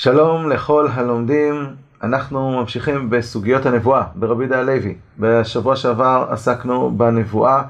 שלום 0.00 0.48
לכל 0.48 0.88
הלומדים, 0.94 1.66
אנחנו 2.02 2.60
ממשיכים 2.60 3.10
בסוגיות 3.10 3.66
הנבואה 3.66 4.02
ברבי 4.14 4.44
יהודה 4.44 4.60
הלוי. 4.60 4.94
בשבוע 5.18 5.76
שעבר 5.76 6.26
עסקנו 6.30 6.90
בנבואה, 6.90 7.62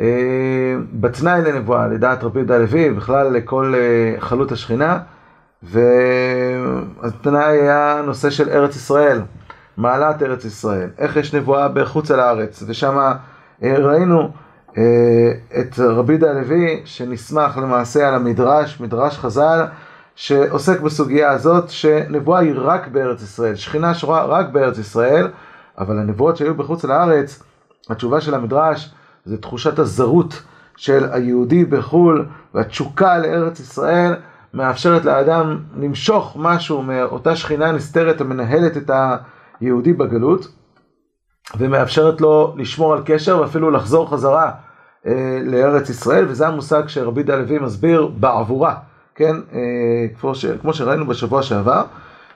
אה, 0.00 0.74
בתנאי 0.92 1.42
לנבואה, 1.42 1.86
לדעת 1.86 2.24
רבי 2.24 2.38
יהודה 2.38 2.54
הלוי, 2.54 2.90
בכלל 2.90 3.32
לכל 3.32 3.74
אה, 3.76 4.20
חלות 4.20 4.52
השכינה, 4.52 4.98
והתנאי 5.62 7.42
היה 7.60 8.02
נושא 8.06 8.30
של 8.30 8.48
ארץ 8.48 8.76
ישראל, 8.76 9.20
מעלת 9.76 10.22
ארץ 10.22 10.44
ישראל, 10.44 10.88
איך 10.98 11.16
יש 11.16 11.34
נבואה 11.34 11.68
בחוץ 11.68 12.10
על 12.10 12.20
הארץ, 12.20 12.62
ושם 12.66 12.98
אה, 12.98 13.78
ראינו 13.78 14.30
את 15.60 15.78
רבי 15.78 16.12
יהודה 16.12 16.30
הלוי 16.30 16.82
שנסמך 16.84 17.58
למעשה 17.58 18.08
על 18.08 18.14
המדרש, 18.14 18.80
מדרש 18.80 19.18
חז"ל, 19.18 19.64
שעוסק 20.16 20.80
בסוגיה 20.80 21.30
הזאת 21.30 21.70
שנבואה 21.70 22.40
היא 22.40 22.54
רק 22.56 22.88
בארץ 22.88 23.22
ישראל, 23.22 23.54
שכינה 23.54 23.94
שורה 23.94 24.24
רק 24.24 24.48
בארץ 24.48 24.78
ישראל, 24.78 25.28
אבל 25.78 25.98
הנבואות 25.98 26.36
שהיו 26.36 26.54
בחוץ 26.54 26.84
לארץ, 26.84 27.42
התשובה 27.90 28.20
של 28.20 28.34
המדרש 28.34 28.94
זה 29.24 29.38
תחושת 29.38 29.78
הזרות 29.78 30.42
של 30.76 31.08
היהודי 31.12 31.64
בחו"ל 31.64 32.26
והתשוקה 32.54 33.18
לארץ 33.18 33.60
ישראל 33.60 34.14
מאפשרת 34.54 35.04
לאדם 35.04 35.58
למשוך 35.76 36.36
משהו 36.40 36.82
מאותה 36.82 37.36
שכינה 37.36 37.72
נסתרת 37.72 38.20
המנהלת 38.20 38.76
את 38.76 38.90
היהודי 39.60 39.92
בגלות 39.92 40.48
ומאפשרת 41.58 42.20
לו 42.20 42.54
לשמור 42.58 42.92
על 42.92 43.02
קשר 43.04 43.40
ואפילו 43.40 43.70
לחזור 43.70 44.10
חזרה 44.10 44.50
אה, 45.06 45.40
לארץ 45.44 45.90
ישראל 45.90 46.24
וזה 46.28 46.48
המושג 46.48 46.82
שרבי 46.86 47.22
דה 47.22 47.36
לוי 47.36 47.58
מסביר 47.58 48.06
בעבורה. 48.06 48.74
כן, 49.16 49.36
אה, 49.52 49.60
כמו, 50.20 50.34
ש, 50.34 50.46
כמו 50.46 50.72
שראינו 50.72 51.06
בשבוע 51.06 51.42
שעבר, 51.42 51.82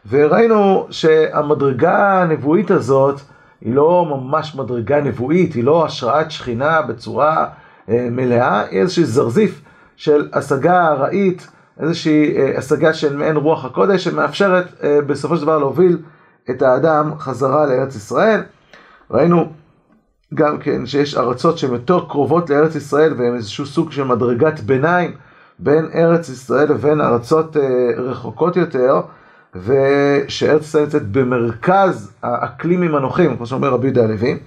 וראינו 0.09 0.87
שהמדרגה 0.91 2.23
הנבואית 2.23 2.71
הזאת 2.71 3.21
היא 3.61 3.75
לא 3.75 4.07
ממש 4.11 4.55
מדרגה 4.55 5.01
נבואית, 5.01 5.55
היא 5.55 5.65
לא 5.65 5.85
השראת 5.85 6.31
שכינה 6.31 6.83
בצורה 6.83 7.47
אה, 7.89 8.09
מלאה, 8.11 8.65
היא 8.71 8.81
איזושהי 8.81 9.05
זרזיף 9.05 9.61
של 9.97 10.29
השגה 10.33 10.89
ארעית, 10.89 11.47
איזושהי 11.81 12.37
אה, 12.37 12.59
השגה 12.59 12.95
של 12.95 13.17
מעין 13.17 13.37
רוח 13.37 13.65
הקודש, 13.65 14.05
שמאפשרת 14.05 14.67
בסופו 15.07 15.37
של 15.37 15.43
דבר 15.43 15.59
להוביל 15.59 15.99
את 16.51 16.63
האדם 16.63 17.13
חזרה 17.19 17.67
לארץ 17.67 17.97
ישראל. 17.97 18.43
ראינו 19.11 19.53
גם 20.35 20.59
כן 20.59 20.87
שיש 20.87 21.17
ארצות 21.17 21.59
שהן 21.59 21.73
יותר 21.73 22.01
קרובות 22.09 22.51
לארץ 22.51 22.75
ישראל 22.75 23.13
והן 23.13 23.35
איזשהו 23.35 23.67
סוג 23.67 23.93
של 23.93 24.05
מדרגת 24.05 24.61
ביניים. 24.61 25.15
בין 25.63 25.89
ארץ 25.95 26.29
ישראל 26.29 26.73
לבין 26.73 27.01
ארצות 27.01 27.57
אה, 27.57 27.63
רחוקות 27.97 28.57
יותר, 28.57 29.01
ושארץ 29.55 30.63
ישראל 30.63 30.85
נמצאת 30.85 31.13
במרכז 31.13 32.13
האקלימים 32.23 32.95
הנוחים, 32.95 33.37
כמו 33.37 33.47
שאומר 33.47 33.69
רבי 33.69 33.87
יהודה 33.87 34.05
הלוי, 34.05 34.39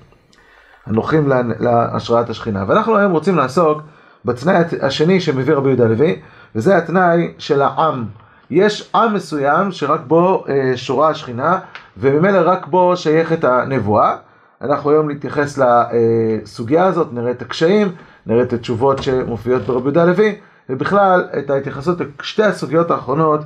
הנוחים 0.86 1.32
להשראת 1.60 2.30
השכינה. 2.30 2.64
ואנחנו 2.68 2.98
היום 2.98 3.12
רוצים 3.12 3.36
לעסוק 3.38 3.82
בתנאי 4.26 4.56
השני 4.82 5.22
שמביא 5.22 5.54
רבי 5.54 5.68
יהודה 5.68 5.86
הלוי, 5.86 6.20
וזה 6.56 6.78
התנאי 6.78 7.34
של 7.38 7.62
העם. 7.62 8.06
יש 8.50 8.92
עם 8.96 9.14
מסוים 9.14 9.72
שרק 9.72 10.02
בו 10.08 10.46
אה, 10.50 10.72
שורה 10.78 11.10
השכינה, 11.10 11.60
וממילא 11.98 12.42
רק 12.46 12.68
בו 12.68 12.98
שייכת 12.98 13.44
הנבואה. 13.44 14.16
אנחנו 14.62 14.90
היום 14.90 15.12
נתייחס 15.12 15.60
לסוגיה 15.60 16.86
הזאת, 16.86 17.14
נראה 17.14 17.32
את 17.32 17.42
הקשיים, 17.42 17.92
נראה 18.26 18.44
את 18.44 18.54
התשובות 18.54 19.04
שמופיעות 19.04 19.62
ברבי 19.62 19.84
יהודה 19.84 20.04
הלוי. 20.04 20.36
ובכלל 20.70 21.26
את 21.40 21.50
ההתייחסות 21.50 21.98
לשתי 22.20 22.44
הסוגיות 22.44 22.92
האחרונות 22.92 23.40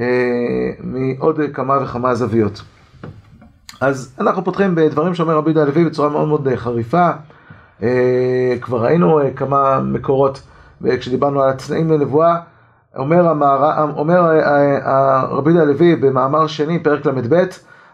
אה, 0.00 0.06
מעוד 0.80 1.40
כמה 1.52 1.78
וכמה 1.82 2.14
זוויות. 2.14 2.62
אז 3.80 4.14
אנחנו 4.20 4.44
פותחים 4.44 4.74
בדברים 4.74 5.14
שאומר 5.14 5.36
רבי 5.36 5.50
יהודה 5.50 5.62
הלוי 5.62 5.84
בצורה 5.84 6.08
מאוד 6.08 6.28
מאוד 6.28 6.48
אה, 6.48 6.56
חריפה. 6.56 7.10
אה, 7.82 8.56
כבר 8.60 8.84
ראינו 8.84 9.20
אה, 9.20 9.30
כמה 9.30 9.80
מקורות 9.80 10.42
אה, 10.86 10.96
כשדיברנו 10.98 11.42
על 11.42 11.50
התנאים 11.50 11.92
לנבואה. 11.92 12.36
אומר, 12.96 13.28
המער, 13.28 13.90
אומר 13.96 14.30
אה, 14.30 14.86
אה, 14.86 15.24
רבי 15.24 15.50
יהודה 15.50 15.62
הלוי 15.62 15.96
במאמר 15.96 16.46
שני, 16.46 16.82
פרק 16.82 17.06
ל"ב, 17.06 17.44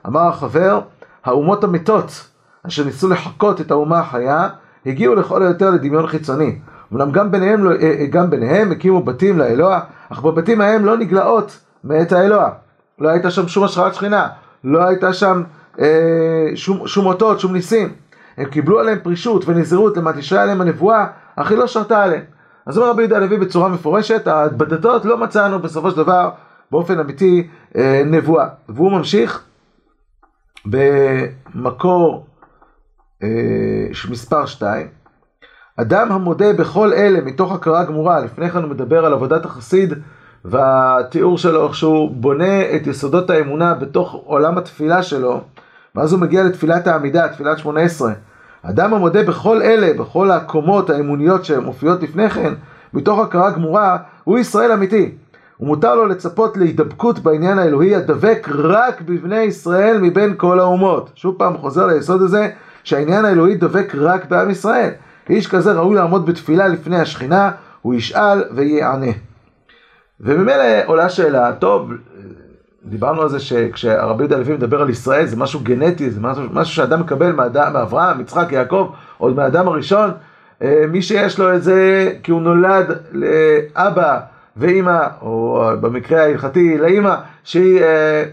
אמר 0.06 0.28
החבר, 0.28 0.80
האומות 1.24 1.64
המתות 1.64 2.26
אשר 2.66 2.84
ניסו 2.84 3.08
לחקות 3.08 3.60
את 3.60 3.70
האומה 3.70 4.00
החיה, 4.00 4.48
הגיעו 4.86 5.14
לכל 5.14 5.42
היותר 5.42 5.70
לדמיון 5.70 6.06
חיצוני. 6.06 6.58
אמנם 6.92 7.10
גם 7.10 7.30
ביניהם, 7.30 7.64
לא- 7.64 7.70
אה, 7.70 7.94
אה, 8.00 8.06
גם 8.06 8.30
ביניהם 8.30 8.72
הקימו 8.72 9.02
בתים 9.02 9.38
לאלוה, 9.38 9.80
אך 10.12 10.22
בבתים 10.22 10.60
ההם 10.60 10.84
לא 10.84 10.96
נגלעות 10.96 11.58
מאת 11.84 12.12
האלוה. 12.12 12.50
לא 12.98 13.08
הייתה 13.08 13.30
שם 13.30 13.48
שום 13.48 13.64
השראת 13.64 13.94
שכינה, 13.94 14.28
לא 14.64 14.84
הייתה 14.84 15.12
שם 15.12 15.42
אה, 15.80 16.50
שום, 16.54 16.86
שום 16.86 17.06
אותות, 17.06 17.40
שום 17.40 17.52
ניסים. 17.52 17.92
הם 18.36 18.44
קיבלו 18.44 18.80
עליהם 18.80 18.98
פרישות 19.02 19.44
ונזירות 19.48 19.96
למעט 19.96 20.16
ישרה 20.16 20.42
עליהם 20.42 20.60
הנבואה, 20.60 21.06
אך 21.36 21.50
היא 21.50 21.58
לא 21.58 21.66
שרתה 21.66 22.02
עליהם. 22.02 22.22
אז 22.66 22.78
אומר 22.78 22.90
רבי 22.90 23.02
יהודה 23.02 23.16
הלוי 23.16 23.38
בצורה 23.38 23.68
מפורשת, 23.68 24.28
בדתות 24.56 25.04
לא 25.04 25.18
מצאנו 25.18 25.58
בסופו 25.58 25.90
של 25.90 25.96
דבר 25.96 26.30
באופן 26.70 26.98
אמיתי 26.98 27.48
אה, 27.76 28.02
נבואה. 28.06 28.46
והוא 28.68 28.92
ממשיך 28.92 29.44
במקור 30.66 32.26
אה, 33.22 33.28
מספר 34.10 34.46
2, 34.46 34.86
אדם 35.76 36.12
המודה 36.12 36.52
בכל 36.52 36.92
אלה 36.92 37.20
מתוך 37.20 37.52
הכרה 37.52 37.84
גמורה, 37.84 38.20
לפני 38.20 38.50
כן 38.50 38.62
הוא 38.62 38.70
מדבר 38.70 39.04
על 39.06 39.12
עבודת 39.12 39.44
החסיד 39.44 39.94
והתיאור 40.44 41.38
שלו, 41.38 41.66
איך 41.66 41.74
שהוא 41.74 42.10
בונה 42.10 42.76
את 42.76 42.86
יסודות 42.86 43.30
האמונה 43.30 43.74
בתוך 43.74 44.22
עולם 44.24 44.58
התפילה 44.58 45.02
שלו, 45.02 45.40
ואז 45.94 46.12
הוא 46.12 46.20
מגיע 46.20 46.44
לתפילת 46.44 46.86
העמידה, 46.86 47.28
תפילת 47.28 47.58
שמונה 47.58 47.80
עשרה. 47.80 48.12
אדם 48.62 48.94
המודה 48.94 49.22
בכל 49.22 49.62
אלה, 49.62 49.92
בכל 49.98 50.30
הקומות 50.30 50.90
האמוניות 50.90 51.44
שמופיעות 51.44 52.02
לפני 52.02 52.30
כן, 52.30 52.52
מתוך 52.94 53.18
הכרה 53.18 53.50
גמורה, 53.50 53.96
הוא 54.24 54.38
ישראל 54.38 54.72
אמיתי. 54.72 55.14
ומותר 55.60 55.94
לו 55.94 56.06
לצפות 56.06 56.56
להידבקות 56.56 57.18
בעניין 57.18 57.58
האלוהי 57.58 57.94
הדבק 57.94 58.48
רק 58.52 59.00
בבני 59.00 59.40
ישראל 59.40 59.98
מבין 60.02 60.34
כל 60.36 60.60
האומות. 60.60 61.10
שוב 61.14 61.34
פעם 61.38 61.56
חוזר 61.56 61.86
ליסוד 61.86 62.22
הזה, 62.22 62.50
שהעניין 62.84 63.24
האלוהי 63.24 63.54
דבק 63.54 63.92
רק 63.98 64.24
בעם 64.30 64.50
ישראל. 64.50 64.90
איש 65.30 65.46
כזה 65.46 65.72
ראוי 65.72 65.96
לעמוד 65.96 66.26
בתפילה 66.26 66.68
לפני 66.68 66.96
השכינה, 66.96 67.50
הוא 67.82 67.94
ישאל 67.94 68.44
ויענה. 68.54 69.12
וממילא 70.20 70.64
עולה 70.86 71.08
שאלה, 71.08 71.52
טוב, 71.52 71.90
דיברנו 72.84 73.22
על 73.22 73.28
זה 73.28 73.40
שכשהרבי 73.40 74.22
יהודה 74.22 74.36
הלוי 74.36 74.52
מדבר 74.52 74.80
על 74.80 74.90
ישראל 74.90 75.26
זה 75.26 75.36
משהו 75.36 75.60
גנטי, 75.60 76.10
זה 76.10 76.20
משהו, 76.20 76.42
משהו 76.52 76.74
שאדם 76.74 77.00
מקבל 77.00 77.32
מאדם, 77.32 77.72
מאברהם, 77.72 78.20
יצחק, 78.20 78.52
יעקב, 78.52 78.90
עוד 79.18 79.36
מהאדם 79.36 79.68
הראשון, 79.68 80.10
אה, 80.62 80.84
מי 80.88 81.02
שיש 81.02 81.38
לו 81.38 81.54
את 81.54 81.62
זה 81.62 82.12
כי 82.22 82.30
הוא 82.30 82.42
נולד 82.42 82.98
לאבא 83.12 84.20
ואימא, 84.56 85.06
או 85.22 85.70
במקרה 85.80 86.22
ההלכתי 86.22 86.78
לאימא, 86.78 87.14
שהיא 87.44 87.82
אה, 87.82 88.24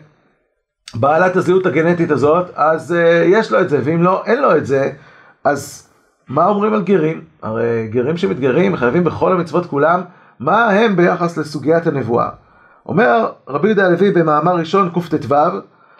בעלת 0.96 1.36
הזהות 1.36 1.66
הגנטית 1.66 2.12
הזאת, 2.12 2.52
אז 2.56 2.94
אה, 2.94 3.24
יש 3.26 3.52
לו 3.52 3.62
את 3.62 3.70
זה, 3.70 3.80
ואם 3.84 4.04
לא, 4.04 4.24
אין 4.26 4.42
לו 4.42 4.58
את 4.58 4.66
זה, 4.66 4.92
אז 5.44 5.87
מה 6.30 6.46
אומרים 6.46 6.74
על 6.74 6.82
גרים? 6.82 7.22
הרי 7.42 7.88
גרים 7.92 8.18
שמתגרים 8.18 8.76
חייבים 8.76 9.04
בכל 9.04 9.32
המצוות 9.32 9.66
כולם, 9.66 10.02
מה 10.40 10.70
הם 10.70 10.96
ביחס 10.96 11.38
לסוגיית 11.38 11.88
הנבואה? 11.88 12.30
אומר 12.86 13.32
רבי 13.48 13.68
יהודה 13.68 13.86
הלוי 13.86 14.12
במאמר 14.12 14.56
ראשון 14.56 14.90
קט"ו, 14.90 15.36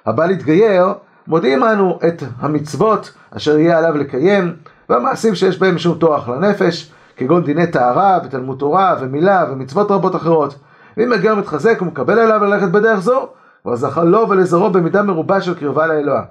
הבא 0.06 0.26
להתגייר, 0.26 0.94
מודיעים 1.28 1.64
אנו 1.64 2.00
את 2.08 2.24
המצוות 2.40 3.14
אשר 3.32 3.58
יהיה 3.58 3.78
עליו 3.78 3.98
לקיים, 3.98 4.56
והמעשים 4.90 5.36
שיש 5.36 5.60
בהם 5.60 5.76
משום 5.76 5.98
טורח 5.98 6.30
לנפש, 6.30 6.92
כגון 7.18 7.44
דיני 7.44 7.68
טהרה 7.68 8.20
ותלמוד 8.26 8.58
תורה 8.60 8.96
ומילה 9.00 9.46
ומצוות 9.52 9.92
רבות 9.92 10.16
אחרות. 10.16 10.60
ואם 10.98 11.14
הגר 11.14 11.36
מתחזק 11.36 11.82
ומקבל 11.82 12.20
עליו 12.20 12.44
ללכת 12.44 12.68
בדרך 12.68 13.00
זו, 13.00 13.30
כבר 13.64 13.76
זכה 13.76 14.04
לו 14.04 14.30
ולזרעו 14.30 14.70
במידה 14.70 15.04
מרובה 15.04 15.42
של 15.42 15.56
קרבה 15.56 15.88
לאלוה. 15.88 16.22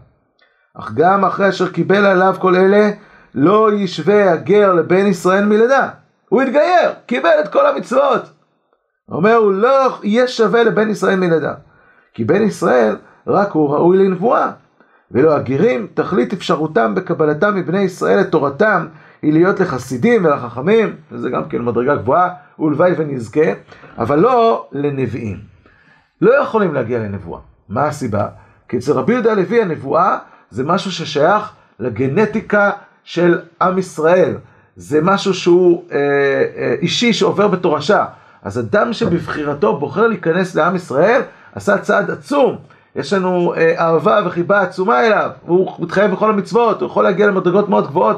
אך 0.79 0.93
גם 0.95 1.25
אחרי 1.25 1.49
אשר 1.49 1.69
קיבל 1.69 2.07
עליו 2.07 2.35
כל 2.39 2.57
אלה, 2.57 2.91
לא 3.37 3.73
ישווה 3.73 4.33
הגר 4.33 4.73
לבן 4.73 5.07
ישראל 5.07 5.45
מלידה. 5.45 5.89
הוא 6.29 6.43
התגייר, 6.43 6.91
קיבל 7.07 7.31
את 7.45 7.49
כל 7.49 7.67
המצוות. 7.67 8.23
הוא 9.07 9.17
אומר, 9.17 9.35
הוא 9.35 9.53
לא 9.53 9.99
יהיה 10.03 10.29
שווה 10.29 10.63
לבן 10.65 10.91
ישראל 10.91 11.17
מלידה. 11.17 11.55
כי 12.15 12.25
בן 12.25 12.43
ישראל, 12.43 12.97
רק 13.27 13.53
הוא 13.53 13.71
ראוי 13.71 13.99
לנבואה. 13.99 14.51
ואילו 15.11 15.33
הגרים, 15.33 15.87
תכלית 15.95 16.33
אפשרותם 16.33 16.95
בקבלתם 16.95 17.55
מבני 17.55 17.81
ישראל 17.81 18.21
את 18.21 18.31
תורתם, 18.31 18.87
היא 19.23 19.33
להיות 19.33 19.61
לחסידים 19.61 20.25
ולחכמים, 20.25 20.97
וזה 21.13 21.31
גם 21.31 21.49
כן 21.49 21.63
מדרגה 21.63 21.97
גבוהה, 21.97 22.29
ולוואי 22.59 22.93
ונזכה, 22.97 23.51
אבל 23.99 24.19
לא 24.19 24.69
לנביאים. 24.73 25.39
לא 26.21 26.35
יכולים 26.43 26.75
להגיע 26.75 26.99
לנבואה. 26.99 27.41
מה 27.69 27.85
הסיבה? 27.85 28.29
כי 28.69 28.77
אצל 28.79 28.93
רבי 28.93 29.13
יהודה 29.13 29.33
הלוי 29.33 29.63
הנבואה 29.63 30.19
זה 30.51 30.65
משהו 30.65 30.93
ששייך 30.93 31.53
לגנטיקה 31.81 32.71
של 33.07 33.39
עם 33.63 33.79
ישראל. 33.79 34.35
זה 34.77 35.01
משהו 35.03 35.35
שהוא 35.35 35.85
אה, 35.93 35.99
אה, 36.57 36.75
אישי 36.83 37.13
שעובר 37.13 37.49
בתורשה. 37.49 38.05
אז 38.43 38.59
אדם 38.59 38.93
שבבחירתו 38.93 39.77
בוחר 39.77 40.07
להיכנס 40.07 40.55
לעם 40.55 40.77
ישראל, 40.77 41.23
עשה 41.55 41.79
צעד 41.79 42.11
עצום. 42.11 42.57
יש 42.97 43.13
לנו 43.13 43.55
אה, 43.55 43.75
אהבה 43.79 44.21
וחיבה 44.27 44.61
עצומה 44.61 45.07
אליו, 45.07 45.31
הוא 45.43 45.77
מתחייב 45.79 46.11
בכל 46.11 46.31
המצוות, 46.31 46.81
הוא 46.81 46.87
יכול 46.87 47.05
להגיע 47.05 47.27
למדרגות 47.27 47.69
מאוד 47.69 47.87
גבוהות, 47.87 48.17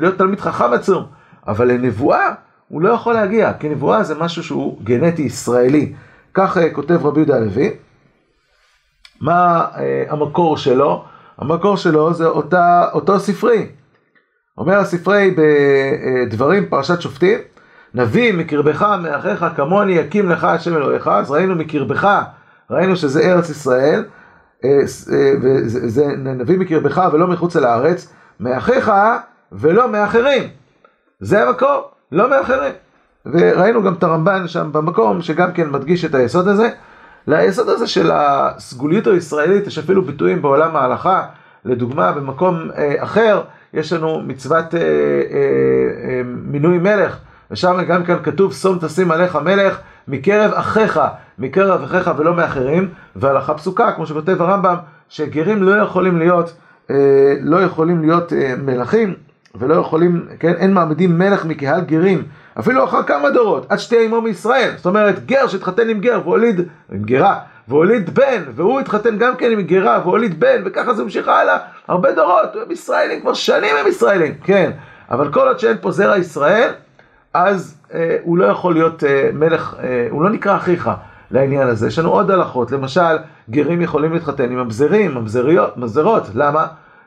להיות 0.00 0.18
תלמיד 0.18 0.40
חכם 0.40 0.72
עצום, 0.72 1.06
אבל 1.48 1.68
לנבואה 1.72 2.32
הוא 2.68 2.82
לא 2.82 2.88
יכול 2.88 3.14
להגיע, 3.14 3.52
כי 3.52 3.68
נבואה 3.68 4.02
זה 4.02 4.14
משהו 4.14 4.42
שהוא 4.42 4.78
גנטי 4.84 5.22
ישראלי. 5.22 5.92
כך 6.34 6.58
אה, 6.58 6.70
כותב 6.70 7.06
רבי 7.06 7.20
יהודה 7.20 7.36
הלוי. 7.36 7.70
מה 9.20 9.66
אה, 9.76 10.04
המקור 10.08 10.56
שלו? 10.56 11.04
המקור 11.38 11.76
שלו 11.76 12.14
זה 12.14 12.26
אותה, 12.26 12.84
אותו 12.92 13.20
ספרי. 13.20 13.66
אומר 14.58 14.78
הספרי 14.78 15.34
בדברים, 15.36 16.66
פרשת 16.66 17.00
שופטים, 17.00 17.38
נביא 17.94 18.32
מקרבך 18.32 18.96
מאחיך 19.02 19.46
כמוני 19.56 19.92
יקים 19.92 20.28
לך 20.28 20.44
השם 20.44 20.76
אלוהיך, 20.76 21.08
אז 21.08 21.30
ראינו 21.30 21.54
מקרבך, 21.54 22.22
ראינו 22.70 22.96
שזה 22.96 23.20
ארץ 23.20 23.50
ישראל, 23.50 24.04
אה, 24.64 24.70
אה, 25.12 25.32
וזה 25.42 26.06
נביא 26.16 26.58
מקרבך 26.58 27.08
ולא 27.12 27.26
מחוץ 27.26 27.56
אל 27.56 27.64
הארץ, 27.64 28.12
מאחיך 28.40 28.92
ולא 29.52 29.88
מאחרים. 29.88 30.42
זה 31.20 31.48
המקור, 31.48 31.90
לא 32.12 32.30
מאחרים. 32.30 32.72
וראינו 33.26 33.82
גם 33.82 33.94
את 33.94 34.02
הרמב"ן 34.02 34.48
שם 34.48 34.68
במקום, 34.72 35.22
שגם 35.22 35.52
כן 35.52 35.70
מדגיש 35.70 36.04
את 36.04 36.14
היסוד 36.14 36.48
הזה. 36.48 36.70
ליסוד 37.26 37.68
הזה 37.68 37.86
של 37.86 38.10
הסגוליות 38.14 39.06
הישראלית, 39.06 39.66
יש 39.66 39.78
אפילו 39.78 40.02
ביטויים 40.02 40.42
בעולם 40.42 40.76
ההלכה, 40.76 41.26
לדוגמה 41.64 42.12
במקום 42.12 42.70
אה, 42.76 42.94
אחר, 42.98 43.42
יש 43.74 43.92
לנו 43.92 44.20
מצוות 44.20 44.74
אה, 44.74 44.80
אה, 44.80 44.86
אה, 46.08 46.22
מינוי 46.24 46.78
מלך, 46.78 47.18
ושם 47.50 47.82
גם 47.88 48.04
כאן 48.04 48.16
כתוב, 48.22 48.52
שום 48.52 48.78
תשים 48.80 49.10
עליך 49.10 49.36
מלך 49.36 49.78
מקרב 50.08 50.52
אחיך, 50.54 51.00
מקרב 51.38 51.82
אחיך 51.82 52.10
ולא 52.16 52.34
מאחרים, 52.34 52.88
והלכה 53.16 53.54
פסוקה, 53.54 53.92
כמו 53.92 54.06
שכותב 54.06 54.42
הרמב"ם, 54.42 54.76
שגרים 55.08 55.62
לא 55.62 55.82
יכולים 55.82 56.18
להיות, 56.18 56.56
אה, 56.90 57.34
לא 57.40 57.56
יכולים 57.56 58.00
להיות 58.00 58.32
אה, 58.32 58.54
מלכים, 58.58 59.14
ולא 59.58 59.74
יכולים, 59.74 60.26
כן, 60.40 60.52
אין 60.52 60.72
מעמדים 60.72 61.18
מלך 61.18 61.44
מקהל 61.44 61.80
גרים, 61.80 62.22
אפילו 62.58 62.84
אחר 62.84 63.02
כמה 63.02 63.30
דורות, 63.30 63.66
עד 63.68 63.78
שתהיה 63.78 64.02
עמו 64.02 64.20
מישראל. 64.20 64.70
זאת 64.76 64.86
אומרת, 64.86 65.26
גר 65.26 65.46
שהתחתן 65.46 65.88
עם 65.88 66.00
גר 66.00 66.20
והוליד, 66.24 66.60
עם 66.92 67.02
גרה, 67.02 67.38
והוליד 67.68 68.14
בן, 68.14 68.42
והוא 68.54 68.80
התחתן 68.80 69.18
גם 69.18 69.36
כן 69.36 69.50
עם 69.50 69.60
גרה 69.60 70.00
והוליד 70.04 70.40
בן, 70.40 70.62
וככה 70.64 70.94
זה 70.94 71.02
המשיך 71.02 71.28
הלאה, 71.28 71.58
הרבה 71.88 72.12
דורות, 72.12 72.56
הם 72.66 72.70
ישראלים, 72.70 73.20
כבר 73.20 73.34
שנים 73.34 73.76
הם 73.80 73.86
ישראלים, 73.86 74.34
כן. 74.44 74.70
אבל 75.10 75.32
כל 75.32 75.48
עוד 75.48 75.58
שאין 75.58 75.76
פה 75.80 75.90
זרע 75.90 76.18
ישראל, 76.18 76.70
אז 77.34 77.76
אה, 77.94 78.16
הוא 78.22 78.38
לא 78.38 78.44
יכול 78.44 78.74
להיות 78.74 79.04
אה, 79.04 79.30
מלך, 79.32 79.76
אה, 79.82 80.06
הוא 80.10 80.22
לא 80.22 80.30
נקרא 80.30 80.56
אחיך 80.56 80.90
לעניין 81.30 81.68
הזה. 81.68 81.86
יש 81.86 81.98
לנו 81.98 82.10
עוד 82.10 82.30
הלכות, 82.30 82.72
למשל, 82.72 83.16
גרים 83.50 83.82
יכולים 83.82 84.12
להתחתן 84.12 84.44
עם 84.44 84.58
ממזרים, 84.58 85.14
ממזרות, 85.76 86.22
למה? 86.34 86.66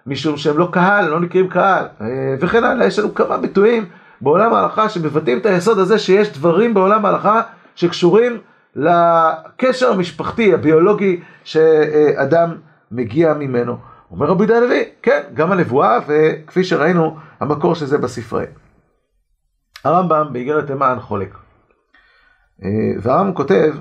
משום 0.09 0.37
שהם 0.37 0.57
לא 0.57 0.69
קהל, 0.71 1.09
לא 1.09 1.19
נקראים 1.19 1.49
קהל, 1.49 1.85
אה, 2.01 2.35
וכן 2.39 2.63
הלאה, 2.63 2.85
יש 2.85 2.99
לנו 2.99 3.15
כמה 3.15 3.37
ביטויים 3.37 3.85
בעולם 4.21 4.53
ההלכה 4.53 4.89
שמבטאים 4.89 5.37
את 5.37 5.45
היסוד 5.45 5.79
הזה 5.79 5.99
שיש 5.99 6.33
דברים 6.33 6.73
בעולם 6.73 7.05
ההלכה 7.05 7.41
שקשורים 7.75 8.37
לקשר 8.75 9.91
המשפחתי, 9.91 10.53
הביולוגי, 10.53 11.19
שאדם 11.43 12.55
מגיע 12.91 13.33
ממנו. 13.33 13.77
אומר 14.11 14.27
רבי 14.27 14.53
הלוי, 14.53 14.83
כן, 15.01 15.21
גם 15.33 15.51
הנבואה, 15.51 15.99
וכפי 16.07 16.63
שראינו, 16.63 17.17
המקור 17.39 17.75
של 17.75 17.85
זה 17.85 17.97
בספרי. 17.97 18.45
הרמב"ם 19.83 20.33
באיגרת 20.33 20.67
תימן 20.67 20.97
חולק. 20.99 21.35
אה, 22.63 22.69
והרמב"ם 23.01 23.33
כותב, 23.33 23.75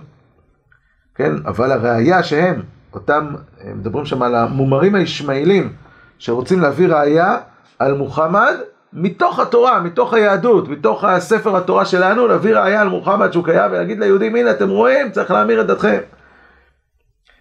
כן, 1.15 1.33
אבל 1.47 1.73
הראייה 1.73 2.23
שהם, 2.23 2.63
אותם, 2.93 3.35
מדברים 3.65 4.05
שם 4.05 4.23
על 4.23 4.35
המומרים 4.35 4.95
הישמעאלים, 4.95 5.73
שרוצים 6.19 6.61
להביא 6.61 6.89
ראייה 6.89 7.37
על 7.79 7.95
מוחמד 7.95 8.55
מתוך 8.93 9.39
התורה, 9.39 9.81
מתוך 9.81 10.15
היהדות, 10.15 10.69
מתוך 10.69 11.05
הספר 11.05 11.57
התורה 11.57 11.85
שלנו, 11.85 12.27
להביא 12.27 12.57
ראייה 12.57 12.81
על 12.81 12.89
מוחמד 12.89 13.33
שהוא 13.33 13.45
קיים 13.45 13.71
ולהגיד 13.71 13.99
ליהודים, 14.01 14.37
הנה 14.37 14.51
אתם 14.51 14.69
רואים, 14.69 15.11
צריך 15.11 15.31
להמיר 15.31 15.61
את 15.61 15.67
דתכם. 15.67 15.99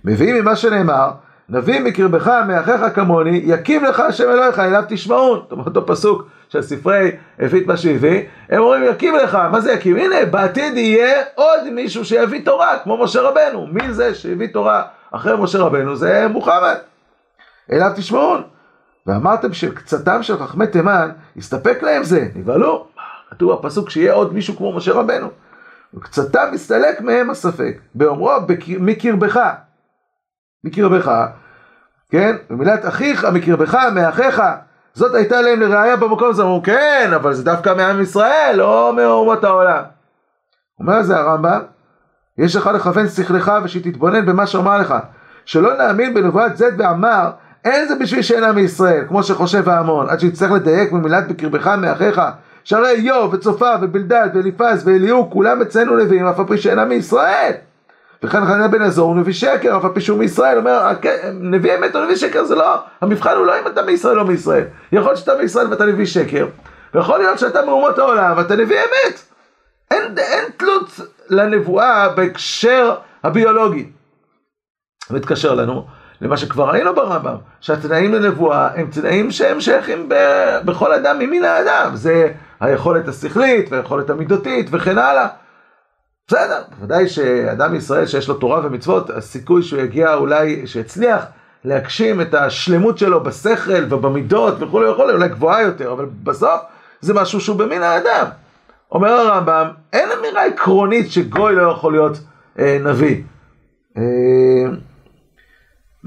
מביאים 0.06 0.36
ממה 0.36 0.56
שנאמר, 0.56 1.12
נביא 1.50 1.82
מקרבך 1.82 2.28
מאחיך 2.48 2.82
כמוני, 2.96 3.42
יקים 3.44 3.84
לך 3.84 4.00
השם 4.00 4.30
אלוהיך, 4.30 4.60
אליו 4.60 4.84
תשמעון. 4.88 5.40
זאת 5.44 5.52
אומרת, 5.52 5.68
אותו 5.68 5.86
פסוק 5.86 6.28
שהספרי 6.50 7.12
הביא 7.40 7.62
את 7.62 7.68
מה 7.68 7.78
שהביא, 7.78 8.22
הם 8.50 8.62
אומרים 8.62 8.84
יקים 8.84 9.16
לך, 9.16 9.36
מה 9.52 9.60
זה 9.60 9.74
יקים? 9.74 9.96
הנה, 9.96 10.26
בעתיד 10.32 10.78
יהיה 10.78 11.24
עוד 11.36 11.70
מישהו 11.70 12.06
שיביא 12.06 12.46
תורה, 12.46 12.80
כמו 12.84 13.04
משה 13.04 13.22
רבנו. 13.22 13.68
מי 13.68 13.94
זה 13.94 14.16
שהביא 14.16 14.48
תורה 14.54 14.84
אחרי 15.12 15.38
משה 15.38 15.60
רבנו? 15.60 15.96
זה 15.96 16.28
מוחמד. 16.28 16.76
אליו 17.72 17.92
תשמעון. 17.96 18.44
ואמרתם 19.08 19.54
שקצתם 19.54 20.24
של 20.24 20.38
חכמי 20.38 20.68
תימן, 20.68 21.10
יסתפק 21.36 21.80
להם 21.82 22.04
זה, 22.04 22.28
נבהלו. 22.36 22.88
כתוב 23.30 23.54
בפסוק 23.54 23.90
שיהיה 23.90 24.14
עוד 24.14 24.34
מישהו 24.34 24.58
כמו 24.58 24.74
משה 24.74 24.94
רבנו. 24.94 25.28
וקצתם 25.94 26.48
מסתלק 26.52 27.02
מהם 27.02 27.30
הספק, 27.30 27.80
באומרו 27.96 28.32
מקרבך, 28.80 29.40
מקרבך, 30.64 31.12
כן? 32.10 32.36
במילת 32.50 32.86
אחיך, 32.86 33.26
מקרבך, 33.26 33.78
מאחיך, 33.96 34.42
זאת 34.94 35.16
הייתה 35.16 35.42
להם 35.42 35.60
לראייה 35.60 35.96
במקום 35.96 36.30
הזה, 36.30 36.44
אמרו 36.44 36.64
כן, 36.64 37.12
אבל 37.16 37.34
זה 37.34 37.44
דווקא 37.44 37.74
מעם 37.78 38.02
ישראל, 38.02 38.54
לא 38.56 38.94
מאומות 38.96 39.44
העולם. 39.44 39.84
אומר 40.80 41.04
זה 41.04 41.18
הרמב"ם, 41.18 41.62
יש 42.38 42.56
לך 42.56 42.68
לכוון 42.68 43.08
שכלך 43.08 43.52
ושתתבונן 43.64 44.26
במה 44.26 44.48
שאומר 44.48 44.78
לך, 44.78 44.96
שלא 45.46 45.78
נאמין 45.78 46.14
בנבואת 46.14 46.58
זד 46.58 46.82
ואמר, 46.82 47.32
אין 47.72 47.88
זה 47.88 47.96
בשביל 47.96 48.22
שאינם 48.22 48.56
מישראל, 48.56 49.04
כמו 49.08 49.24
שחושב 49.24 49.70
ההמון, 49.70 50.10
עד 50.10 50.20
שיצטרך 50.20 50.52
לדייק 50.52 50.92
במילת 50.92 51.28
בקרבך 51.28 51.68
מאחיך, 51.68 52.22
שהרי 52.64 52.90
איוב 52.90 53.34
וצופה 53.34 53.72
ובלדד 53.82 54.30
ואליפז 54.34 54.88
ואליהו 54.88 55.30
כולם 55.32 55.62
אצלנו 55.62 55.98
נביאים, 55.98 56.28
אף 56.28 56.40
על 56.40 56.46
פי 56.48 56.58
שאינם 56.58 56.90
מישראל. 56.90 57.52
וכאן 58.24 58.46
חנן 58.46 58.72
בן 58.72 58.82
עזור 58.82 59.08
הוא 59.08 59.16
נביא 59.16 59.34
שקר, 59.34 59.78
אף 59.78 59.86
על 59.86 59.92
פי 59.94 60.02
שהוא 60.02 60.20
מישראל, 60.20 60.58
אומר, 60.58 60.88
נביא 61.34 61.78
אמת 61.78 61.96
או 61.96 62.04
נביא 62.04 62.16
שקר 62.16 62.44
זה 62.44 62.56
לא, 62.56 62.76
המבחן 63.02 63.36
הוא 63.36 63.46
לא 63.46 63.60
אם 63.60 63.68
אתה 63.68 63.82
מישראל 63.82 64.20
או 64.20 64.26
מישראל. 64.26 64.64
יכול 64.92 65.10
להיות 65.10 65.18
שאתה 65.18 65.36
מישראל 65.42 65.68
ואתה 65.68 65.86
נביא 65.86 66.06
שקר, 66.06 66.48
ויכול 66.94 67.20
להיות 67.20 67.40
שאתה 67.40 67.66
מאומות 67.66 68.00
העולם 68.00 68.34
ואתה 68.38 68.56
נביא 68.56 68.78
אמת. 68.78 69.20
אין, 69.92 70.18
אין 70.18 70.44
תלות 70.58 71.00
לנבואה 71.30 72.10
בהקשר 72.10 72.96
הביולוגי. 73.24 73.90
מתקשר 75.10 75.54
לנו 75.54 75.88
למה 76.22 76.38
שכבר 76.38 76.70
ראינו 76.70 76.96
ברמב"ם, 76.96 77.36
שהתנאים 77.62 78.14
לנבואה 78.14 78.70
הם 78.76 78.88
תנאים 78.92 79.32
שהם 79.32 79.62
שייכים 79.62 80.10
ב, 80.10 80.16
בכל 80.66 80.94
אדם 80.94 81.20
ממין 81.20 81.44
האדם, 81.44 81.96
זה 81.96 82.32
היכולת 82.60 83.08
השכלית 83.08 83.72
והיכולת 83.72 84.10
המידותית 84.10 84.68
וכן 84.72 84.98
הלאה. 84.98 85.28
בסדר, 86.28 86.62
בוודאי 86.78 87.08
שאדם 87.08 87.76
ישראל 87.76 88.06
שיש 88.06 88.28
לו 88.28 88.36
תורה 88.36 88.62
ומצוות, 88.64 89.10
הסיכוי 89.10 89.64
שהוא 89.64 89.82
יגיע 89.82 90.14
אולי, 90.14 90.68
שיצליח 90.68 91.26
להגשים 91.66 92.22
את 92.22 92.34
השלמות 92.34 92.98
שלו 92.98 93.24
בשכל 93.24 93.84
ובמידות 93.90 94.56
וכולי 94.60 94.90
וכולי, 94.90 95.14
אולי 95.14 95.30
גבוהה 95.30 95.62
יותר, 95.62 95.92
אבל 95.92 96.06
בסוף 96.24 96.62
זה 97.02 97.14
משהו 97.14 97.42
שהוא 97.42 97.56
במין 97.58 97.84
האדם. 97.84 98.26
אומר 98.92 99.12
הרמב"ם, 99.12 99.68
אין 99.94 100.10
אמירה 100.20 100.46
עקרונית 100.46 101.12
שגוי 101.12 101.56
לא 101.56 101.72
יכול 101.72 101.94
להיות 101.94 102.20
אה, 102.60 102.78
נביא. 102.82 103.24
אה, 103.98 104.04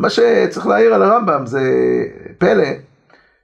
מה 0.01 0.11
שצריך 0.11 0.67
להעיר 0.67 0.95
על 0.95 1.03
הרמב"ם 1.03 1.47
זה 1.47 1.61
פלא, 2.39 2.65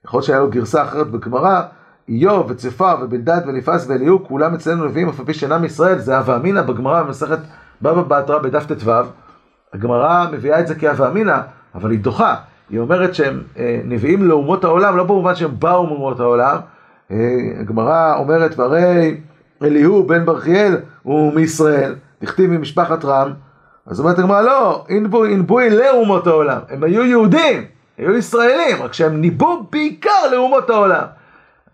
יכול 0.05 0.19
להיות 0.19 0.25
שהיה 0.25 0.39
לו 0.39 0.51
גרסה 0.51 0.83
אחרת 0.83 1.11
בגמרא, 1.11 1.63
איוב 2.09 2.51
וצפה 2.51 2.93
ובלדד 3.01 3.41
ואליפס 3.47 3.87
ואליהו, 3.89 4.25
כולם 4.25 4.55
אצלנו 4.55 4.85
נביאים, 4.85 5.09
אף 5.09 5.21
על 5.21 5.27
פי 5.27 5.35
שאינם 5.35 5.63
מישראל, 5.63 5.99
זה 5.99 6.19
הווה 6.19 6.37
אמינא 6.37 6.63
בגמרא 6.63 7.03
במסכת 7.03 7.39
בבא 7.83 8.03
בתרא 8.03 8.39
בדף 8.39 8.67
ט"ו. 8.67 8.91
הגמרא 9.73 10.27
מביאה 10.33 10.61
את 10.61 10.67
זה 10.67 10.75
כהווה 10.75 11.09
אמינא, 11.09 11.37
אבל 11.75 11.91
היא 11.91 11.99
דוחה. 11.99 12.35
היא 12.71 12.81
אומרת 12.81 13.15
שהם 13.15 13.43
אה, 13.59 13.81
נביאים 13.85 14.25
לאומות 14.25 14.65
העולם, 14.65 14.97
לא 14.97 15.05
במובן 15.05 15.35
שהם 15.35 15.51
באו 15.59 15.87
מאומות 15.87 16.21
העולם. 16.21 16.57
אה, 17.11 17.17
הגמרא 17.61 18.17
אומרת, 18.17 18.59
והרי 18.59 19.21
אליהו 19.63 20.07
בן 20.07 20.25
ברכיאל 20.25 20.77
הוא 21.03 21.35
מישראל, 21.35 21.95
דכתיב 22.23 22.51
ממשפחת 22.51 23.05
רם. 23.05 23.33
אז 23.87 24.01
אומרת 24.01 24.19
הגמרא, 24.19 24.43
לא, 24.43 24.85
אינבוי 24.89 25.71
לאומות 25.71 26.27
העולם. 26.27 26.59
הם 26.71 26.85
היו 26.85 27.05
יהודים, 27.05 27.65
היו 27.99 28.17
ישראלים, 28.17 28.83
רק 28.83 28.93
שהם 28.93 29.21
ניבאו 29.21 29.63
בעיקר 29.71 30.31
לאומות 30.33 30.71
העולם. 30.71 31.05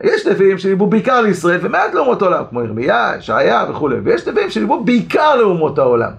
יש 0.02 0.26
נביאים 0.26 0.58
שניבאו 0.58 0.86
בעיקר 0.86 1.20
לישראל 1.20 1.58
ומעט 1.62 1.94
לאומות 1.94 2.22
העולם, 2.22 2.44
כמו 2.50 2.62
ירמיה, 2.62 3.12
ישעיה 3.18 3.64
וכולי, 3.70 3.96
ויש 4.04 4.28
נביאים 4.28 4.50
שניבאו 4.50 4.84
בעיקר 4.84 5.36
לאומות 5.36 5.78
העולם, 5.78 6.10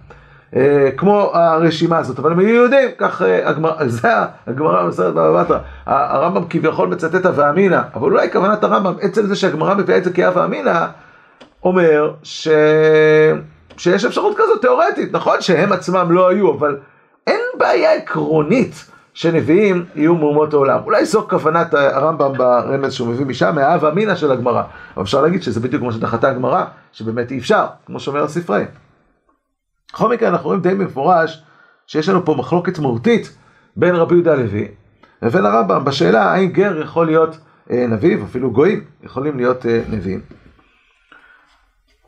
אה, 0.56 0.90
כמו 0.98 1.32
הרשימה 1.34 1.98
הזאת, 1.98 2.20
אבל 2.20 2.32
הם 2.32 2.40
היו 2.40 2.50
יהודים, 2.50 2.90
כך 2.98 3.22
אה, 3.22 3.50
הגמרא, 3.50 3.88
זה 3.88 4.10
הגמרא 4.48 4.84
במסרת 4.84 5.14
בבא 5.14 5.44
בתרא, 5.44 5.58
הרמב"ם 5.86 6.44
כביכול 6.50 6.88
מצטט 6.88 7.26
הווה 7.26 7.50
אמינא, 7.50 7.82
אבל 7.96 8.12
אולי 8.12 8.32
כוונת 8.32 8.64
הרמב"ם, 8.64 8.94
עצם 9.02 9.26
זה 9.26 9.36
שהגמרא 9.36 9.76
מביאה 9.76 9.98
את 9.98 10.04
זה 10.04 10.14
כהווה 10.14 10.46
אמינא, 10.46 10.86
אומר 11.64 12.14
ש... 12.24 12.48
שיש 13.78 14.06
אפשרות 14.06 14.38
כזאת 14.38 14.62
תיאורטית, 14.62 15.14
נכון 15.14 15.42
שהם 15.42 15.72
עצמם 15.72 16.12
לא 16.12 16.30
היו, 16.30 16.54
אבל 16.54 16.78
אין 17.28 17.42
בעיה 17.58 17.94
עקרונית 17.94 18.86
שנביאים 19.14 19.86
יהיו 19.96 20.16
מאומות 20.16 20.54
העולם. 20.54 20.80
אולי 20.86 21.06
זו 21.06 21.28
כוונת 21.30 21.74
הרמב"ם 21.74 22.34
ברמז 22.38 22.94
שהוא 22.94 23.08
מביא 23.08 23.26
משם, 23.26 23.56
מהאב 23.56 23.86
אמינא 23.86 24.16
של 24.16 24.32
הגמרא. 24.32 24.64
אבל 24.96 25.04
אפשר 25.04 25.22
להגיד 25.22 25.44
שזה 25.44 25.60
בדיוק 25.60 25.82
כמו 25.82 25.92
שדחתה 25.92 26.30
הגמרא, 26.30 26.66
שבאמת 26.92 27.32
אי 27.32 27.38
אפשר, 27.38 27.66
כמו 27.86 28.00
שאומר 28.00 28.24
הספרי. 28.24 28.64
בכל 29.94 30.10
מקרה 30.10 30.30
אנחנו 30.30 30.48
רואים 30.48 30.62
די 30.62 30.76
במפורש 30.76 31.44
שיש 31.88 32.10
לנו 32.10 32.26
פה 32.26 32.36
מחלוקת 32.38 32.80
מהותית 32.80 33.38
בין 33.76 33.96
רבי 33.96 34.16
יהודה 34.16 34.34
הלוי 34.34 34.68
לבין 35.22 35.46
הרמב"ם 35.46 35.86
בשאלה 35.86 36.32
האם 36.32 36.50
גר 36.50 36.82
יכול 36.82 37.06
להיות 37.06 37.38
אה, 37.72 37.86
נביא, 37.88 38.18
ואפילו 38.22 38.52
גויים 38.52 38.84
יכולים 39.04 39.38
להיות 39.38 39.66
אה, 39.66 39.82
נביאים. 39.90 40.43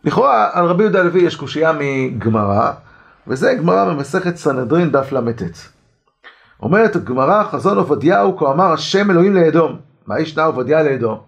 לכאורה 0.06 0.50
על 0.54 0.66
רבי 0.66 0.84
יהודה 0.84 1.00
הלוי 1.00 1.22
יש 1.22 1.36
קושייה 1.36 1.72
מגמרא, 1.80 2.72
וזה 3.28 3.54
גמרא 3.54 3.86
במסכת 3.86 4.36
סנהדרין 4.36 4.92
דף 4.92 5.12
ל"ט. 5.12 5.42
אומרת 6.62 6.96
הגמרא, 6.96 7.44
חזון 7.44 7.78
עובדיהו 7.78 8.38
כה 8.38 8.52
אמר 8.52 8.74
השם 8.74 9.12
אלוהים 9.12 9.36
לאדום. 9.36 9.78
מה 10.08 10.20
ישנה 10.20 10.44
עובדיה 10.44 10.84
לאדום? 10.84 11.20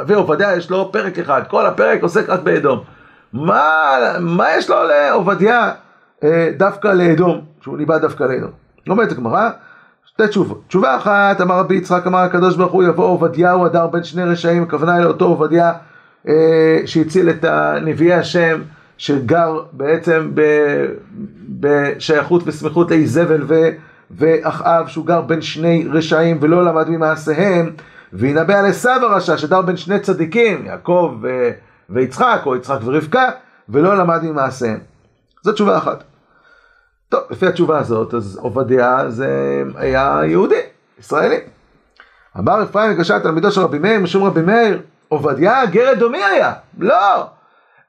אבי 0.00 0.14
עובדיה 0.14 0.56
יש 0.56 0.70
לו 0.70 0.92
פרק 0.92 1.18
אחד, 1.18 1.42
כל 1.48 1.66
הפרק 1.66 2.02
עוסק 2.02 2.28
רק 2.28 2.40
באדום. 2.40 2.80
מה, 3.32 3.90
מה 4.20 4.46
יש 4.56 4.70
לו 4.70 4.76
לעובדיה 4.82 5.72
אה, 6.24 6.50
דווקא 6.56 6.88
לאדום, 6.88 7.40
שהוא 7.60 7.78
ניבא 7.78 7.98
דווקא 7.98 8.24
לאדום? 8.24 8.50
אומרת 8.88 9.12
הגמרא, 9.12 9.50
שתי 10.06 10.28
תשובות. 10.28 10.62
תשובה 10.68 10.96
אחת, 10.96 11.40
אמר 11.40 11.58
רבי 11.58 11.74
יצחק, 11.74 12.06
אמר 12.06 12.18
הקדוש 12.18 12.56
ברוך 12.56 12.72
הוא, 12.72 12.82
יבוא 12.82 13.04
עובדיהו 13.04 13.66
הדר 13.66 13.86
בין 13.86 14.04
שני 14.04 14.24
רשעים, 14.24 14.62
הכוונה 14.62 15.00
לאותו 15.00 15.24
עובדיה 15.24 15.68
אה, 15.68 15.91
שהציל 16.86 17.30
את 17.30 17.44
נביאי 17.82 18.12
השם, 18.12 18.62
שגר 18.96 19.62
בעצם 19.72 20.30
בשייכות 21.48 22.42
וסמיכות 22.46 22.90
לאיזבל. 22.90 23.42
ואחאב 24.16 24.88
שהוא 24.88 25.06
גר 25.06 25.20
בין 25.20 25.40
שני 25.40 25.86
רשעים 25.92 26.38
ולא 26.40 26.64
למד 26.64 26.88
ממעשיהם, 26.88 27.70
וינבא 28.12 28.58
על 28.58 28.66
עשיו 28.66 29.00
הרשע 29.02 29.38
שדר 29.38 29.62
בין 29.62 29.76
שני 29.76 30.00
צדיקים, 30.00 30.66
יעקב 30.66 31.16
ו... 31.22 31.50
ויצחק, 31.90 32.40
או 32.46 32.56
יצחק 32.56 32.78
ורבקה, 32.84 33.30
ולא 33.68 33.96
למד 33.96 34.20
ממעשיהם. 34.22 34.78
זו 35.42 35.52
תשובה 35.52 35.78
אחת. 35.78 36.04
טוב, 37.08 37.20
לפי 37.30 37.46
התשובה 37.46 37.78
הזאת, 37.78 38.14
אז 38.14 38.38
עובדיה 38.42 39.04
זה 39.10 39.62
היה 39.74 40.20
יהודי, 40.26 40.60
ישראלי. 41.00 41.38
אמר 42.38 42.62
אפרים 42.62 42.90
מקשה 42.90 43.20
תלמידו 43.20 43.52
של 43.52 43.60
רבי 43.60 43.78
מאיר, 43.78 44.00
משום 44.00 44.24
רבי 44.24 44.42
מאיר, 44.42 44.80
עובדיה 45.12 45.66
גר 45.66 45.92
אדומי 45.92 46.24
היה. 46.24 46.52
לא! 46.78 47.26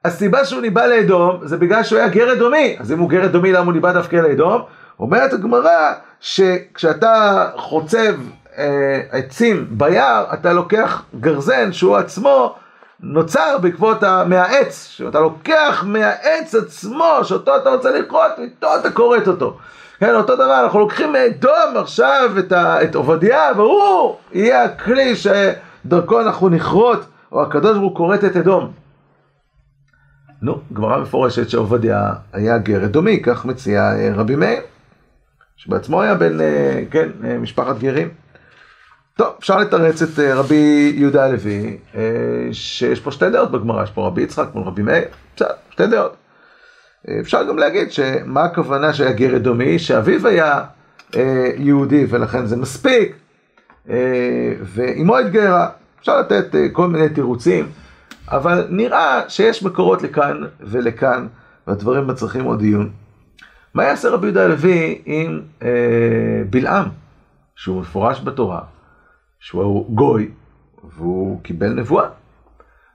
הסיבה 0.04 0.44
שהוא 0.44 0.60
ניבא 0.60 0.86
לאדום 0.86 1.40
זה 1.42 1.56
בגלל 1.56 1.82
שהוא 1.82 1.98
היה 1.98 2.08
גר 2.08 2.32
אדומי. 2.32 2.76
אז 2.80 2.92
אם 2.92 2.98
הוא 2.98 3.10
גר 3.10 3.24
אדומי 3.24 3.52
למה 3.52 3.64
הוא 3.64 3.72
ניבא 3.72 3.92
דווקא 3.92 4.16
לאדום? 4.16 4.62
אומרת 5.00 5.32
הגמרא 5.32 5.92
שכשאתה 6.20 7.46
חוצב 7.56 8.14
אה, 8.58 9.00
עצים 9.10 9.66
ביער, 9.70 10.24
אתה 10.32 10.52
לוקח 10.52 11.02
גרזן 11.20 11.72
שהוא 11.72 11.96
עצמו 11.96 12.54
נוצר 13.00 13.58
בעקבות 13.58 14.02
מהעץ, 14.26 14.86
שאתה 14.90 15.20
לוקח 15.20 15.84
מהעץ 15.86 16.54
עצמו, 16.54 17.18
שאותו 17.22 17.56
אתה 17.56 17.70
רוצה 17.70 17.90
לכרות, 17.90 18.32
ואיתו 18.38 18.68
אתה 18.80 18.90
כורת 18.90 19.28
אותו. 19.28 19.56
כן, 19.98 20.14
אותו 20.14 20.34
דבר, 20.34 20.60
אנחנו 20.64 20.78
לוקחים 20.78 21.12
מאדום 21.12 21.76
עכשיו 21.76 22.30
את, 22.38 22.52
ה, 22.52 22.82
את 22.82 22.94
עובדיה, 22.94 23.50
והוא 23.56 24.16
יהיה 24.32 24.64
הכלי 24.64 25.14
שדרכו 25.16 26.20
אנחנו 26.20 26.48
נכרות, 26.48 27.04
או 27.32 27.42
הקדוש 27.42 27.78
ברוך 27.78 27.90
הוא 27.90 27.96
כורת 27.96 28.24
את 28.24 28.36
אדום. 28.36 28.72
נו, 30.44 30.60
גמרא 30.72 30.98
מפורשת 30.98 31.48
שעובדיה 31.48 32.12
היה 32.32 32.58
גר 32.58 32.84
אדומי, 32.84 33.22
כך 33.22 33.44
מציע 33.44 33.80
אה, 33.80 34.10
רבי 34.14 34.36
מאיר. 34.36 34.60
שבעצמו 35.56 36.02
היה 36.02 36.14
בן, 36.14 36.40
אה, 36.40 36.82
כן, 36.90 37.08
אה, 37.24 37.38
משפחת 37.38 37.78
גרים. 37.78 38.08
טוב, 39.16 39.34
אפשר 39.38 39.58
לתרץ 39.58 40.02
את 40.02 40.18
רבי 40.18 40.92
יהודה 40.96 41.24
הלוי, 41.24 41.78
שיש 42.52 43.00
פה 43.00 43.10
שתי 43.10 43.30
דעות 43.30 43.50
בגמרא, 43.50 43.82
יש 43.82 43.90
פה 43.90 44.06
רבי 44.06 44.22
יצחק 44.22 44.46
מול 44.54 44.64
רבי 44.64 44.82
מאיר, 44.82 45.04
בסדר, 45.36 45.52
שתי 45.70 45.86
דעות. 45.86 46.16
אפשר 47.20 47.48
גם 47.48 47.58
להגיד 47.58 47.92
שמה 47.92 48.44
הכוונה 48.44 48.92
שהיה 48.92 49.12
גר 49.12 49.36
אדומי, 49.36 49.78
שאביו 49.78 50.26
היה 50.26 50.64
יהודי 51.56 52.06
ולכן 52.08 52.46
זה 52.46 52.56
מספיק, 52.56 53.16
ואימו 54.62 55.18
התגיירה, 55.18 55.68
אפשר 56.04 56.20
לתת 56.20 56.54
כל 56.72 56.88
מיני 56.88 57.08
תירוצים, 57.08 57.66
אבל 58.28 58.66
נראה 58.70 59.22
שיש 59.28 59.62
מקורות 59.62 60.02
לכאן 60.02 60.40
ולכאן, 60.60 61.26
והדברים 61.66 62.06
מצריכים 62.06 62.44
עוד 62.44 62.58
דיון. 62.58 62.90
מה 63.74 63.84
יעשה 63.84 64.10
רבי 64.10 64.26
יהודה 64.26 64.44
הלוי 64.44 65.02
עם 65.04 65.40
אה, 65.62 65.68
בלעם, 66.50 66.88
שהוא 67.56 67.80
מפורש 67.80 68.20
בתורה, 68.24 68.60
שהוא 69.40 69.94
גוי, 69.96 70.30
והוא 70.96 71.42
קיבל 71.42 71.72
נבואה? 71.72 72.06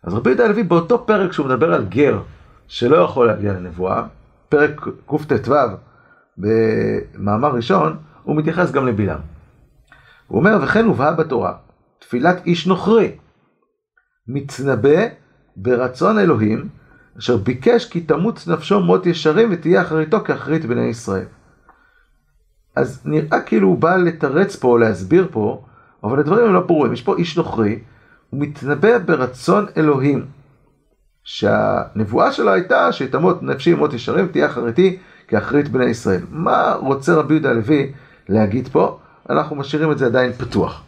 אז 0.04 0.14
רבי 0.14 0.30
יהודה 0.30 0.46
הלוי 0.46 0.64
באותו 0.64 1.06
פרק 1.06 1.32
שהוא 1.32 1.46
מדבר 1.46 1.74
על 1.74 1.86
גר 1.86 2.20
שלא 2.68 2.98
יכול 2.98 3.28
להגיע 3.28 3.54
לנבואה, 3.54 4.04
פרק 4.50 4.88
קט"ו 5.08 5.54
במאמר 6.38 7.50
ראשון, 7.50 7.98
הוא 8.24 8.36
מתייחס 8.36 8.72
גם 8.72 8.88
לבלעם. 8.88 9.20
הוא 10.28 10.40
אומר, 10.40 10.58
וכן 10.62 10.86
הובאה 10.86 11.14
בתורה, 11.14 11.54
תפילת 12.00 12.46
איש 12.46 12.68
נוכרי, 12.68 13.18
מתנבא 14.28 15.08
ברצון 15.56 16.20
אלוהים, 16.20 16.70
אשר 17.18 17.38
ביקש 17.38 17.86
כי 17.86 18.02
תמות 18.02 18.48
נפשו 18.48 18.80
מות 18.80 19.06
ישרים 19.06 19.50
ותהיה 19.52 19.82
אחריתו 19.82 20.24
כאחרית 20.24 20.66
בני 20.66 20.86
ישראל. 20.86 21.26
אז 22.76 23.02
נראה 23.06 23.42
כאילו 23.42 23.68
הוא 23.68 23.78
בא 23.78 23.96
לתרץ 23.96 24.56
פה, 24.56 24.80
להסביר 24.80 25.28
פה, 25.32 25.66
אבל 26.04 26.20
הדברים 26.20 26.46
הם 26.46 26.54
לא 26.54 26.62
ברורים. 26.62 26.94
יש 26.94 27.02
פה 27.02 27.16
איש 27.18 27.38
נוכרי, 27.38 27.80
הוא 28.30 28.42
מתנבא 28.42 28.98
ברצון 28.98 29.66
אלוהים, 29.78 30.26
שהנבואה 31.24 32.32
שלו 32.32 32.52
הייתה 32.52 32.92
שתמות 32.92 33.44
נפשי 33.44 33.74
מות 33.74 33.94
ישרים 33.94 34.26
ותהיה 34.26 34.46
אחריתי 34.46 34.98
כאחרית 35.28 35.70
בני 35.70 35.86
ישראל. 35.86 36.22
מה 36.30 36.74
רוצה 36.74 37.16
רבי 37.16 37.34
יהודה 37.34 37.50
הלוי 37.50 37.92
להגיד 38.30 38.68
פה? 38.68 39.00
אנחנו 39.30 39.56
משאירים 39.56 39.92
את 39.92 39.98
זה 39.98 40.06
עדיין 40.06 40.34
פתוח. 40.34 40.84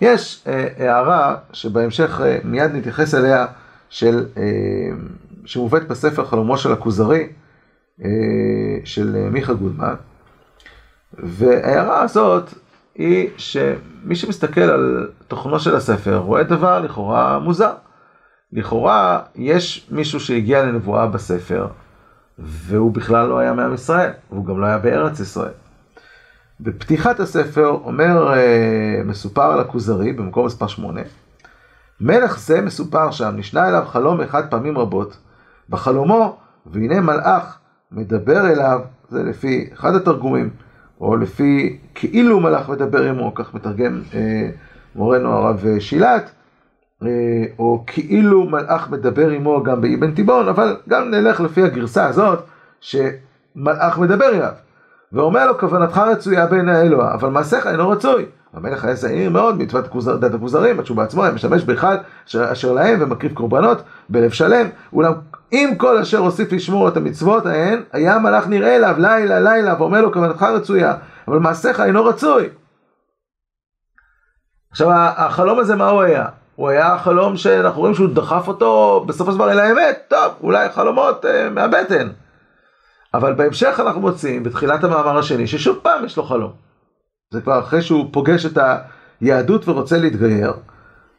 יש 0.00 0.44
אה, 0.46 0.68
הערה 0.78 1.36
שבהמשך 1.52 2.20
אה, 2.20 2.38
מיד 2.44 2.70
נתייחס 2.74 3.14
אליה 3.14 3.46
של, 3.88 4.26
אה, 4.36 4.42
שמובאת 5.44 5.88
בספר 5.88 6.24
חלומו 6.24 6.58
של 6.58 6.72
הכוזרי 6.72 7.28
אה, 8.04 8.08
של 8.84 9.28
מיכה 9.30 9.52
גודמן. 9.52 9.94
וההערה 11.12 12.02
הזאת 12.02 12.54
היא 12.94 13.28
שמי 13.36 14.16
שמסתכל 14.16 14.60
על 14.60 15.10
תוכנו 15.28 15.60
של 15.60 15.76
הספר 15.76 16.16
רואה 16.16 16.42
דבר 16.42 16.80
לכאורה 16.80 17.38
מוזר. 17.38 17.72
לכאורה 18.52 19.20
יש 19.34 19.86
מישהו 19.90 20.20
שהגיע 20.20 20.64
לנבואה 20.64 21.06
בספר 21.06 21.66
והוא 22.38 22.92
בכלל 22.92 23.28
לא 23.28 23.38
היה 23.38 23.52
מעם 23.52 23.74
ישראל, 23.74 24.10
והוא 24.30 24.46
גם 24.46 24.60
לא 24.60 24.66
היה 24.66 24.78
בארץ 24.78 25.20
ישראל. 25.20 25.52
בפתיחת 26.62 27.20
הספר 27.20 27.68
אומר, 27.68 28.32
אה, 28.34 29.02
מסופר 29.04 29.52
על 29.52 29.60
הכוזרי 29.60 30.12
במקום 30.12 30.46
מספר 30.46 30.66
8, 30.66 31.00
מלך 32.00 32.38
זה 32.38 32.60
מסופר 32.60 33.10
שם, 33.10 33.34
נשנה 33.36 33.68
אליו 33.68 33.84
חלום 33.86 34.20
אחד 34.20 34.50
פעמים 34.50 34.78
רבות. 34.78 35.16
בחלומו, 35.68 36.36
והנה 36.66 37.00
מלאך 37.00 37.58
מדבר 37.92 38.50
אליו, 38.52 38.80
זה 39.08 39.22
לפי 39.22 39.70
אחד 39.72 39.94
התרגומים, 39.94 40.50
או 41.00 41.16
לפי 41.16 41.78
כאילו 41.94 42.40
מלאך 42.40 42.68
מדבר 42.68 43.02
עמו, 43.02 43.34
כך 43.34 43.54
מתרגם 43.54 44.02
אה, 44.14 44.50
מורנו 44.94 45.32
הרב 45.32 45.64
שילת, 45.78 46.30
אה, 47.02 47.08
או 47.58 47.84
כאילו 47.86 48.44
מלאך 48.44 48.90
מדבר 48.90 49.28
עמו 49.28 49.62
גם 49.62 49.80
באבן 49.80 50.14
תיבון, 50.14 50.48
אבל 50.48 50.76
גם 50.88 51.10
נלך 51.10 51.40
לפי 51.40 51.62
הגרסה 51.62 52.06
הזאת, 52.06 52.44
שמלאך 52.80 53.98
מדבר 53.98 54.28
אליו. 54.28 54.52
ואומר 55.12 55.46
לו, 55.46 55.58
כוונתך 55.58 55.98
רצויה 55.98 56.46
בעיני 56.46 56.76
האלוה, 56.76 57.14
אבל 57.14 57.28
מעשיך 57.28 57.66
אינו 57.66 57.88
רצוי. 57.88 58.26
המלך 58.54 58.84
היה 58.84 58.94
זהיר 58.94 59.30
מאוד 59.30 59.58
מצוות 59.58 59.84
דת 60.20 60.34
הכוזרים, 60.34 60.78
עד 60.78 60.86
שהוא 60.86 60.96
בעצמו 60.96 61.24
היה 61.24 61.32
באחד 61.66 61.96
אשר, 62.28 62.52
אשר 62.52 62.72
להם 62.72 62.98
ומקריב 63.02 63.32
קורבנות 63.32 63.82
בלב 64.08 64.30
שלם. 64.30 64.66
אולם 64.92 65.12
אם 65.52 65.74
כל 65.76 65.98
אשר 65.98 66.18
הוסיף 66.18 66.52
לשמור 66.52 66.88
את 66.88 66.96
המצוות 66.96 67.46
ההן, 67.46 67.82
היה 67.92 68.14
המלאך 68.14 68.46
נראה 68.46 68.76
אליו 68.76 68.94
לילה 68.98 69.40
לילה 69.40 69.74
ואומר 69.78 70.00
לו 70.00 70.12
כוונתך 70.12 70.42
רצויה, 70.42 70.94
אבל 71.28 71.38
מעשיך 71.38 71.80
אינו 71.80 72.04
רצוי. 72.04 72.48
עכשיו 74.70 74.88
החלום 74.92 75.58
הזה 75.58 75.76
מה 75.76 75.88
הוא 75.88 76.02
היה? 76.02 76.26
הוא 76.56 76.68
היה 76.68 76.98
חלום 76.98 77.36
שאנחנו 77.36 77.80
רואים 77.80 77.94
שהוא 77.94 78.08
דחף 78.08 78.48
אותו 78.48 79.04
בסופו 79.08 79.32
של 79.32 79.38
דבר 79.38 79.52
אל 79.52 79.60
האמת, 79.60 79.98
טוב, 80.08 80.32
אולי 80.42 80.68
חלומות 80.68 81.24
אה, 81.24 81.50
מהבטן. 81.50 82.08
אבל 83.14 83.34
בהמשך 83.34 83.80
אנחנו 83.80 84.00
מוצאים, 84.00 84.42
בתחילת 84.42 84.84
המאמר 84.84 85.18
השני, 85.18 85.46
ששוב 85.46 85.78
פעם 85.82 86.04
יש 86.04 86.16
לו 86.16 86.22
חלום. 86.22 86.52
זה 87.32 87.40
כבר 87.40 87.58
אחרי 87.58 87.82
שהוא 87.82 88.08
פוגש 88.12 88.46
את 88.46 88.58
היהדות 89.20 89.68
ורוצה 89.68 89.98
להתגייר. 89.98 90.52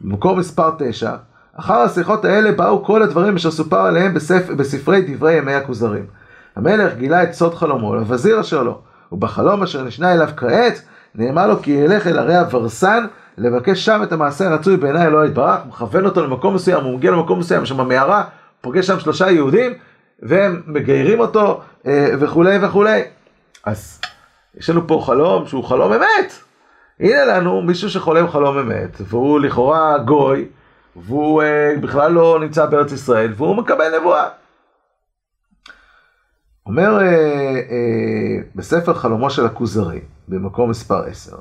במקור 0.02 0.36
מספר 0.36 0.72
9, 0.80 1.16
אחר 1.56 1.74
השיחות 1.74 2.26
האלה 2.26 2.52
באו 2.52 2.84
כל 2.84 3.02
הדברים 3.04 3.36
אשר 3.36 3.52
סופר 3.52 3.82
עליהם 3.82 4.14
בספ... 4.14 4.50
בספרי 4.50 5.02
דברי 5.02 5.34
ימי 5.34 5.54
הכוזרים. 5.54 6.06
המלך 6.56 6.94
גילה 6.96 7.24
את 7.24 7.34
סוד 7.34 7.56
חלומו 7.56 7.96
לווזיר 7.96 8.40
אשר 8.40 8.64
לו, 8.64 8.82
ובחלום 9.12 9.64
אשר 9.64 9.84
נשנה 9.84 10.14
אליו 10.14 10.30
כעת, 10.38 10.82
נאמר 11.16 11.48
לו 11.48 11.62
כי 11.62 11.72
ילך 11.72 12.08
אל 12.08 12.20
ערי 12.20 12.38
הוורסן, 12.38 13.06
לבקש 13.38 13.86
שם 13.86 14.04
את 14.04 14.12
המעשה 14.12 14.48
הרצוי 14.48 14.78
בעיני 14.78 15.06
אלוהי 15.06 15.28
יתברך, 15.28 15.60
מכוון 15.68 16.06
אותו 16.06 16.24
למקום 16.24 16.56
מסוים, 16.56 16.84
הוא 16.84 16.96
מגיע 16.98 17.12
למקום 17.12 17.40
מסוים, 17.40 17.66
שם 17.66 17.88
מערה, 17.88 18.24
פוגש 18.62 18.88
שם 18.88 19.00
שלושה 19.00 19.32
יהודים, 19.32 19.74
והם 20.22 20.62
מגיירים 20.66 21.20
אותו 21.20 21.62
אה, 21.88 22.13
וכולי 22.20 22.66
וכולי. 22.66 23.01
אז 23.66 24.01
יש 24.58 24.70
לנו 24.70 24.88
פה 24.88 25.04
חלום 25.06 25.48
שהוא 25.48 25.63
חלום 25.63 25.94
אמת. 25.94 26.34
הנה 27.00 27.25
לנו 27.25 27.62
מישהו 27.62 27.90
שחולם 27.90 28.28
חלום 28.28 28.58
אמת, 28.58 28.98
והוא 29.00 29.40
לכאורה 29.40 29.98
גוי, 29.98 30.48
והוא 30.96 31.44
אה, 31.44 31.74
בכלל 31.82 32.12
לא 32.12 32.40
נמצא 32.42 32.66
בארץ 32.66 32.92
ישראל, 32.92 33.34
והוא 33.36 33.56
מקבל 33.56 34.00
נבואה. 34.00 34.30
אומר 36.66 37.00
אה, 37.01 37.06
אה, 37.56 38.38
בספר 38.56 38.94
חלומו 38.94 39.30
של 39.30 39.46
הכוזרי, 39.46 40.01
במקום 40.28 40.70
מספר 40.70 41.04
10, 41.06 41.38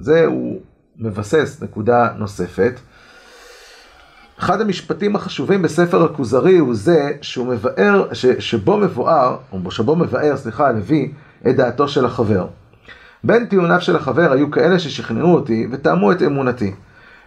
זה 0.00 0.24
הוא 0.24 0.60
מבסס 0.96 1.62
נקודה 1.62 2.08
נוספת. 2.16 2.80
אחד 4.38 4.60
המשפטים 4.60 5.16
החשובים 5.16 5.62
בספר 5.62 6.04
הכוזרי 6.04 6.58
הוא 6.58 6.74
זה 6.74 7.10
שהוא 7.22 7.46
מבאר, 7.46 8.08
ש, 8.12 8.26
שבו 8.26 8.76
מבואר, 8.76 9.36
או 9.52 9.70
שבו 9.70 9.96
מבאר, 9.96 10.36
סליחה, 10.36 10.68
הלוי, 10.68 11.12
את 11.48 11.56
דעתו 11.56 11.88
של 11.88 12.04
החבר. 12.04 12.46
בין 13.24 13.46
טיעוניו 13.46 13.80
של 13.80 13.96
החבר 13.96 14.32
היו 14.32 14.50
כאלה 14.50 14.78
ששכנעו 14.78 15.34
אותי 15.34 15.66
וטעמו 15.70 16.12
את 16.12 16.22
אמונתי. 16.22 16.72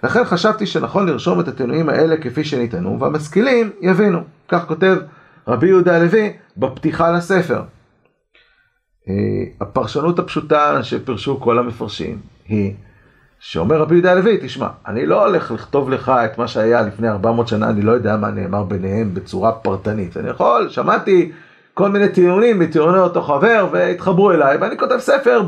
לכן 0.03 0.23
חשבתי 0.23 0.65
שנכון 0.65 1.05
לרשום 1.05 1.39
את 1.39 1.47
הטיעונים 1.47 1.89
האלה 1.89 2.17
כפי 2.17 2.43
שנטענו, 2.43 2.99
והמשכילים 2.99 3.69
יבינו. 3.81 4.19
כך 4.47 4.65
כותב 4.67 4.97
רבי 5.47 5.67
יהודה 5.67 5.95
הלוי 5.95 6.33
בפתיחה 6.57 7.11
לספר. 7.11 7.61
אה, 9.09 9.13
הפרשנות 9.61 10.19
הפשוטה 10.19 10.83
שפרשו 10.83 11.39
כל 11.39 11.59
המפרשים 11.59 12.19
היא 12.47 12.73
שאומר 13.39 13.81
רבי 13.81 13.95
יהודה 13.95 14.11
הלוי, 14.11 14.37
תשמע, 14.41 14.67
אני 14.87 15.05
לא 15.05 15.25
הולך 15.25 15.51
לכתוב 15.51 15.89
לך 15.89 16.11
את 16.25 16.37
מה 16.37 16.47
שהיה 16.47 16.81
לפני 16.81 17.09
400 17.09 17.47
שנה, 17.47 17.69
אני 17.69 17.81
לא 17.81 17.91
יודע 17.91 18.17
מה 18.17 18.31
נאמר 18.31 18.63
ביניהם 18.63 19.13
בצורה 19.13 19.51
פרטנית. 19.51 20.17
אני 20.17 20.29
יכול, 20.29 20.69
שמעתי 20.69 21.31
כל 21.73 21.89
מיני 21.89 22.09
טיעונים 22.09 22.59
מטיעוני 22.59 22.99
אותו 22.99 23.21
חבר 23.21 23.67
והתחברו 23.71 24.31
אליי, 24.31 24.57
ואני 24.57 24.77
כותב 24.77 24.97
ספר 24.99 25.41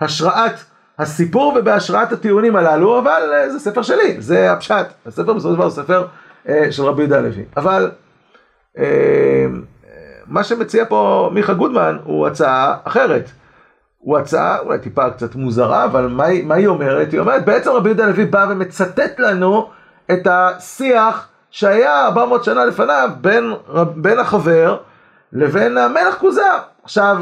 בהשראת 0.00 0.54
הסיפור 0.98 1.56
ובהשראת 1.56 2.12
הטיעונים 2.12 2.56
הללו, 2.56 2.98
אבל 2.98 3.22
אה, 3.34 3.50
זה 3.50 3.58
ספר 3.58 3.82
שלי, 3.82 4.16
זה 4.18 4.52
הפשט. 4.52 4.86
הספר 5.06 5.32
בסופו 5.32 5.48
של 5.48 5.54
דבר 5.54 5.64
הוא 5.64 5.72
ספר 5.72 6.06
אה, 6.48 6.72
של 6.72 6.82
רבי 6.82 7.02
יהודה 7.02 7.18
הלוי. 7.18 7.44
אבל 7.56 7.90
אה, 8.78 9.46
מה 10.26 10.44
שמציע 10.44 10.84
פה 10.84 11.30
מיכה 11.32 11.54
גודמן 11.54 11.96
הוא 12.04 12.26
הצעה 12.26 12.76
אחרת. 12.84 13.30
הוא 14.00 14.18
הצעה 14.18 14.58
אולי 14.58 14.78
טיפה 14.78 15.10
קצת 15.10 15.34
מוזרה, 15.34 15.84
אבל 15.84 16.06
מה, 16.06 16.24
מה 16.44 16.54
היא 16.54 16.66
אומרת? 16.66 17.12
היא 17.12 17.20
אומרת, 17.20 17.44
בעצם 17.44 17.70
רבי 17.70 17.88
יהודה 17.88 18.04
הלוי 18.04 18.24
בא 18.24 18.46
ומצטט 18.50 19.20
לנו 19.20 19.70
את 20.12 20.26
השיח 20.30 21.28
שהיה 21.50 22.06
400 22.06 22.44
שנה 22.44 22.64
לפניו 22.64 23.10
בין, 23.20 23.52
בין 23.96 24.18
החבר 24.18 24.76
לבין 25.32 25.78
המלך 25.78 26.18
כוזר. 26.18 26.58
עכשיו, 26.82 27.16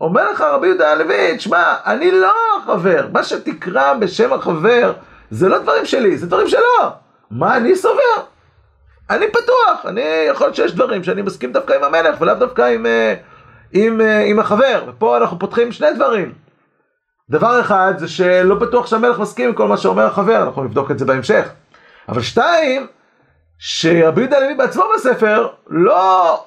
אומר 0.00 0.30
לך 0.32 0.40
רבי 0.40 0.66
יהודה 0.66 0.92
הלוי, 0.92 1.36
תשמע, 1.36 1.74
אני 1.86 2.10
לא 2.10 2.32
החבר, 2.58 3.06
מה 3.12 3.24
שתקרא 3.24 3.94
בשם 3.94 4.32
החבר 4.32 4.92
זה 5.30 5.48
לא 5.48 5.58
דברים 5.58 5.86
שלי, 5.86 6.16
זה 6.16 6.26
דברים 6.26 6.48
שלו. 6.48 6.90
מה 7.30 7.56
אני 7.56 7.76
סובר? 7.76 8.22
אני 9.10 9.26
פתוח, 9.30 9.86
אני 9.86 10.00
יכול 10.30 10.46
להיות 10.46 10.56
שיש 10.56 10.74
דברים 10.74 11.04
שאני 11.04 11.22
מסכים 11.22 11.52
דווקא 11.52 11.72
עם 11.72 11.84
המלך 11.84 12.20
ולאו 12.20 12.34
דווקא 12.34 12.62
עם, 12.62 12.86
אה, 12.86 13.14
עם, 13.74 14.00
אה, 14.00 14.20
עם 14.20 14.38
החבר, 14.38 14.84
ופה 14.88 15.16
אנחנו 15.16 15.38
פותחים 15.38 15.72
שני 15.72 15.92
דברים. 15.94 16.32
דבר 17.30 17.60
אחד 17.60 17.94
זה 17.96 18.08
שלא 18.08 18.54
בטוח 18.54 18.86
שהמלך 18.86 19.18
מסכים 19.18 19.48
עם 19.48 19.54
כל 19.54 19.68
מה 19.68 19.76
שאומר 19.76 20.06
החבר, 20.06 20.42
אנחנו 20.42 20.64
נבדוק 20.64 20.90
את 20.90 20.98
זה 20.98 21.04
בהמשך. 21.04 21.48
אבל 22.08 22.22
שתיים, 22.22 22.86
שרבי 23.58 24.20
יהודה 24.20 24.36
הלוי 24.36 24.54
בעצמו 24.54 24.84
בספר 24.94 25.48
לא 25.68 26.44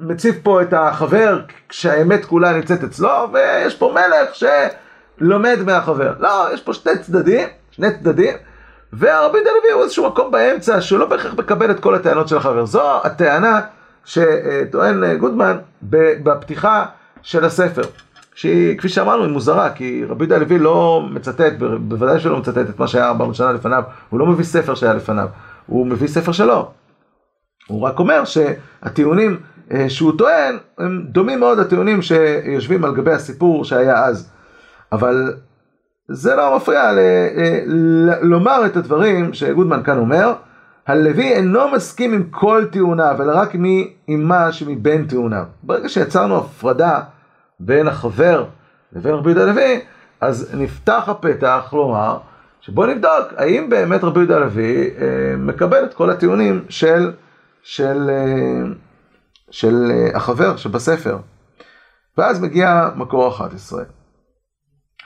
מציב 0.00 0.34
פה 0.42 0.62
את 0.62 0.72
החבר 0.72 1.40
כשהאמת 1.68 2.24
כולה 2.24 2.52
נמצאת 2.52 2.84
אצלו, 2.84 3.28
ויש 3.32 3.74
פה 3.74 3.94
מלך 3.94 4.34
שלומד 5.18 5.58
מהחבר. 5.66 6.12
לא, 6.18 6.48
יש 6.52 6.62
פה 6.62 6.72
שני 6.72 6.98
צדדים, 6.98 7.48
שני 7.70 7.88
צדדים, 7.98 8.34
והרבי 8.92 9.38
יהודה 9.38 9.50
הלוי 9.50 9.72
הוא 9.72 9.82
איזשהו 9.82 10.06
מקום 10.06 10.30
באמצע 10.30 10.80
שהוא 10.80 10.98
לא 10.98 11.06
בהכרח 11.06 11.34
מקבל 11.34 11.70
את 11.70 11.80
כל 11.80 11.94
הטענות 11.94 12.28
של 12.28 12.36
החבר. 12.36 12.66
זו 12.66 13.00
הטענה 13.04 13.60
שטוען 14.04 15.16
גודמן 15.16 15.56
בפתיחה 16.22 16.86
של 17.22 17.44
הספר. 17.44 17.82
שהיא, 18.34 18.78
כפי 18.78 18.88
שאמרנו, 18.88 19.24
היא 19.24 19.32
מוזרה, 19.32 19.70
כי 19.70 20.04
רבי 20.08 20.24
יהודה 20.24 20.36
הלוי 20.36 20.58
לא 20.58 21.08
מצטט, 21.10 21.52
בוודאי 21.80 22.20
שלא 22.20 22.36
מצטט 22.38 22.70
את 22.70 22.78
מה 22.78 22.86
שהיה 22.86 23.08
400 23.08 23.34
שנה 23.34 23.52
לפניו, 23.52 23.82
הוא 24.10 24.20
לא 24.20 24.26
מביא 24.26 24.44
ספר 24.44 24.74
שהיה 24.74 24.94
לפניו, 24.94 25.28
הוא 25.66 25.86
מביא 25.86 26.08
ספר 26.08 26.32
שלו. 26.32 26.70
הוא 27.68 27.82
רק 27.82 27.98
אומר 27.98 28.24
שהטיעונים 28.24 29.36
אה, 29.72 29.90
שהוא 29.90 30.12
טוען, 30.18 30.56
הם 30.78 31.02
דומים 31.08 31.40
מאוד 31.40 31.58
לטיעונים 31.58 32.02
שיושבים 32.02 32.84
על 32.84 32.94
גבי 32.94 33.12
הסיפור 33.12 33.64
שהיה 33.64 34.04
אז. 34.04 34.30
אבל 34.92 35.34
זה 36.08 36.34
לא 36.34 36.56
מפריע 36.56 36.92
ל- 36.92 36.98
אה, 37.38 37.60
ל- 37.66 38.20
לומר 38.22 38.66
את 38.66 38.76
הדברים 38.76 39.34
שגודמן 39.34 39.82
כאן 39.82 39.98
אומר, 39.98 40.32
הלוי 40.90 41.32
אינו 41.32 41.68
מסכים 41.68 42.12
עם 42.12 42.24
כל 42.30 42.64
טיעוניו, 42.72 43.16
אלא 43.22 43.32
רק 43.34 43.54
עם 44.06 44.22
מה 44.22 44.52
שמבין 44.52 45.06
טיעוניו. 45.06 45.44
ברגע 45.62 45.88
שיצרנו 45.88 46.36
הפרדה 46.36 47.00
בין 47.60 47.88
החבר 47.88 48.44
לבין 48.92 49.14
רבי 49.14 49.30
יהודה 49.30 49.50
הלוי, 49.50 49.80
אז 50.20 50.50
נפתח 50.54 51.04
הפתח 51.06 51.70
לומר, 51.72 52.18
שבוא 52.60 52.86
נבדוק 52.86 53.32
האם 53.36 53.70
באמת 53.70 54.04
רבי 54.04 54.20
יהודה 54.20 54.36
הלוי 54.36 54.90
אה, 55.00 55.36
מקבל 55.38 55.84
את 55.84 55.94
כל 55.94 56.10
הטיעונים 56.10 56.64
של, 56.68 57.12
של, 57.62 58.10
אה, 58.10 58.72
של 59.50 59.90
אה, 59.90 60.16
החבר 60.16 60.56
שבספר. 60.56 61.18
ואז 62.18 62.42
מגיע 62.42 62.90
מקור 62.96 63.28
11, 63.28 63.82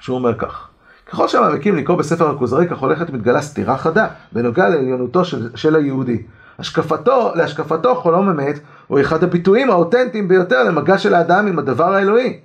שהוא 0.01 0.17
אומר 0.17 0.39
כך: 0.39 0.69
ככל 1.15 1.29
שהמעמיקים 1.29 1.77
לקרוא 1.77 1.99
בספר 1.99 2.31
הכוזרי, 2.31 2.69
כך 2.69 2.79
הולכת 2.79 3.11
מתגלה 3.11 3.43
סתירה 3.43 3.79
חדה 3.79 4.07
בנוגע 4.33 4.69
לעליונותו 4.69 5.25
של, 5.25 5.51
של 5.55 5.77
היהודי. 5.77 6.23
השקפתו, 6.59 7.33
להשקפתו 7.35 7.95
חלום 7.95 8.29
אמת 8.29 8.59
הוא 8.87 9.01
אחד 9.01 9.25
הביטויים 9.25 9.71
האותנטיים 9.71 10.29
ביותר 10.29 10.65
למגע 10.65 10.99
של 10.99 11.15
האדם 11.15 11.47
עם 11.47 11.59
הדבר 11.59 11.95
האלוהי. 11.95 12.39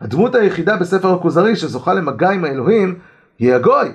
הדמות 0.00 0.34
היחידה 0.34 0.76
בספר 0.76 1.14
הכוזרי 1.14 1.56
שזוכה 1.56 1.94
למגע 1.94 2.30
עם 2.30 2.44
האלוהים 2.44 2.98
היא 3.38 3.54
הגוי. 3.54 3.92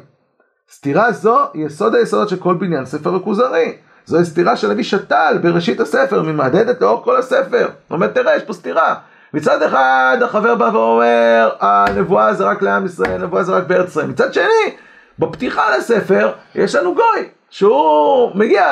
סתירה 0.71 1.12
זו 1.12 1.39
היא 1.53 1.65
יסוד 1.65 1.95
היסודות 1.95 2.30
של 2.30 2.38
כל 2.38 2.53
בניין 2.53 2.86
ספר 2.86 3.15
הכוזרי. 3.15 3.73
זוהי 4.06 4.25
סתירה 4.25 4.56
של 4.56 4.71
אבי 4.71 4.84
שתל 4.84 5.39
בראשית 5.41 5.80
הספר, 5.80 6.21
ממהדהדת 6.21 6.82
לאור 6.82 7.03
כל 7.03 7.17
הספר. 7.17 7.65
הוא 7.88 7.95
אומר, 7.95 8.08
תראה, 8.08 8.36
יש 8.36 8.43
פה 8.43 8.53
סתירה. 8.53 8.95
מצד 9.38 9.63
אחד 9.63 10.17
החבר 10.23 10.56
בא 10.56 10.69
ואומר, 10.73 11.50
הנבואה 11.60 12.34
זה 12.34 12.43
רק 12.43 12.62
לעם 12.62 12.86
ישראל, 12.86 13.12
הנבואה 13.12 13.43
זה 13.43 13.52
רק 13.52 13.67
בארץ 13.67 13.89
ישראל. 13.89 14.08
מצד 14.08 14.34
שני, 14.34 14.76
בפתיחה 15.19 15.78
לספר 15.78 16.32
יש 16.56 16.76
לנו 16.76 16.95
גוי, 16.95 17.30
שהוא 17.50 18.32
מגיע 18.36 18.65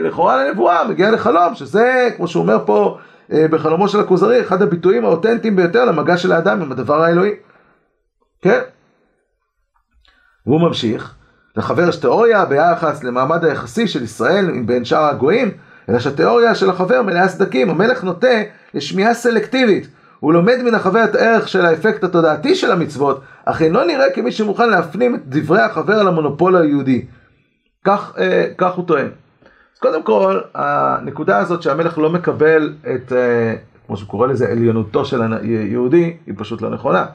לכאורה 0.00 0.44
לנבואה, 0.44 0.88
מגיע 0.88 1.10
לחלום, 1.10 1.54
שזה, 1.54 2.08
כמו 2.16 2.28
שהוא 2.28 2.42
אומר 2.42 2.58
פה 2.66 2.98
אה, 3.32 3.48
בחלומו 3.50 3.88
של 3.88 4.00
הכוזרי, 4.00 4.40
אחד 4.40 4.62
הביטויים 4.62 5.04
האותנטיים 5.04 5.56
ביותר 5.56 5.84
למגע 5.84 6.16
של 6.16 6.32
האדם 6.32 6.62
עם 6.62 6.72
הדבר 6.72 7.02
האלוהי. 7.02 7.32
כן? 8.42 8.60
והוא 10.46 10.60
ממשיך, 10.60 11.14
לחבר 11.56 11.88
יש 11.88 11.96
תיאוריה 11.96 12.44
ביחס 12.44 13.04
למעמד 13.04 13.44
היחסי 13.44 13.88
של 13.88 14.02
ישראל 14.02 14.62
בין 14.66 14.84
שאר 14.84 15.04
הגויים, 15.04 15.50
אלא 15.88 15.98
שהתיאוריה 15.98 16.54
של 16.54 16.70
החבר 16.70 17.02
מלאה 17.02 17.28
סדקים, 17.28 17.70
המלך 17.70 18.04
נוטה 18.04 18.42
לשמיעה 18.74 19.14
סלקטיבית. 19.14 19.88
הוא 20.20 20.32
לומד 20.32 20.62
מן 20.64 20.74
החבר 20.74 21.04
את 21.04 21.14
הערך 21.14 21.48
של 21.48 21.66
האפקט 21.66 22.04
התודעתי 22.04 22.54
של 22.54 22.72
המצוות, 22.72 23.20
אך 23.44 23.62
אינו 23.62 23.84
נראה 23.84 24.10
כמי 24.14 24.32
שמוכן 24.32 24.70
להפנים 24.70 25.14
את 25.14 25.20
דברי 25.26 25.60
החבר 25.60 25.94
על 25.94 26.08
המונופול 26.08 26.56
היהודי. 26.56 27.04
כך, 27.84 28.12
אה, 28.18 28.46
כך 28.58 28.74
הוא 28.74 28.86
טוען. 28.86 29.06
אז 29.74 29.80
קודם 29.80 30.02
כל, 30.02 30.40
הנקודה 30.54 31.38
הזאת 31.38 31.62
שהמלך 31.62 31.98
לא 31.98 32.10
מקבל 32.10 32.74
את, 32.82 33.12
אה, 33.12 33.54
כמו 33.86 33.96
שהוא 33.96 34.08
קורא 34.08 34.26
לזה, 34.26 34.48
עליונותו 34.48 35.04
של 35.04 35.22
היהודי, 35.42 36.16
היא 36.26 36.34
פשוט 36.38 36.62
לא 36.62 36.70
נכונה. 36.70 37.06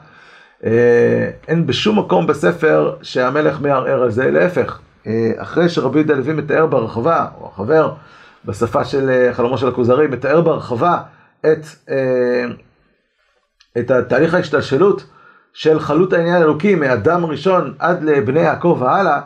אה, 0.64 1.30
אין 1.48 1.66
בשום 1.66 1.98
מקום 1.98 2.26
בספר 2.26 2.94
שהמלך 3.02 3.60
מערער 3.60 4.02
על 4.02 4.10
זה, 4.10 4.30
להפך. 4.30 4.78
אה, 5.06 5.30
אחרי 5.36 5.68
שרבי 5.68 5.98
יהודה 5.98 6.14
לוי 6.14 6.32
מתאר 6.32 6.66
בהרחבה, 6.66 7.26
או 7.40 7.50
החבר 7.52 7.92
בשפה 8.44 8.84
של 8.84 9.10
אה, 9.10 9.34
חלומו 9.34 9.58
של 9.58 9.68
הכוזרי, 9.68 10.06
מתאר 10.06 10.40
בהרחבה 10.40 10.98
את, 11.40 11.66
את 13.78 13.90
התהליך 13.90 14.34
ההשתלשלות 14.34 15.04
של 15.52 15.80
חלות 15.80 16.12
העניין 16.12 16.34
האלוקי 16.34 16.74
מאדם 16.74 17.24
ראשון 17.24 17.74
עד 17.78 18.02
לבני 18.02 18.40
יעקב 18.40 18.78
והלאה, 18.80 19.20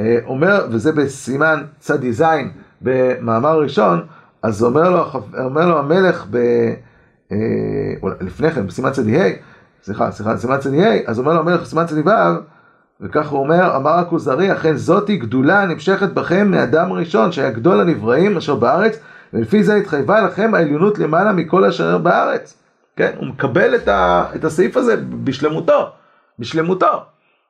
אה, 0.00 0.18
אומר, 0.24 0.66
וזה 0.70 0.92
בסימן 0.92 1.62
צ"ז 1.78 2.24
במאמר 2.80 3.60
ראשון, 3.60 4.06
אז 4.42 4.62
אומר 4.62 4.90
לו, 4.90 5.04
אומר 5.44 5.66
לו 5.66 5.78
המלך 5.78 6.26
ב... 6.30 6.36
אה, 7.32 7.38
לפני 8.20 8.50
כן, 8.50 8.66
בסימן 8.66 8.90
צ"ה, 8.90 9.02
סליחה, 9.82 10.10
סליחה, 10.10 10.34
בסימן 10.34 10.58
צ"ה, 10.58 10.70
אז 11.06 11.18
אומר 11.18 11.32
לו 11.32 11.40
המלך 11.40 11.60
בסימן 11.60 11.86
צ"ו, 11.86 12.10
וכך 13.00 13.28
הוא 13.28 13.40
אומר, 13.40 13.76
אמר 13.76 13.90
הכוזרי, 13.90 14.52
אכן 14.52 14.76
זאתי 14.76 15.16
גדולה 15.16 15.62
הנמשכת 15.62 16.08
בכם 16.08 16.50
מאדם 16.50 16.92
ראשון, 16.92 17.32
שהיה 17.32 17.50
גדול 17.50 17.80
הנבראים 17.80 18.36
אשר 18.36 18.54
בארץ, 18.54 18.98
ולפי 19.32 19.62
זה 19.62 19.74
התחייבה 19.74 20.20
לכם 20.20 20.54
העליונות 20.54 20.98
למעלה 20.98 21.32
מכל 21.32 21.64
אשר 21.64 21.98
בארץ. 21.98 22.58
כן, 22.96 23.12
הוא 23.16 23.26
מקבל 23.26 23.74
את, 23.74 23.88
ה, 23.88 24.24
את 24.34 24.44
הסעיף 24.44 24.76
הזה 24.76 24.96
בשלמותו, 25.24 25.90
בשלמותו. 26.38 27.02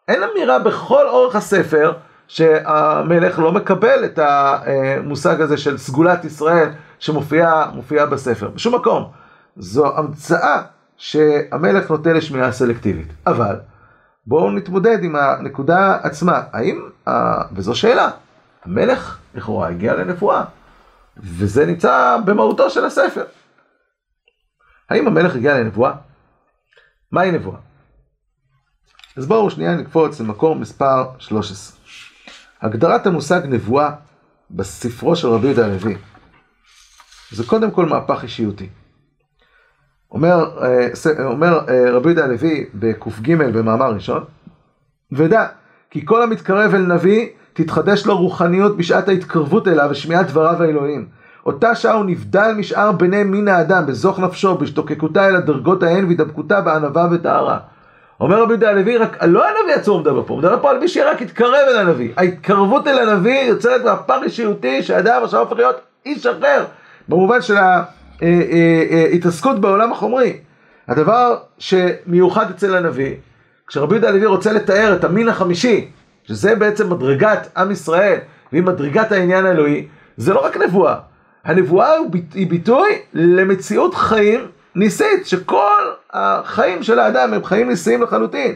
אין 0.08 0.22
אמירה 0.22 0.58
בכל 0.58 1.08
אורך 1.08 1.36
הספר 1.36 1.92
שהמלך 2.28 3.38
לא 3.38 3.52
מקבל 3.52 4.04
את 4.04 4.18
המושג 4.22 5.40
הזה 5.40 5.56
של 5.56 5.78
סגולת 5.78 6.24
ישראל 6.24 6.68
שמופיע 6.98 8.06
בספר, 8.10 8.48
בשום 8.48 8.74
מקום. 8.74 9.04
זו 9.56 9.98
המצאה 9.98 10.62
שהמלך 10.96 11.90
נוטה 11.90 12.12
לשמיעה 12.12 12.52
סלקטיבית. 12.52 13.12
אבל 13.26 13.56
בואו 14.26 14.50
נתמודד 14.50 15.04
עם 15.04 15.16
הנקודה 15.16 15.98
עצמה. 16.02 16.42
האם, 16.52 16.88
וזו 17.52 17.74
שאלה, 17.74 18.10
המלך 18.64 19.18
לכאורה 19.34 19.68
הגיע 19.68 19.94
לנבואה, 19.94 20.44
וזה 21.16 21.66
נמצא 21.66 22.16
במהותו 22.24 22.70
של 22.70 22.84
הספר. 22.84 23.24
האם 24.90 25.06
המלך 25.06 25.34
הגיע 25.36 25.58
לנבואה? 25.58 25.92
מהי 27.12 27.32
נבואה? 27.32 27.58
אז 29.16 29.26
בואו 29.26 29.50
שנייה 29.50 29.76
נקפוץ 29.76 30.20
למקור 30.20 30.54
מספר 30.54 31.04
13. 31.18 31.78
הגדרת 32.62 33.06
המושג 33.06 33.40
נבואה 33.44 33.90
בספרו 34.50 35.16
של 35.16 35.28
רבי 35.28 35.46
יהודה 35.46 35.66
הלוי 35.66 35.96
זה 37.30 37.44
קודם 37.46 37.70
כל 37.70 37.86
מהפך 37.86 38.22
אישיותי. 38.22 38.68
אומר, 40.10 40.50
אה, 40.62 40.88
אומר 41.24 41.60
אה, 41.68 41.90
רבי 41.90 42.08
יהודה 42.08 42.24
הלוי 42.24 42.64
בק"ג 42.74 43.34
במאמר 43.34 43.92
ראשון, 43.92 44.24
ודע 45.12 45.46
כי 45.90 46.06
כל 46.06 46.22
המתקרב 46.22 46.74
אל 46.74 46.86
נביא 46.86 47.28
תתחדש 47.52 48.06
לו 48.06 48.18
רוחניות 48.18 48.76
בשעת 48.76 49.08
ההתקרבות 49.08 49.68
אליו 49.68 49.88
ושמיעת 49.90 50.26
דבריו 50.26 50.62
האלוהים. 50.62 51.06
אותה 51.46 51.74
שעה 51.74 51.94
הוא 51.94 52.04
נבדל 52.04 52.54
משאר 52.56 52.92
בני 52.92 53.24
מין 53.24 53.48
האדם, 53.48 53.86
בזוך 53.86 54.20
נפשו, 54.20 54.54
בהשתוקקותה 54.54 55.28
אל 55.28 55.36
הדרגות 55.36 55.82
ההן 55.82 56.04
והידבקותה 56.04 56.60
בענווה 56.60 57.08
וטהרה. 57.12 57.58
אומר 58.20 58.42
רבי 58.42 58.52
יהודה 58.52 58.70
הלוי, 58.70 58.96
רק 58.96 59.24
לא 59.24 59.44
הנביא 59.46 59.74
עצמו 59.74 60.00
מדבר 60.00 60.22
פה, 60.22 60.34
הוא 60.34 60.38
מדבר 60.38 60.60
פה 60.60 60.70
על 60.70 60.78
מי 60.78 60.88
שרק 60.88 61.20
יתקרב 61.20 61.54
אל 61.68 61.76
הנביא. 61.76 62.12
ההתקרבות 62.16 62.86
אל 62.86 63.08
הנביא 63.08 63.40
יוצרת 63.40 63.84
מהפך 63.84 64.18
אישיותי 64.22 64.82
שאדם 64.82 65.24
עכשיו 65.24 65.40
הופך 65.40 65.56
להיות 65.56 65.76
איש 66.06 66.26
אחר, 66.26 66.64
במובן 67.08 67.42
של 67.42 67.56
ההתעסקות 67.56 67.95
אה, 68.22 68.28
אה, 68.28 69.06
אה, 69.46 69.54
בעולם 69.60 69.92
החומרי. 69.92 70.36
הדבר 70.88 71.36
שמיוחד 71.58 72.50
אצל 72.50 72.76
הנביא, 72.76 73.14
כשרבי 73.66 73.94
יהודה 73.94 74.08
הלוי 74.08 74.26
רוצה 74.26 74.52
לתאר 74.52 74.94
את 74.94 75.04
המין 75.04 75.28
החמישי, 75.28 75.88
שזה 76.24 76.54
בעצם 76.54 76.92
מדרגת 76.92 77.48
עם 77.56 77.70
ישראל, 77.70 78.18
והיא 78.52 78.62
מדרגת 78.62 79.12
העניין 79.12 79.46
האלוהי, 79.46 79.86
זה 80.16 80.34
לא 80.34 80.44
רק 80.44 80.56
נבואה. 80.56 80.96
הנבואה 81.44 81.90
היא 82.34 82.46
ביטוי 82.50 82.88
למציאות 83.14 83.94
חיים 83.94 84.40
ניסית, 84.74 85.26
שכל 85.26 85.82
החיים 86.12 86.82
של 86.82 86.98
האדם 86.98 87.34
הם 87.34 87.44
חיים 87.44 87.68
ניסיים 87.68 88.02
לחלוטין. 88.02 88.54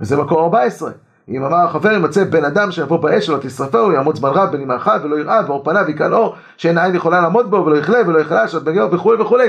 וזה 0.00 0.16
מקור 0.16 0.40
14. 0.40 0.90
אם 1.30 1.44
אמר 1.44 1.56
החבר 1.56 1.92
ימצא 1.92 2.24
בן 2.24 2.44
אדם 2.44 2.70
שיבוא 2.70 2.96
באש 2.96 3.26
שלו 3.26 3.38
תשרפהו, 3.40 3.92
יעמוד 3.92 4.16
זמן 4.16 4.30
רב 4.30 4.52
בנימה 4.52 4.76
אחת 4.76 5.00
ולא 5.04 5.16
ירעד, 5.16 5.50
ואור 5.50 5.64
פניו 5.64 5.90
יקל 5.90 6.14
אור, 6.14 6.34
שאין 6.56 6.78
עין 6.78 6.94
יכולה 6.94 7.20
לעמוד 7.20 7.50
בו 7.50 7.56
ולא 7.56 7.76
יכלה 7.76 7.98
ולא 8.06 8.18
יחלש 8.18 8.54
עד 8.54 8.64
בגיאו 8.64 8.90
וכולי 8.90 9.22
וכולי. 9.22 9.48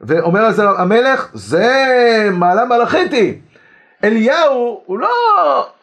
ואומר 0.00 0.40
על 0.40 0.76
המלך, 0.78 1.28
זה 1.34 2.28
מעלה 2.32 2.64
מלאכית 2.64 3.12
היא. 3.12 3.34
אליהו 4.04 4.82
הוא 4.86 4.98
לא 4.98 5.08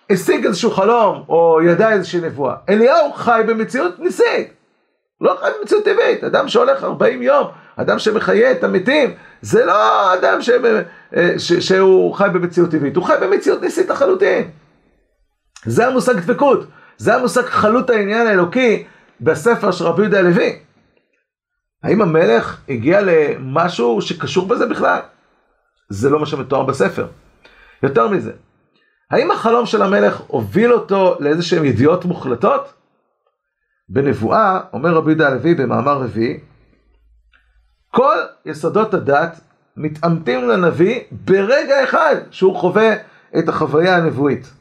השיג 0.10 0.46
איזשהו 0.46 0.72
חלום 0.72 1.24
או 1.30 1.60
ידע 1.64 1.92
איזושהי 1.92 2.22
נבואה. 2.22 2.56
אליהו 2.70 3.14
חי 3.14 3.42
במציאות 3.48 4.00
ניסית. 4.00 4.54
לא 5.22 5.38
חי 5.40 5.50
במציאות 5.60 5.84
טבעית. 5.84 6.24
אדם 6.24 6.48
שהולך 6.48 6.84
40 6.84 7.22
יום 7.22 7.48
אדם 7.82 8.00
שמחיה 8.00 8.52
את 8.52 8.64
המתים, 8.64 9.14
זה 9.42 9.66
לא 9.66 10.14
אדם 10.14 10.42
ש... 10.42 10.50
אה, 11.16 11.34
ש... 11.38 11.54
שהוא 11.54 12.14
חי 12.14 12.28
במציאות 12.34 12.72
טבעית, 12.72 12.96
הוא 12.96 13.04
חי 13.04 13.14
במציאות 13.22 13.62
ניסית 13.62 13.90
לחלוטין. 13.90 14.50
זה 15.65 15.88
המושג 15.88 16.19
דבקות, 16.19 16.67
זה 16.98 17.15
המושג 17.15 17.45
חלות 17.45 17.89
העניין 17.89 18.28
האלוקי 18.28 18.86
בספר 19.22 19.72
של 19.72 19.84
רבי 19.86 20.02
יהודה 20.02 20.19
הלוי. 20.19 20.60
האם 21.84 22.02
המלך 22.02 22.62
הגיע 22.69 23.02
למשהו 23.02 24.02
שקשור 24.02 24.48
בזה 24.48 24.65
בכלל? 24.65 25.00
זה 25.89 26.10
לא 26.10 26.19
מה 26.19 26.26
שמתואר 26.26 26.63
בספר. 26.63 27.08
יותר 27.84 28.08
מזה, 28.08 28.32
האם 29.12 29.32
החלום 29.32 29.65
של 29.65 29.82
המלך 29.82 30.22
הוביל 30.28 30.74
אותו 30.74 31.17
לאיזה 31.19 31.43
שהן 31.43 31.65
ידיעות 31.65 32.06
מוחלטות? 32.06 32.74
בנבואה, 33.89 34.60
אומר 34.74 34.93
רבי 34.93 35.12
יהודה 35.12 35.28
הלוי 35.28 35.56
במאמר 35.56 36.02
רביעי, 36.02 36.39
כל 37.91 38.15
יסודות 38.45 38.93
הדת 38.93 39.39
מתעמתים 39.78 40.48
לנביא 40.48 41.02
ברגע 41.12 41.84
אחד 41.84 42.15
שהוא 42.32 42.56
חווה 42.56 42.93
את 43.39 43.50
החוויה 43.50 43.98
הנבואית. 43.98 44.59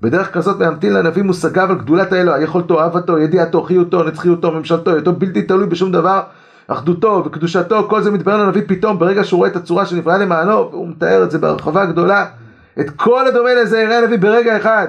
בדרך 0.00 0.32
כזאת 0.32 0.58
מאמתים 0.58 0.92
לנביא 0.92 1.22
מושגיו 1.22 1.70
על 1.70 1.78
גדולת 1.78 2.12
האלוה, 2.12 2.42
יכולתו, 2.42 2.80
אהבתו, 2.80 3.18
ידיעתו, 3.18 3.62
חיותו, 3.62 4.04
נצחיותו, 4.04 4.52
ממשלתו, 4.52 4.90
היותו 4.90 5.12
בלתי 5.12 5.42
תלוי 5.42 5.66
בשום 5.66 5.92
דבר, 5.92 6.22
אחדותו 6.66 7.22
וקדושתו, 7.26 7.88
כל 7.88 8.02
זה 8.02 8.10
מתברר 8.10 8.36
לנביא 8.36 8.62
פתאום 8.68 8.98
ברגע 8.98 9.24
שהוא 9.24 9.38
רואה 9.38 9.50
את 9.50 9.56
הצורה 9.56 9.86
שנבראה 9.86 10.18
למענו, 10.18 10.70
והוא 10.70 10.88
מתאר 10.88 11.24
את 11.24 11.30
זה 11.30 11.38
בהרחבה 11.38 11.86
גדולה. 11.86 12.26
את 12.80 12.90
כל 12.90 13.26
הדומה 13.26 13.54
לזה 13.54 13.80
יראה 13.80 13.98
הנביא 13.98 14.18
ברגע 14.18 14.56
אחד. 14.56 14.88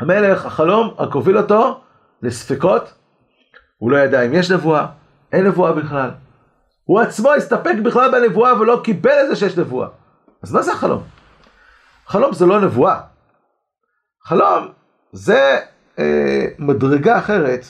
המלך, 0.00 0.46
החלום, 0.46 0.94
רק 0.98 1.14
הוביל 1.14 1.38
אותו 1.38 1.80
לספקות, 2.22 2.94
הוא 3.78 3.90
לא 3.90 3.96
ידע 3.96 4.22
אם 4.22 4.34
יש 4.34 4.50
נבואה, 4.50 4.86
אין 5.32 5.46
נבואה 5.46 5.72
בכלל. 5.72 6.10
הוא 6.84 7.00
עצמו 7.00 7.32
הסתפק 7.32 7.74
בכלל 7.84 8.10
בנבואה 8.10 8.60
ולא 8.60 8.80
קיבל 8.84 9.20
את 9.22 9.28
זה 9.28 9.36
שיש 9.36 9.58
נבואה. 9.58 9.88
אז 10.42 10.52
מה 10.52 10.62
זה 10.62 10.72
החלום? 10.72 11.02
חלום 12.06 12.32
זה 12.32 12.46
לא 12.46 12.60
נבואה. 12.60 13.09
חלום 14.24 14.68
זה 15.12 15.58
אה, 15.98 16.46
מדרגה 16.58 17.18
אחרת 17.18 17.64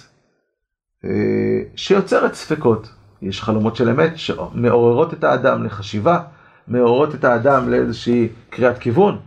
אה, 1.04 1.10
שיוצרת 1.76 2.34
ספקות. 2.34 2.88
יש 3.22 3.42
חלומות 3.42 3.76
של 3.76 3.88
אמת 3.88 4.12
שמעוררות 4.18 5.14
את 5.14 5.24
האדם 5.24 5.64
לחשיבה, 5.64 6.20
מעוררות 6.68 7.14
את 7.14 7.24
האדם 7.24 7.70
לאיזושהי 7.70 8.28
קריאת 8.50 8.78
כיוון, 8.78 9.18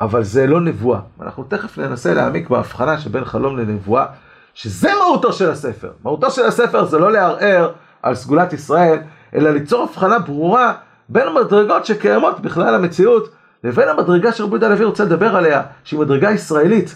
אבל 0.00 0.24
זה 0.24 0.46
לא 0.46 0.60
נבואה. 0.60 1.00
אנחנו 1.20 1.44
תכף 1.44 1.78
ננסה 1.78 2.14
להעמיק 2.14 2.48
בהבחנה 2.48 2.98
שבין 3.00 3.24
חלום 3.24 3.58
לנבואה, 3.58 4.06
שזה 4.54 4.90
מהותו 4.98 5.32
של 5.32 5.50
הספר. 5.50 5.92
מהותו 6.04 6.30
של 6.30 6.44
הספר 6.44 6.84
זה 6.84 6.98
לא 6.98 7.12
לערער 7.12 7.72
על 8.02 8.14
סגולת 8.14 8.52
ישראל, 8.52 8.98
אלא 9.34 9.50
ליצור 9.50 9.82
הבחנה 9.82 10.18
ברורה 10.18 10.74
בין 11.08 11.28
המדרגות 11.28 11.86
שקיימות 11.86 12.40
בכלל 12.40 12.74
המציאות, 12.74 13.28
לבין 13.64 13.88
המדרגה 13.88 14.32
שרבי 14.32 14.50
יהודה 14.50 14.66
הלוי 14.66 14.84
רוצה 14.84 15.04
לדבר 15.04 15.36
עליה, 15.36 15.62
שהיא 15.84 16.00
מדרגה 16.00 16.30
ישראלית. 16.30 16.94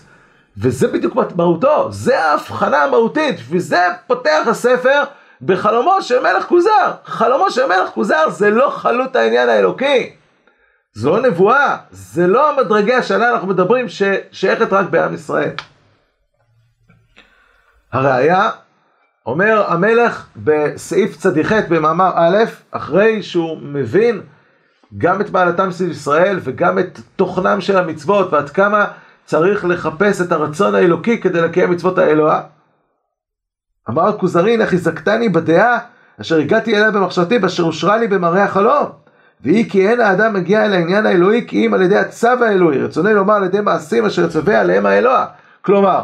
וזה 0.58 0.88
בדיוק 0.88 1.14
מהותו, 1.36 1.92
זה 1.92 2.24
ההבחנה 2.24 2.82
המהותית, 2.82 3.36
וזה 3.48 3.78
פותח 4.06 4.42
הספר 4.46 5.02
בחלומו 5.42 6.02
של 6.02 6.20
מלך 6.22 6.44
כוזר. 6.44 6.92
חלומו 7.04 7.50
של 7.50 7.66
מלך 7.66 7.88
כוזר 7.88 8.30
זה 8.30 8.50
לא 8.50 8.70
חלות 8.70 9.16
העניין 9.16 9.48
האלוקי. 9.48 10.12
זו 10.94 11.10
לא 11.10 11.28
נבואה, 11.28 11.76
זה 11.90 12.26
לא 12.26 12.50
המדרגה 12.50 13.02
שעליה 13.02 13.30
אנחנו 13.32 13.48
מדברים 13.48 13.86
ששייכת 13.88 14.72
רק 14.72 14.86
בעם 14.90 15.14
ישראל. 15.14 15.50
הראיה 17.92 18.50
אומר 19.26 19.64
המלך 19.72 20.26
בסעיף 20.36 21.16
צדיח 21.16 21.52
במאמר 21.68 22.12
א', 22.14 22.44
אחרי 22.70 23.22
שהוא 23.22 23.58
מבין 23.62 24.22
גם 24.98 25.20
את 25.20 25.30
מעלתם 25.30 25.70
של 25.70 25.90
ישראל 25.90 26.38
וגם 26.42 26.78
את 26.78 27.00
תוכנם 27.16 27.60
של 27.60 27.78
המצוות 27.78 28.32
ועד 28.32 28.50
כמה 28.50 28.84
צריך 29.24 29.64
לחפש 29.64 30.20
את 30.20 30.32
הרצון 30.32 30.74
האלוקי 30.74 31.20
כדי 31.20 31.40
לקיים 31.40 31.70
מצוות 31.70 31.98
האלוה. 31.98 32.42
אמר 33.90 34.08
הכוזרין, 34.08 34.60
איך 34.60 34.72
הזקתני 34.72 35.28
בדעה 35.28 35.78
אשר 36.20 36.36
הגעתי 36.36 36.76
אליה 36.76 36.90
במחשבתי 36.90 37.38
באשר 37.38 37.62
אושרה 37.62 37.96
לי 37.96 38.08
במראה 38.08 38.44
החלום. 38.44 38.86
והיא 39.40 39.70
כי 39.70 39.88
אין 39.88 40.00
האדם 40.00 40.34
מגיע 40.34 40.64
אל 40.64 40.72
העניין 40.72 41.06
האלוהי 41.06 41.46
כי 41.46 41.66
אם 41.66 41.74
על 41.74 41.82
ידי 41.82 41.98
הצו 41.98 42.44
האלוהי, 42.44 42.78
רצוני 42.78 43.14
לומר 43.14 43.34
על 43.34 43.44
ידי 43.44 43.60
מעשים 43.60 44.06
אשר 44.06 44.24
יצווה 44.24 44.60
עליהם 44.60 44.86
האלוה. 44.86 45.26
כלומר, 45.62 46.02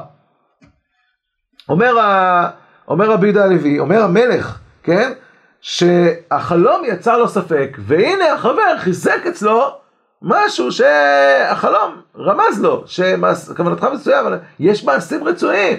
אומר 1.69 1.99
ה... 1.99 2.51
אומר 2.89 3.11
רבי 3.11 3.27
יהודה 3.27 3.45
הלוי, 3.45 3.79
אומר 3.79 4.03
המלך, 4.03 4.59
כן? 4.83 5.13
שהחלום 5.63 6.83
יצר 6.85 7.19
לו 7.19 7.29
ספק, 7.29 7.77
והנה 7.79 8.33
החבר 8.33 8.79
חיזק 8.79 9.27
אצלו 9.29 9.79
משהו 10.23 10.73
שהחלום 10.73 12.01
רמז 12.17 12.61
לו, 12.61 12.85
שכוונתך 12.87 13.85
מצויה, 13.95 14.21
אבל 14.21 14.39
יש 14.59 14.85
מעשים 14.85 15.25
רצויים. 15.25 15.79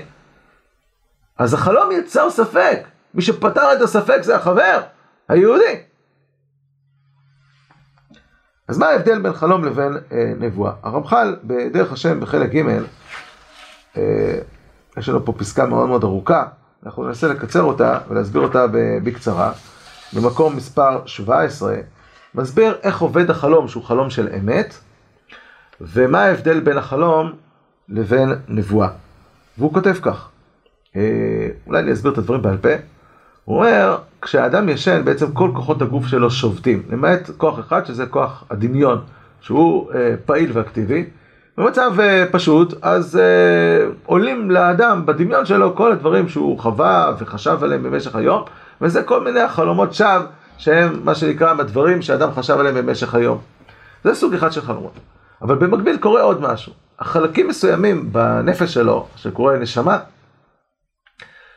אז 1.38 1.54
החלום 1.54 1.92
יצר 1.92 2.30
ספק. 2.30 2.80
מי 3.14 3.22
שפתר 3.22 3.74
את 3.74 3.82
הספק 3.82 4.22
זה 4.22 4.36
החבר, 4.36 4.82
היהודי. 5.30 5.80
אז 8.68 8.78
מה 8.78 8.86
ההבדל 8.86 9.20
בין 9.20 9.34
חלום 9.34 9.66
לבין 9.66 9.98
אה, 10.12 10.34
נבואה? 10.40 10.72
הרמח"ל 10.84 11.36
בדרך 11.44 11.92
השם 11.92 12.20
בחלק 12.20 12.52
ג', 12.52 12.66
אה, 13.98 14.40
יש 14.98 15.10
לנו 15.10 15.26
פה 15.26 15.34
פסקה 15.38 15.66
מאוד 15.66 15.90
מאוד 15.90 16.04
ארוכה, 16.04 16.46
אנחנו 16.86 17.04
ננסה 17.04 17.28
לקצר 17.28 17.62
אותה 17.62 18.00
ולהסביר 18.08 18.42
אותה 18.42 18.66
בקצרה. 19.04 19.52
במקום 20.16 20.56
מספר 20.56 21.02
17, 21.06 21.76
מסביר 22.36 22.76
איך 22.84 23.02
עובד 23.02 23.30
החלום 23.30 23.68
שהוא 23.68 23.84
חלום 23.84 24.10
של 24.10 24.30
אמת, 24.40 24.74
ומה 25.82 26.22
ההבדל 26.22 26.60
בין 26.60 26.78
החלום 26.78 27.32
לבין 27.90 28.34
נבואה. 28.48 28.90
והוא 29.58 29.74
כותב 29.74 29.96
כך, 30.02 30.30
אה, 30.96 31.02
אולי 31.68 31.80
אני 31.80 31.94
אסביר 31.94 32.12
את 32.12 32.18
הדברים 32.18 32.42
בעל 32.42 32.58
פה. 32.58 32.70
הוא 33.46 33.58
אומר, 33.58 33.98
כשאדם 34.22 34.70
ישן, 34.70 35.02
בעצם 35.06 35.32
כל 35.32 35.52
כוחות 35.54 35.82
הגוף 35.82 36.08
שלו 36.08 36.32
שובתים, 36.32 36.84
למעט 36.90 37.30
כוח 37.38 37.60
אחד 37.60 37.86
שזה 37.86 38.06
כוח 38.06 38.44
הדמיון, 38.50 39.02
שהוא 39.42 39.92
אה, 39.94 40.16
פעיל 40.26 40.52
ואקטיבי. 40.54 41.06
במצב 41.58 42.00
אה, 42.00 42.26
פשוט, 42.32 42.74
אז 42.82 43.18
אה, 43.18 43.86
עולים 44.06 44.52
לאדם 44.52 45.06
בדמיון 45.06 45.46
שלו 45.46 45.76
כל 45.76 45.92
הדברים 45.92 46.30
שהוא 46.30 46.60
חווה 46.60 47.16
וחשב 47.20 47.58
עליהם 47.62 47.84
במשך 47.84 48.16
היום, 48.16 48.44
וזה 48.84 49.04
כל 49.04 49.24
מיני 49.24 49.48
חלומות 49.48 49.94
שווא, 49.94 50.26
שהם 50.58 51.02
מה 51.04 51.16
שנקרא 51.16 51.54
הדברים 51.60 52.02
שאדם 52.02 52.32
חשב 52.32 52.60
עליהם 52.60 52.76
במשך 52.76 53.16
היום. 53.16 53.38
זה 54.04 54.16
סוג 54.16 54.34
אחד 54.34 54.52
של 54.52 54.62
חלומות. 54.62 55.00
אבל 55.42 55.56
במקביל 55.56 55.98
קורה 55.98 56.22
עוד 56.22 56.42
משהו. 56.42 56.74
החלקים 57.00 57.48
מסוימים 57.48 58.14
בנפש 58.14 58.74
שלו, 58.74 59.08
שקורא 59.16 59.58
נשמה, 59.58 60.00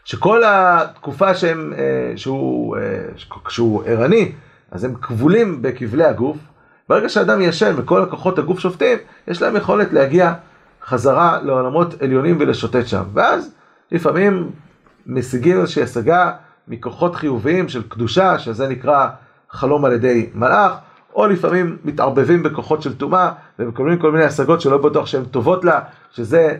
שכל 0.04 0.42
התקופה 0.46 1.34
שהם, 1.34 1.72
אה, 1.78 2.12
שהוא, 2.16 2.76
שהוא 3.48 3.82
ערני, 3.86 4.32
אז 4.70 4.84
הם 4.84 4.94
כבולים 4.94 5.62
בכבלי 5.62 6.04
הגוף. 6.04 6.36
ברגע 6.88 7.08
שאדם 7.08 7.40
ישן 7.40 7.72
וכל 7.76 8.02
הכוחות 8.02 8.38
הגוף 8.38 8.58
שופטים, 8.58 8.98
יש 9.28 9.42
להם 9.42 9.56
יכולת 9.56 9.92
להגיע 9.92 10.32
חזרה 10.84 11.42
לעולמות 11.42 12.02
עליונים 12.02 12.36
ולשוטט 12.40 12.86
שם. 12.86 13.02
ואז 13.12 13.54
לפעמים 13.92 14.50
משיגים 15.06 15.60
איזושהי 15.60 15.82
השגה 15.82 16.32
מכוחות 16.68 17.14
חיוביים 17.14 17.68
של 17.68 17.82
קדושה, 17.88 18.38
שזה 18.38 18.68
נקרא 18.68 19.08
חלום 19.50 19.84
על 19.84 19.92
ידי 19.92 20.30
מלאך, 20.34 20.72
או 21.14 21.26
לפעמים 21.26 21.76
מתערבבים 21.84 22.42
בכוחות 22.42 22.82
של 22.82 22.96
טומאה 22.96 23.30
ומקבלים 23.58 23.98
כל 23.98 24.12
מיני 24.12 24.24
השגות 24.24 24.60
שלא 24.60 24.78
בטוח 24.78 25.06
שהן 25.06 25.24
טובות 25.24 25.64
לה, 25.64 25.80
שזה 26.12 26.56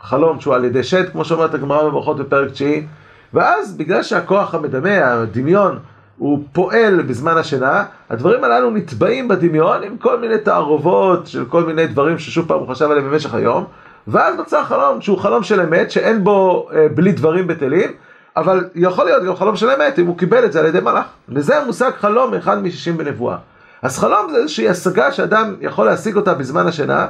חלום 0.00 0.40
שהוא 0.40 0.54
על 0.54 0.64
ידי 0.64 0.82
שד, 0.82 1.10
כמו 1.10 1.24
שאומרת 1.24 1.54
הגמרא 1.54 1.88
בברכות 1.88 2.16
בפרק 2.16 2.50
תשיעי, 2.50 2.86
ואז 3.34 3.76
בגלל 3.76 4.02
שהכוח 4.02 4.54
המדמה, 4.54 5.12
הדמיון, 5.12 5.78
הוא 6.18 6.44
פועל 6.52 7.02
בזמן 7.02 7.36
השינה, 7.36 7.84
הדברים 8.10 8.44
הללו 8.44 8.70
נטבעים 8.70 9.28
בדמיון 9.28 9.82
עם 9.82 9.96
כל 9.96 10.20
מיני 10.20 10.38
תערובות 10.38 11.26
של 11.26 11.44
כל 11.44 11.64
מיני 11.64 11.86
דברים 11.86 12.18
ששוב 12.18 12.48
פעם 12.48 12.58
הוא 12.58 12.68
חשב 12.68 12.90
עליהם 12.90 13.10
במשך 13.10 13.34
היום, 13.34 13.64
ואז 14.08 14.36
נוצר 14.36 14.64
חלום 14.64 15.00
שהוא 15.00 15.18
חלום 15.18 15.42
של 15.42 15.60
אמת, 15.60 15.90
שאין 15.90 16.24
בו 16.24 16.68
אה, 16.72 16.86
בלי 16.94 17.12
דברים 17.12 17.46
בטלים, 17.46 17.90
אבל 18.36 18.68
יכול 18.74 19.04
להיות 19.04 19.24
גם 19.24 19.36
חלום 19.36 19.56
של 19.56 19.70
אמת 19.70 19.98
אם 19.98 20.06
הוא 20.06 20.18
קיבל 20.18 20.44
את 20.44 20.52
זה 20.52 20.60
על 20.60 20.66
ידי 20.66 20.80
מלאך. 20.80 21.06
וזה 21.28 21.58
המושג 21.58 21.90
חלום 21.90 22.34
אחד 22.34 22.62
משישים 22.62 22.96
בנבואה. 22.96 23.36
אז 23.82 23.98
חלום 23.98 24.30
זה 24.30 24.36
איזושהי 24.36 24.68
השגה 24.68 25.12
שאדם 25.12 25.56
יכול 25.60 25.86
להשיג 25.86 26.16
אותה 26.16 26.34
בזמן 26.34 26.66
השינה, 26.66 27.06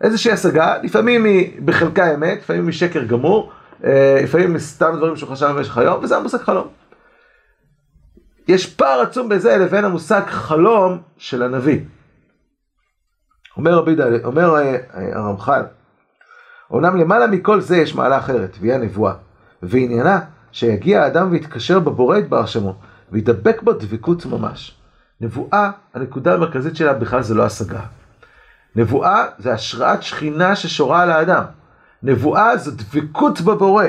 איזושהי 0.00 0.32
השגה, 0.32 0.76
לפעמים 0.82 1.24
היא 1.24 1.60
בחלקה 1.64 2.14
אמת, 2.14 2.38
לפעמים 2.38 2.66
היא 2.66 2.74
שקר 2.74 3.04
גמור, 3.04 3.52
אה, 3.84 4.20
לפעמים 4.22 4.58
סתם 4.58 4.92
דברים 4.96 5.16
שהוא 5.16 5.30
חשב 5.30 5.46
במשך 5.46 5.78
היום, 5.78 6.04
וזה 6.04 6.16
המושג 6.16 6.38
חלום. 6.38 6.68
יש 8.48 8.74
פער 8.74 9.00
עצום 9.00 9.28
בזה 9.28 9.56
לבין 9.56 9.84
המושג 9.84 10.22
חלום 10.26 10.98
של 11.18 11.42
הנביא. 11.42 11.80
אומר 13.56 13.74
רבי 13.74 13.96
אומר 14.24 14.56
אה, 14.56 14.76
אה, 14.94 15.18
הרמח"ל, 15.18 15.62
אומנם 16.70 16.96
למעלה 16.96 17.26
מכל 17.26 17.60
זה 17.60 17.76
יש 17.76 17.94
מעלה 17.94 18.18
אחרת, 18.18 18.56
והיא 18.60 18.74
הנבואה, 18.74 19.12
ועניינה 19.62 20.20
שיגיע 20.52 21.02
האדם 21.02 21.28
ויתקשר 21.30 21.78
בבורא 21.78 22.16
יתברך 22.16 22.48
שמו, 22.48 22.74
וידבק 23.12 23.62
בו 23.62 23.72
דבקות 23.72 24.26
ממש. 24.26 24.76
נבואה, 25.20 25.70
הנקודה 25.94 26.34
המרכזית 26.34 26.76
שלה 26.76 26.92
בכלל 26.92 27.22
זה 27.22 27.34
לא 27.34 27.44
השגה. 27.44 27.80
נבואה 28.76 29.24
זה 29.38 29.52
השראת 29.52 30.02
שכינה 30.02 30.56
ששורה 30.56 31.02
על 31.02 31.10
האדם. 31.10 31.44
נבואה 32.02 32.56
זו 32.56 32.70
דבקות 32.70 33.40
בבורא. 33.40 33.84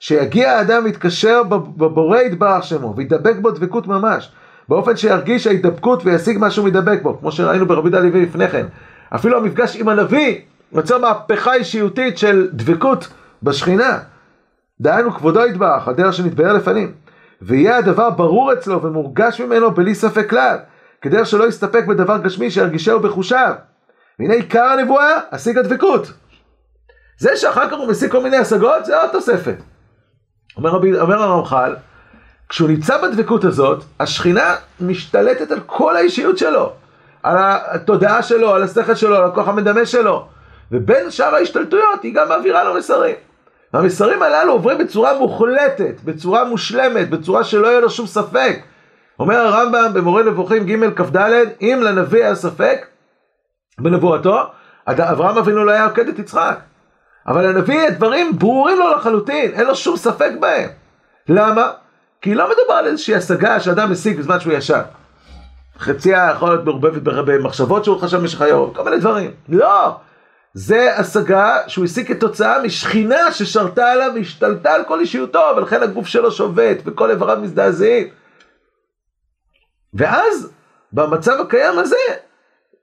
שיגיע 0.00 0.52
האדם 0.52 0.82
ויתקשר 0.84 1.42
בבורא 1.76 2.18
יתברך 2.18 2.64
שמו, 2.64 2.96
וידבק 2.96 3.36
בו 3.40 3.50
דבקות 3.50 3.86
ממש. 3.86 4.32
באופן 4.68 4.96
שירגיש 4.96 5.46
ההידבקות 5.46 6.06
וישיג 6.06 6.36
משהו 6.40 6.64
מדבק 6.64 7.02
בו, 7.02 7.18
כמו 7.18 7.32
שראינו 7.32 7.66
ברבי 7.66 7.90
דא 7.90 8.00
לוי 8.00 8.22
לפני 8.22 8.48
כן. 8.48 8.66
אפילו 9.14 9.38
המפגש 9.38 9.76
עם 9.76 9.88
הנביא 9.88 10.40
יוצר 10.72 10.98
מהפכה 10.98 11.54
אישיותית 11.54 12.18
של 12.18 12.48
דבקות 12.52 13.08
בשכינה. 13.42 13.98
דהיינו 14.80 15.14
כבודו 15.14 15.46
יתברך, 15.46 15.88
הדרך 15.88 16.14
שנתבהר 16.14 16.52
לפנים. 16.52 16.94
ויהיה 17.42 17.76
הדבר 17.76 18.10
ברור 18.10 18.52
אצלו 18.52 18.82
ומורגש 18.82 19.40
ממנו 19.40 19.70
בלי 19.70 19.94
ספק 19.94 20.30
כלל, 20.30 20.56
כדרך 21.02 21.26
שלא 21.26 21.48
יסתפק 21.48 21.84
בדבר 21.88 22.18
גשמי 22.18 22.50
שירגישהו 22.50 23.00
בחושיו. 23.00 23.54
והנה 24.18 24.34
עיקר 24.34 24.64
הנבואה, 24.64 25.20
השיג 25.30 25.58
הדבקות. 25.58 26.12
זה 27.18 27.36
שאחר 27.36 27.70
כך 27.70 27.76
הוא 27.76 27.88
משיג 27.88 28.10
כל 28.10 28.22
מיני 28.22 28.36
השגות, 28.36 28.84
זה 28.84 29.00
עוד 29.00 29.10
תוספת. 29.10 29.56
אומר, 30.56 30.70
רבי, 30.70 31.00
אומר 31.00 31.22
הרמח"ל, 31.22 31.76
כשהוא 32.48 32.68
נמצא 32.68 33.02
בדבקות 33.02 33.44
הזאת, 33.44 33.84
השכינה 34.00 34.56
משתלטת 34.80 35.50
על 35.50 35.60
כל 35.66 35.96
האישיות 35.96 36.38
שלו, 36.38 36.72
על 37.22 37.36
התודעה 37.40 38.22
שלו, 38.22 38.54
על 38.54 38.62
השכל 38.62 38.94
שלו, 38.94 39.16
על 39.16 39.24
הכוח 39.24 39.48
המדמה 39.48 39.86
שלו, 39.86 40.28
ובין 40.72 41.10
שאר 41.10 41.34
ההשתלטויות 41.34 42.02
היא 42.02 42.14
גם 42.14 42.28
מעבירה 42.28 42.64
לו 42.64 42.74
מסרים. 42.74 43.14
והמסרים 43.74 44.22
הללו 44.22 44.52
עוברים 44.52 44.78
בצורה 44.78 45.18
מוחלטת, 45.18 46.00
בצורה 46.04 46.44
מושלמת, 46.44 47.10
בצורה 47.10 47.44
שלא 47.44 47.66
יהיה 47.66 47.80
לו 47.80 47.90
שום 47.90 48.06
ספק. 48.06 48.58
אומר 49.18 49.36
הרמב"ם 49.36 49.90
במורה 49.94 50.22
נבוכים 50.22 50.66
ג' 50.66 50.94
כ"ד, 50.94 51.44
אם 51.60 51.80
לנביא 51.82 52.24
היה 52.24 52.34
ספק 52.34 52.86
בנבואתו, 53.78 54.42
אברהם 54.86 55.38
אבינו 55.38 55.64
לא 55.64 55.70
היה 55.70 55.84
עוקד 55.84 56.08
את 56.08 56.18
יצחק. 56.18 56.58
אבל 57.26 57.46
הנביא, 57.46 57.80
הדברים 57.80 58.38
ברורים 58.38 58.78
לו 58.78 58.94
לחלוטין, 58.94 59.52
אין 59.54 59.66
לו 59.66 59.76
שום 59.76 59.96
ספק 59.96 60.30
בהם. 60.40 60.68
למה? 61.28 61.70
כי 62.22 62.34
לא 62.34 62.44
מדובר 62.44 62.74
על 62.74 62.86
איזושהי 62.86 63.14
השגה 63.14 63.60
שאדם 63.60 63.92
משיג 63.92 64.18
בזמן 64.18 64.40
שהוא 64.40 64.52
ישן. 64.52 64.80
חציה 65.78 66.30
יכול 66.34 66.48
להיות 66.48 66.64
מעורבבת 66.64 67.02
במחשבות 67.02 67.84
שהוא 67.84 68.00
חשב 68.00 68.16
במשך 68.16 68.40
היום, 68.40 68.74
כל 68.74 68.84
מיני 68.84 68.98
דברים. 68.98 69.30
לא! 69.48 69.96
זה 70.54 70.96
השגה 70.96 71.58
שהוא 71.66 71.84
השיג 71.84 72.08
כתוצאה 72.08 72.62
משכינה 72.62 73.32
ששרתה 73.32 73.92
עליו 73.92 74.12
והשתלטה 74.14 74.72
על 74.72 74.84
כל 74.84 75.00
אישיותו, 75.00 75.42
ולכן 75.56 75.82
הגוף 75.82 76.06
שלו 76.06 76.32
שובת 76.32 76.76
וכל 76.84 77.10
איבריו 77.10 77.38
מזדעזעים. 77.40 78.08
ואז, 79.94 80.52
במצב 80.92 81.40
הקיים 81.40 81.78
הזה, 81.78 81.96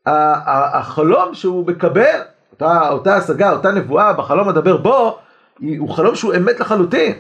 החלום 0.06 1.34
שהוא 1.34 1.68
מקבל, 1.68 2.22
אותה, 2.52 2.90
אותה 2.90 3.16
השגה, 3.16 3.52
אותה 3.52 3.72
נבואה 3.72 4.14
בחלום 4.14 4.50
הדבר 4.50 4.78
בו, 4.78 5.20
הוא 5.80 5.90
חלום 5.90 6.16
שהוא 6.16 6.34
אמת 6.36 6.60
לחלוטין. 6.60 7.14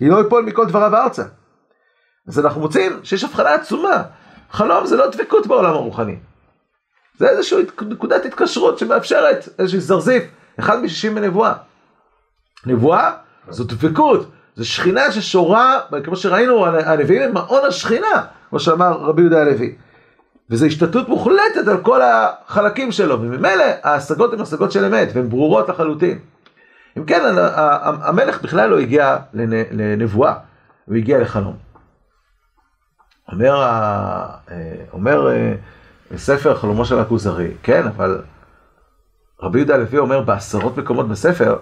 היא 0.00 0.10
לא 0.10 0.20
יפול 0.20 0.44
מכל 0.44 0.66
דבריו 0.66 0.96
ארצה. 0.96 1.22
אז 2.28 2.38
אנחנו 2.38 2.60
מוצאים 2.60 3.00
שיש 3.02 3.24
הבחנה 3.24 3.54
עצומה. 3.54 4.02
חלום 4.50 4.86
זה 4.86 4.96
לא 4.96 5.06
דבקות 5.10 5.46
בעולם 5.46 5.74
הרוחני. 5.74 6.16
זה 7.18 7.28
איזושהי 7.28 7.64
נקודת 7.88 8.24
התקשרות 8.24 8.78
שמאפשרת 8.78 9.48
איזושהי 9.58 9.80
זרזיף, 9.80 10.24
אחד 10.58 10.82
משישים 10.82 11.14
בנבואה. 11.14 11.52
נבואה 12.66 13.12
זו 13.48 13.64
דבקות, 13.64 14.30
זו 14.56 14.68
שכינה 14.68 15.12
ששורה, 15.12 15.80
כמו 16.04 16.16
שראינו, 16.16 16.66
הנביאים 16.66 17.22
הם 17.22 17.34
מעון 17.34 17.64
השכינה, 17.68 18.26
כמו 18.50 18.60
שאמר 18.60 18.92
רבי 18.92 19.22
יהודה 19.22 19.40
הלוי. 19.40 19.74
וזו 20.50 20.66
השתתות 20.66 21.08
מוחלטת 21.08 21.68
על 21.68 21.82
כל 21.82 22.00
החלקים 22.02 22.92
שלו, 22.92 23.20
וממילא 23.20 23.64
ההשגות 23.82 24.32
הן 24.32 24.40
השגות 24.40 24.72
של 24.72 24.84
אמת, 24.84 25.08
והן 25.14 25.28
ברורות 25.28 25.68
לחלוטין. 25.68 26.18
אם 26.98 27.04
כן, 27.04 27.20
המלך 27.82 28.42
בכלל 28.42 28.70
לא 28.70 28.78
הגיע 28.78 29.16
לנבואה, 29.72 30.34
הוא 30.86 30.96
הגיע 30.96 31.20
לחלום. 31.20 31.56
אומר, 33.32 33.62
אה, 33.62 34.26
אומר 34.92 35.30
אה, 35.30 35.54
ספר 36.16 36.54
חלומו 36.54 36.84
של 36.84 36.98
הכוזרי, 36.98 37.54
כן, 37.62 37.86
אבל 37.86 38.22
רבי 39.42 39.58
יהודה 39.58 39.74
הלוי 39.74 39.98
אומר 39.98 40.20
בעשרות 40.20 40.76
מקומות 40.76 41.08
בספר, 41.08 41.58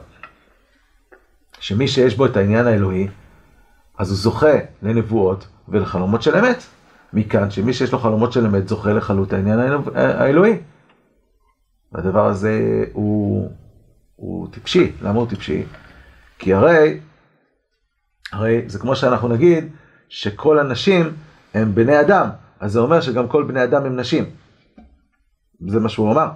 שמי 1.60 1.88
שיש 1.88 2.16
בו 2.16 2.26
את 2.26 2.36
העניין 2.36 2.66
האלוהי, 2.66 3.08
אז 3.98 4.10
הוא 4.10 4.18
זוכה 4.18 4.56
לנבואות 4.82 5.46
ולחלומות 5.68 6.22
של 6.22 6.36
אמת. 6.36 6.62
מכאן 7.12 7.50
שמי 7.50 7.72
שיש 7.72 7.92
לו 7.92 7.98
חלומות 7.98 8.32
של 8.32 8.46
אמת 8.46 8.68
זוכה 8.68 8.92
לחלות 8.92 9.32
העניין 9.32 9.58
האלוהי. 9.94 10.58
והדבר 11.92 12.26
הזה 12.26 12.84
הוא, 12.92 13.50
הוא 14.16 14.48
טיפשי. 14.50 14.92
למה 15.02 15.18
הוא 15.18 15.28
טיפשי? 15.28 15.62
כי 16.38 16.54
הרי, 16.54 17.00
הרי 18.32 18.62
זה 18.66 18.78
כמו 18.78 18.96
שאנחנו 18.96 19.28
נגיד 19.28 19.68
שכל 20.08 20.58
הנשים 20.58 21.12
הם 21.54 21.74
בני 21.74 22.00
אדם, 22.00 22.28
אז 22.64 22.72
זה 22.72 22.80
אומר 22.80 23.00
שגם 23.00 23.28
כל 23.28 23.42
בני 23.42 23.64
אדם 23.64 23.84
הם 23.84 23.96
נשים. 23.96 24.24
זה 25.68 25.80
מה 25.80 25.88
שהוא 25.88 26.12
אמר. 26.12 26.28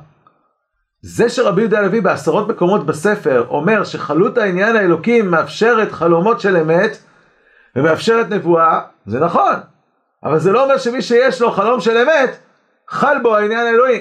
זה 1.02 1.28
שרבי 1.28 1.60
יהודה 1.60 1.78
הלוי 1.78 2.00
בעשרות 2.00 2.48
מקומות 2.48 2.86
בספר 2.86 3.46
אומר 3.48 3.84
שחלות 3.84 4.38
העניין 4.38 4.76
האלוקים 4.76 5.30
מאפשרת 5.30 5.92
חלומות 5.92 6.40
של 6.40 6.56
אמת 6.56 6.98
ומאפשרת 7.76 8.30
נבואה, 8.30 8.80
זה 9.06 9.20
נכון. 9.20 9.52
אבל 10.24 10.38
זה 10.38 10.52
לא 10.52 10.64
אומר 10.64 10.78
שמי 10.78 11.02
שיש 11.02 11.40
לו 11.40 11.50
חלום 11.50 11.80
של 11.80 11.96
אמת, 11.96 12.38
חל 12.88 13.16
בו 13.22 13.36
העניין 13.36 13.66
האלוהי. 13.66 14.00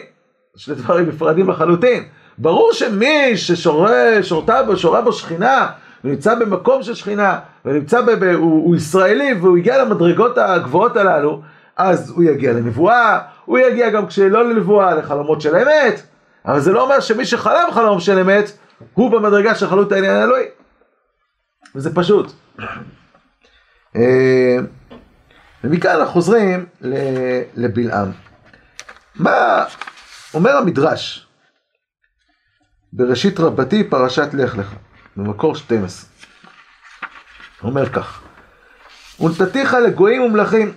שני 0.56 0.76
דברים 0.76 1.08
נפרדים 1.08 1.50
לחלוטין. 1.50 2.04
ברור 2.38 2.74
שמי 2.74 3.38
ששורתה 3.38 4.64
בו, 4.64 4.78
שורה 4.78 5.02
בו 5.02 5.14
שכינה, 5.14 5.68
ונמצא 6.04 6.36
במקום 6.36 6.84
של 6.84 6.94
שכינה, 6.94 7.40
ונמצא, 7.66 8.02
ב, 8.02 8.12
ב, 8.12 8.24
הוא, 8.24 8.66
הוא 8.66 8.76
ישראלי, 8.76 9.34
והוא 9.34 9.58
הגיע 9.58 9.84
למדרגות 9.84 10.38
הגבוהות 10.38 10.98
הללו, 10.98 11.42
אז 11.78 12.10
הוא 12.10 12.24
יגיע 12.24 12.54
לנבואה, 12.54 13.20
הוא 13.46 13.60
יגיע 13.60 13.90
גם 13.90 14.08
כשלא 14.08 14.50
לנבואה, 14.50 14.96
לחלומות 14.96 15.42
של 15.42 15.56
אמת, 15.56 16.02
אבל 16.46 16.60
זה 16.60 16.72
לא 16.72 16.84
אומר 16.84 17.00
שמי 17.00 17.26
שחלם 17.26 17.72
חלום 17.72 18.00
של 18.00 18.20
אמת, 18.20 18.52
הוא 18.94 19.12
במדרגה 19.12 19.56
של 19.56 19.68
חלות 19.68 19.92
העניין 19.92 20.16
האלוהי. 20.16 20.46
וזה 21.76 21.96
פשוט. 21.96 22.32
אה, 23.96 24.58
ומכאן 25.64 25.92
אנחנו 25.92 26.14
חוזרים 26.14 26.66
לבלעם. 27.56 28.12
מה 29.16 29.66
אומר 30.34 30.58
המדרש 30.58 31.28
בראשית 32.94 33.40
רבתי 33.40 33.84
פרשת 33.84 34.34
לך 34.34 34.58
לך, 34.58 34.74
במקור 35.16 35.56
12. 35.56 36.10
אומר 37.64 37.90
כך: 37.90 38.22
ונתתיך 39.20 39.74
לגויים 39.74 40.22
ומלכים, 40.22 40.74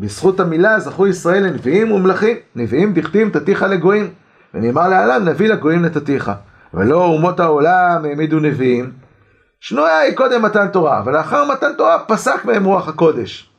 בזכות 0.00 0.40
המילה 0.40 0.80
זכו 0.80 1.06
ישראל 1.06 1.42
לנביאים 1.42 1.92
ומלכים, 1.92 2.36
נביאים 2.54 2.92
דכתים 2.92 3.30
תתיך 3.30 3.62
לגויים, 3.62 4.10
ונאמר 4.54 4.88
להלן 4.88 5.28
נביא 5.28 5.48
לגויים 5.48 5.84
נתתיך, 5.84 6.30
ולא 6.74 7.04
אומות 7.04 7.40
העולם 7.40 8.04
העמידו 8.04 8.40
נביאים, 8.40 8.92
שנויה 9.60 9.98
היא 9.98 10.16
קודם 10.16 10.42
מתן 10.42 10.68
תורה, 10.68 11.02
ולאחר 11.06 11.44
מתן 11.52 11.72
תורה 11.78 11.98
פסק 12.08 12.44
מהם 12.44 12.64
רוח 12.64 12.88
הקודש. 12.88 13.50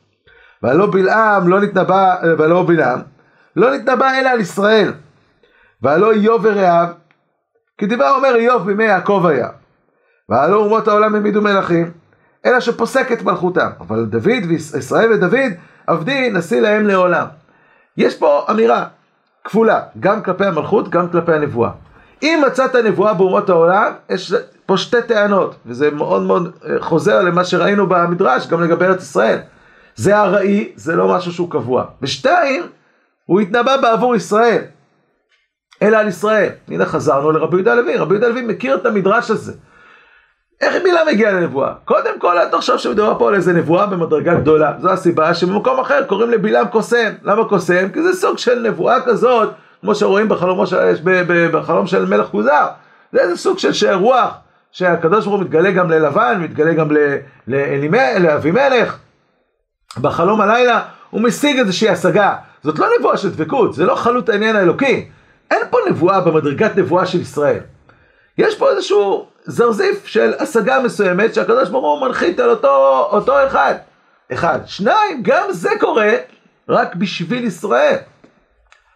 והלא 0.64 0.92
בלעם 0.92 1.48
לא 1.48 1.62
נתנבא, 1.62 2.16
ולא 2.24 2.64
בלעם, 2.68 3.00
לא 3.56 3.76
נתנבא 3.76 4.12
אלא 4.20 4.30
על 4.30 4.40
ישראל. 4.40 4.94
והלא 5.82 6.12
איוב 6.12 6.42
ורעיו, 6.44 6.88
דיבר 7.82 8.14
אומר 8.16 8.36
איוב 8.36 8.66
בימי 8.66 8.84
יעקב 8.84 9.26
היה. 9.30 9.50
והלא 10.30 10.56
אומות 10.56 10.88
העולם 10.88 11.16
העמידו 11.16 11.42
מלכים, 11.42 11.92
אלא 12.46 12.60
שפוסק 12.60 13.12
את 13.12 13.24
מלכותם. 13.24 13.70
אבל 13.80 14.06
דוד 14.06 14.44
וישראל 14.48 15.12
ודוד, 15.14 15.52
עבדי 15.92 16.30
נשיא 16.34 16.62
להם 16.62 16.88
לעולם. 16.88 17.26
יש 17.98 18.18
פה 18.18 18.46
אמירה 18.50 18.86
כפולה, 19.44 19.82
גם 20.00 20.24
כלפי 20.24 20.46
המלכות, 20.46 20.90
גם 20.90 21.10
כלפי 21.10 21.34
הנבואה. 21.34 21.70
אם 22.24 22.44
מצאת 22.48 22.76
נבואה 22.76 23.14
באומות 23.14 23.50
העולם, 23.50 23.94
יש 24.10 24.34
פה 24.66 24.78
שתי 24.78 25.02
טענות, 25.08 25.56
וזה 25.66 25.92
מאוד 25.92 26.22
מאוד 26.22 26.52
אה, 26.66 26.76
חוזר 26.80 27.22
למה 27.22 27.46
שראינו 27.46 27.88
במדרש, 27.88 28.48
גם 28.48 28.64
לגבי 28.64 28.86
ארץ 28.86 29.02
ישראל. 29.02 29.40
זה 29.96 30.18
ארעי, 30.18 30.72
זה 30.76 30.96
לא 30.96 31.16
משהו 31.16 31.32
שהוא 31.32 31.52
קבוע. 31.52 31.86
ושתיים, 32.02 32.64
הוא 33.26 33.40
התנבא 33.40 33.78
בעבור 33.78 34.16
ישראל, 34.16 34.62
אלא 35.82 35.98
על 35.98 36.08
ישראל. 36.08 36.50
הנה 36.68 36.86
חזרנו 36.86 37.32
לרבי 37.32 37.56
יהודה 37.56 37.72
הלוי, 37.72 37.98
רבי 37.98 38.14
יהודה 38.14 38.28
הלוי 38.28 38.42
מכיר 38.42 38.76
את 38.76 38.86
המדרש 38.86 39.32
הזה. 39.32 39.54
איך 40.62 40.84
מילה 40.84 41.02
מגיעה 41.12 41.32
לנבואה? 41.32 41.74
קודם 41.86 42.20
כל, 42.20 42.38
אל 42.38 42.50
תחשוב 42.50 42.78
שמדובר 42.78 43.20
פה 43.20 43.30
על 43.30 43.36
איזה 43.36 43.54
נבואה 43.54 43.86
במדרגה 43.86 44.34
גדולה. 44.34 44.74
זו 44.82 44.90
הסיבה 44.90 45.34
שבמקום 45.34 45.80
אחר 45.80 46.04
קוראים 46.04 46.30
לבלעם 46.30 46.68
קוסם. 46.68 47.10
למה 47.24 47.46
קוסם? 47.46 47.90
כי 47.94 48.04
זה 48.04 48.14
סוג 48.14 48.38
של 48.38 48.60
נבואה 48.60 49.02
כזאת, 49.02 49.50
כמו 49.82 49.96
שרואים 49.96 50.30
בחלומו 50.30 50.68
של, 50.68 50.96
בחלום 51.52 51.88
של 51.88 52.06
מלך 52.06 52.28
כוזר. 52.28 52.68
זה 53.12 53.20
איזה 53.20 53.38
סוג 53.38 53.60
של 53.60 53.74
שער 53.74 53.96
רוח, 53.96 54.34
שהקדוש 54.72 55.26
ברוך 55.26 55.38
הוא 55.38 55.46
מתגלה 55.46 55.72
גם 55.72 55.90
ללבן, 55.90 56.40
מתגלה 56.42 56.74
גם 56.74 56.90
לאבימלך. 58.18 58.98
בחלום 60.02 60.42
הלילה 60.42 60.82
הוא 61.10 61.22
משיג 61.22 61.60
איזושהי 61.60 61.90
השגה. 61.90 62.36
זאת 62.64 62.80
לא 62.80 62.88
נבואה 63.00 63.18
של 63.18 63.30
דבקות, 63.30 63.74
זה 63.74 63.86
לא 63.86 63.96
חלות 63.96 64.30
העניין 64.30 64.56
האלוקי. 64.56 65.10
אין 65.52 65.62
פה 65.70 65.78
נבואה 65.90 66.22
במדרגת 66.22 66.78
נבואה 66.78 67.06
של 67.06 67.22
ישראל. 67.22 67.60
יש 68.38 68.56
פה 68.56 68.70
איזשהו 68.70 69.31
זרזיף 69.46 70.06
של 70.06 70.34
השגה 70.40 70.80
מסוימת 70.80 71.34
שהקדוש 71.34 71.70
ברוך 71.70 72.00
הוא 72.00 72.08
מנחית 72.08 72.40
על 72.40 72.50
אותו, 72.50 73.08
אותו 73.12 73.48
אחד. 73.48 73.76
אחד. 74.34 74.60
שניים, 74.66 75.20
גם 75.22 75.44
זה 75.50 75.70
קורה 75.80 76.12
רק 76.70 76.96
בשביל 76.96 77.44
ישראל. 77.44 77.96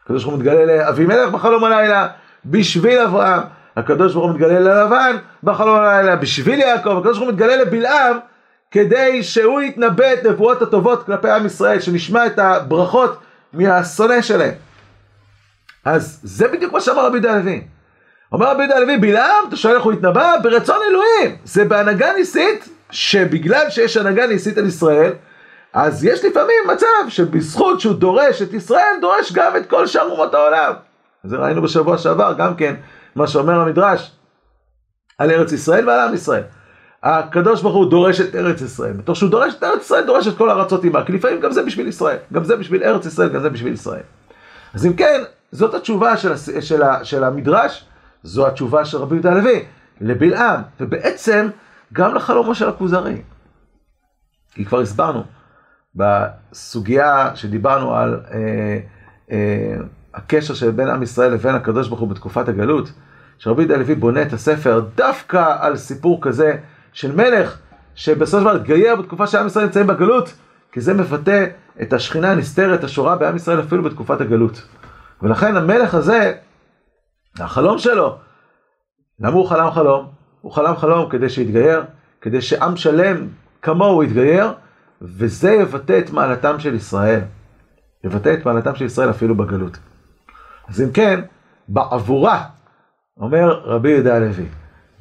הקדוש 0.03 0.23
ברוך 0.23 0.35
הוא 0.35 0.43
מתגלה 0.43 0.65
לאבימלך 0.65 1.29
בחלום 1.29 1.63
הלילה, 1.63 2.07
בשביל 2.45 2.99
אברהם. 2.99 3.41
הקדוש 3.75 4.13
ברוך 4.13 4.25
הוא 4.25 4.33
מתגלה 4.33 4.59
ללבן 4.59 5.17
בחלום 5.43 5.75
הלילה, 5.75 6.15
בשביל 6.15 6.59
יעקב. 6.59 6.97
הקדוש 6.97 7.17
ברוך 7.17 7.29
הוא 7.29 7.33
מתגלה 7.33 7.55
לבלעם 7.55 8.17
כדי 8.71 9.23
שהוא 9.23 9.61
יתנבא 9.61 10.13
את 10.13 10.25
נבואות 10.25 10.61
הטובות 10.61 11.05
כלפי 11.05 11.29
עם 11.29 11.45
ישראל, 11.45 11.79
שנשמע 11.79 12.25
את 12.25 12.39
הברכות 12.39 13.19
מהשונא 13.53 14.21
שלהם. 14.21 14.53
אז 15.85 16.19
זה 16.23 16.47
בדיוק 16.47 16.73
מה 16.73 16.81
שאמר 16.81 17.05
רבי 17.05 17.29
הלוי. 17.29 17.74
אומר 18.31 18.51
רבי 18.51 18.61
יהודה 18.61 18.77
הלוי, 18.77 18.97
בלעם, 18.97 19.47
אתה 19.47 19.55
שואל 19.55 19.75
איך 19.75 19.83
הוא 19.83 19.93
התנבא? 19.93 20.35
ברצון 20.43 20.79
אלוהים. 20.89 21.37
זה 21.43 21.65
בהנהגה 21.65 22.13
ניסית, 22.13 22.69
שבגלל 22.91 23.69
שיש 23.69 23.97
הנהגה 23.97 24.27
ניסית 24.27 24.57
על 24.57 24.65
ישראל, 24.65 25.13
אז 25.73 26.05
יש 26.05 26.25
לפעמים 26.25 26.55
מצב 26.73 27.09
שבזכות 27.09 27.81
שהוא 27.81 27.93
דורש 27.95 28.41
את 28.41 28.53
ישראל, 28.53 28.95
דורש 29.01 29.31
גם 29.31 29.57
את 29.57 29.69
כל 29.69 29.87
שאר 29.87 30.09
אומות 30.11 30.33
העולם. 30.33 30.73
זה 31.23 31.37
ראינו 31.37 31.61
בשבוע 31.61 31.97
שעבר, 31.97 32.33
גם 32.37 32.55
כן, 32.55 32.75
מה 33.15 33.27
שאומר 33.27 33.59
המדרש 33.59 34.11
על 35.17 35.31
ארץ 35.31 35.51
ישראל 35.51 35.89
ועל 35.89 35.99
עם 35.99 36.13
ישראל. 36.13 36.43
הקדוש 37.03 37.61
ברוך 37.61 37.75
הוא 37.75 37.89
דורש 37.89 38.21
את 38.21 38.35
ארץ 38.35 38.61
ישראל, 38.61 38.93
בתוך 38.93 39.15
שהוא 39.15 39.29
דורש 39.29 39.53
את 39.53 39.63
ארץ 39.63 39.81
ישראל, 39.81 40.05
דורש 40.05 40.27
את 40.27 40.37
כל 40.37 40.49
הארצות 40.49 40.83
עימה, 40.83 41.05
כי 41.05 41.11
לפעמים 41.11 41.39
גם 41.39 41.51
זה 41.51 41.63
בשביל 41.63 41.87
ישראל, 41.87 42.17
גם 42.33 42.43
זה 42.43 42.55
בשביל 42.55 42.83
ארץ 42.83 43.05
ישראל, 43.05 43.29
גם 43.29 43.41
זה 43.41 43.49
בשביל 43.49 43.73
ישראל. 43.73 44.03
אז 44.73 44.85
אם 44.85 44.93
כן, 44.93 45.23
זאת 45.51 45.73
התשובה 45.73 46.17
של, 46.17 46.37
של, 46.37 46.61
של, 46.61 46.81
של 47.03 47.23
המדרש, 47.23 47.85
זו 48.25 48.47
התשובה 48.47 48.85
של 48.85 48.97
רבי 48.97 49.15
יהודה 49.15 49.31
הלוי 49.31 49.65
לבלעם, 50.01 50.61
ובעצם 50.79 51.47
גם 51.93 52.15
לחלומו 52.15 52.55
של 52.55 52.69
הכוזרי. 52.69 53.21
כי 54.53 54.65
כבר 54.65 54.79
הסברנו 54.79 55.23
בסוגיה 55.95 57.35
שדיברנו 57.35 57.95
על 57.95 58.19
אה, 58.31 58.79
אה, 59.31 59.75
הקשר 60.13 60.53
שבין 60.53 60.89
עם 60.89 61.03
ישראל 61.03 61.31
לבין 61.33 61.55
הקדוש 61.55 61.87
ברוך 61.87 61.99
הוא 61.99 62.09
בתקופת 62.09 62.47
הגלות, 62.47 62.91
שרבי 63.37 63.61
יהודה 63.61 63.75
הלוי 63.75 63.95
בונה 63.95 64.21
את 64.21 64.33
הספר 64.33 64.85
דווקא 64.95 65.55
על 65.59 65.77
סיפור 65.77 66.19
כזה 66.21 66.57
של 66.93 67.15
מלך 67.15 67.57
שבסופו 67.95 68.37
של 68.37 68.43
דבר 68.43 68.55
התגייר 68.55 68.95
בתקופה 68.95 69.27
שעם 69.27 69.47
ישראל 69.47 69.65
נמצאים 69.65 69.87
בגלות, 69.87 70.33
כי 70.71 70.81
זה 70.81 70.93
מבטא 70.93 71.45
את 71.81 71.93
השכינה 71.93 72.31
הנסתרת 72.31 72.83
השורה 72.83 73.15
בעם 73.15 73.35
ישראל 73.35 73.59
אפילו 73.59 73.83
בתקופת 73.83 74.21
הגלות. 74.21 74.67
ולכן 75.21 75.57
המלך 75.57 75.95
הזה, 75.95 76.33
החלום 77.39 77.77
שלו, 77.77 78.17
למה 79.19 79.33
הוא 79.33 79.47
חלם 79.47 79.71
חלום? 79.71 80.05
הוא 80.41 80.51
חלם 80.51 80.75
חלום 80.75 81.09
כדי 81.09 81.29
שיתגייר, 81.29 81.83
כדי 82.21 82.41
שעם 82.41 82.77
שלם 82.77 83.27
כמוהו 83.61 84.03
יתגייר, 84.03 84.53
וזה 85.01 85.51
יבטא 85.51 85.99
את 85.99 86.09
מעלתם 86.09 86.59
של 86.59 86.73
ישראל. 86.73 87.19
יבטא 88.03 88.33
את 88.33 88.45
מעלתם 88.45 88.75
של 88.75 88.85
ישראל 88.85 89.09
אפילו 89.09 89.35
בגלות. 89.35 89.77
אז 90.69 90.81
אם 90.81 90.91
כן, 90.91 91.19
בעבורה, 91.67 92.43
אומר 93.17 93.61
רבי 93.63 93.89
יהודה 93.89 94.15
הלוי, 94.15 94.45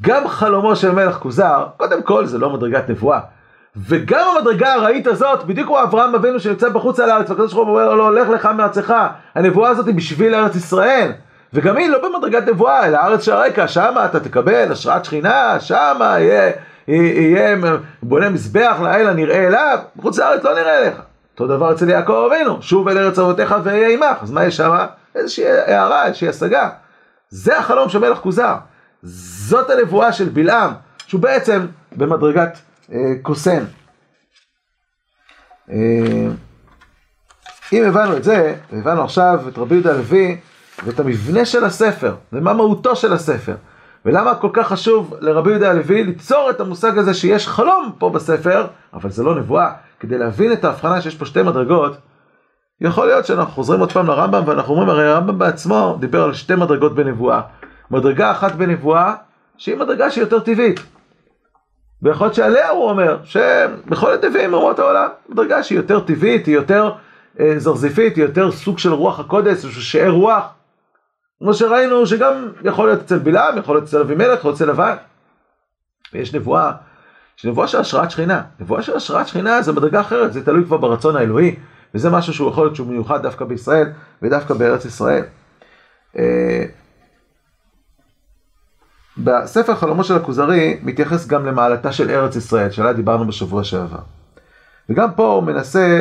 גם 0.00 0.28
חלומו 0.28 0.76
של 0.76 0.92
מלך 0.92 1.16
כוזר, 1.16 1.66
קודם 1.76 2.02
כל 2.02 2.26
זה 2.26 2.38
לא 2.38 2.50
מדרגת 2.50 2.90
נבואה, 2.90 3.20
וגם 3.76 4.26
המדרגה 4.36 4.72
הארעית 4.72 5.06
הזאת, 5.06 5.44
בדיוק 5.44 5.66
כמו 5.66 5.82
אברהם 5.82 6.14
אבינו 6.14 6.40
שנמצא 6.40 6.68
בחוץ 6.68 7.00
על 7.00 7.10
הארץ, 7.10 7.30
והקדוש 7.30 7.52
ברוך 7.52 7.68
הוא 7.68 7.80
אומר 7.80 7.94
לו, 7.94 8.10
לך 8.10 8.28
לך 8.28 8.46
מארצך, 8.46 8.94
הנבואה 9.34 9.70
הזאת 9.70 9.86
היא 9.86 9.94
בשביל 9.94 10.34
ארץ 10.34 10.56
ישראל. 10.56 11.12
וגם 11.54 11.76
היא 11.76 11.88
לא 11.88 12.08
במדרגת 12.08 12.48
נבואה, 12.48 12.86
אלא 12.86 12.98
הארץ 12.98 13.24
שהרקע, 13.24 13.68
שמה 13.68 14.04
אתה 14.04 14.20
תקבל 14.20 14.72
השראת 14.72 15.04
שכינה, 15.04 15.60
שמה 15.60 16.16
יהיה, 16.18 16.52
יהיה 16.88 17.56
בונה 18.02 18.30
מזבח 18.30 18.76
לאל 18.82 19.08
הנראה 19.08 19.46
אליו, 19.46 19.78
בחוץ 19.96 20.18
לארץ 20.18 20.44
לא 20.44 20.54
נראה 20.54 20.80
לך. 20.80 21.00
אותו 21.32 21.46
דבר 21.46 21.72
אצל 21.72 21.88
יעקב 21.88 22.28
אבינו, 22.30 22.62
שוב 22.62 22.88
אל 22.88 22.98
ארץ 22.98 23.18
אבותיך 23.18 23.54
ואהיה 23.62 23.88
עמך, 23.88 24.22
אז 24.22 24.30
מה 24.30 24.44
יש 24.44 24.56
שמה? 24.56 24.86
איזושהי 25.14 25.46
הערה, 25.46 26.06
איזושהי 26.06 26.28
השגה. 26.28 26.70
זה 27.28 27.58
החלום 27.58 27.88
של 27.88 27.98
מלך 27.98 28.18
כוזר. 28.18 28.54
זאת 29.02 29.70
הנבואה 29.70 30.12
של 30.12 30.28
בלעם, 30.28 30.72
שהוא 31.06 31.20
בעצם 31.20 31.66
במדרגת 31.96 32.58
אה, 32.92 32.98
קוסם. 33.22 33.64
אה, 35.70 35.76
אם 37.72 37.84
הבנו 37.84 38.16
את 38.16 38.24
זה, 38.24 38.54
הבנו 38.72 39.04
עכשיו 39.04 39.40
את 39.48 39.58
רבי 39.58 39.74
יהודה 39.74 39.90
הלוי, 39.90 40.40
ואת 40.84 41.00
המבנה 41.00 41.44
של 41.44 41.64
הספר, 41.64 42.14
ומה 42.32 42.52
מהותו 42.52 42.96
של 42.96 43.12
הספר. 43.12 43.54
ולמה 44.04 44.34
כל 44.34 44.50
כך 44.52 44.68
חשוב 44.68 45.14
לרבי 45.20 45.50
יהודה 45.50 45.70
הלוי 45.70 46.04
ליצור 46.04 46.50
את 46.50 46.60
המושג 46.60 46.98
הזה 46.98 47.14
שיש 47.14 47.48
חלום 47.48 47.92
פה 47.98 48.10
בספר, 48.10 48.66
אבל 48.94 49.10
זה 49.10 49.22
לא 49.22 49.34
נבואה, 49.34 49.72
כדי 50.00 50.18
להבין 50.18 50.52
את 50.52 50.64
ההבחנה 50.64 51.00
שיש 51.00 51.14
פה 51.14 51.26
שתי 51.26 51.42
מדרגות, 51.42 51.96
יכול 52.80 53.06
להיות 53.06 53.26
שאנחנו 53.26 53.52
חוזרים 53.52 53.80
עוד 53.80 53.92
פעם 53.92 54.06
לרמב"ם 54.06 54.42
ואנחנו 54.46 54.74
אומרים, 54.74 54.88
הרי 54.88 55.06
הרמב"ם 55.06 55.38
בעצמו 55.38 55.96
דיבר 56.00 56.22
על 56.22 56.32
שתי 56.32 56.54
מדרגות 56.54 56.94
בנבואה. 56.94 57.40
מדרגה 57.90 58.30
אחת 58.30 58.52
בנבואה, 58.52 59.14
שהיא 59.58 59.76
מדרגה 59.76 60.10
שהיא 60.10 60.22
יותר 60.24 60.40
טבעית. 60.40 60.80
ויכול 62.02 62.24
להיות 62.24 62.34
שעליה 62.34 62.70
הוא 62.70 62.90
אומר, 62.90 63.18
שבכל 63.24 64.12
הנביאים 64.12 64.54
אומות 64.54 64.78
העולם, 64.78 65.08
מדרגה 65.28 65.62
שהיא 65.62 65.78
יותר 65.78 66.00
טבעית, 66.00 66.46
היא 66.46 66.54
יותר 66.54 66.92
אה, 67.40 67.54
זרזיפית, 67.56 68.16
היא 68.16 68.24
יותר 68.24 68.50
סוג 68.52 68.78
של 68.78 68.92
רוח 68.92 69.20
הקודש, 69.20 69.66
שאר 69.66 70.10
רוח. 70.10 70.44
כמו 71.38 71.54
שראינו 71.54 72.06
שגם 72.06 72.52
יכול 72.64 72.88
להיות 72.88 73.00
אצל 73.00 73.18
בלעם, 73.18 73.58
יכול 73.58 73.76
להיות 73.76 73.84
אצל 73.84 74.00
אבימלך, 74.00 74.38
יכול 74.38 74.48
להיות 74.48 74.62
אצל 74.62 74.70
לבן. 74.70 74.96
ויש 76.12 76.34
נבואה, 76.34 76.72
יש 77.38 77.44
נבואה 77.44 77.68
של 77.68 77.78
השראת 77.78 78.10
שכינה. 78.10 78.42
נבואה 78.60 78.82
של 78.82 78.96
השראת 78.96 79.28
שכינה 79.28 79.62
זה 79.62 79.72
מדרגה 79.72 80.00
אחרת, 80.00 80.32
זה 80.32 80.44
תלוי 80.44 80.64
כבר 80.64 80.76
ברצון 80.76 81.16
האלוהי, 81.16 81.56
וזה 81.94 82.10
משהו 82.10 82.32
שהוא 82.32 82.50
יכול 82.50 82.64
להיות 82.64 82.76
שהוא 82.76 82.86
מיוחד 82.86 83.22
דווקא 83.22 83.44
בישראל 83.44 83.92
ודווקא 84.22 84.54
בארץ 84.54 84.84
ישראל. 84.84 85.24
אה, 86.18 86.64
בספר 89.18 89.74
חלומו 89.74 90.04
של 90.04 90.16
הכוזרי 90.16 90.80
מתייחס 90.82 91.26
גם 91.26 91.46
למעלתה 91.46 91.92
של 91.92 92.10
ארץ 92.10 92.36
ישראל, 92.36 92.70
שעליה 92.70 92.92
דיברנו 92.92 93.26
בשבוע 93.26 93.64
שעבר. 93.64 93.98
וגם 94.88 95.12
פה 95.12 95.26
הוא 95.26 95.42
מנסה 95.42 96.00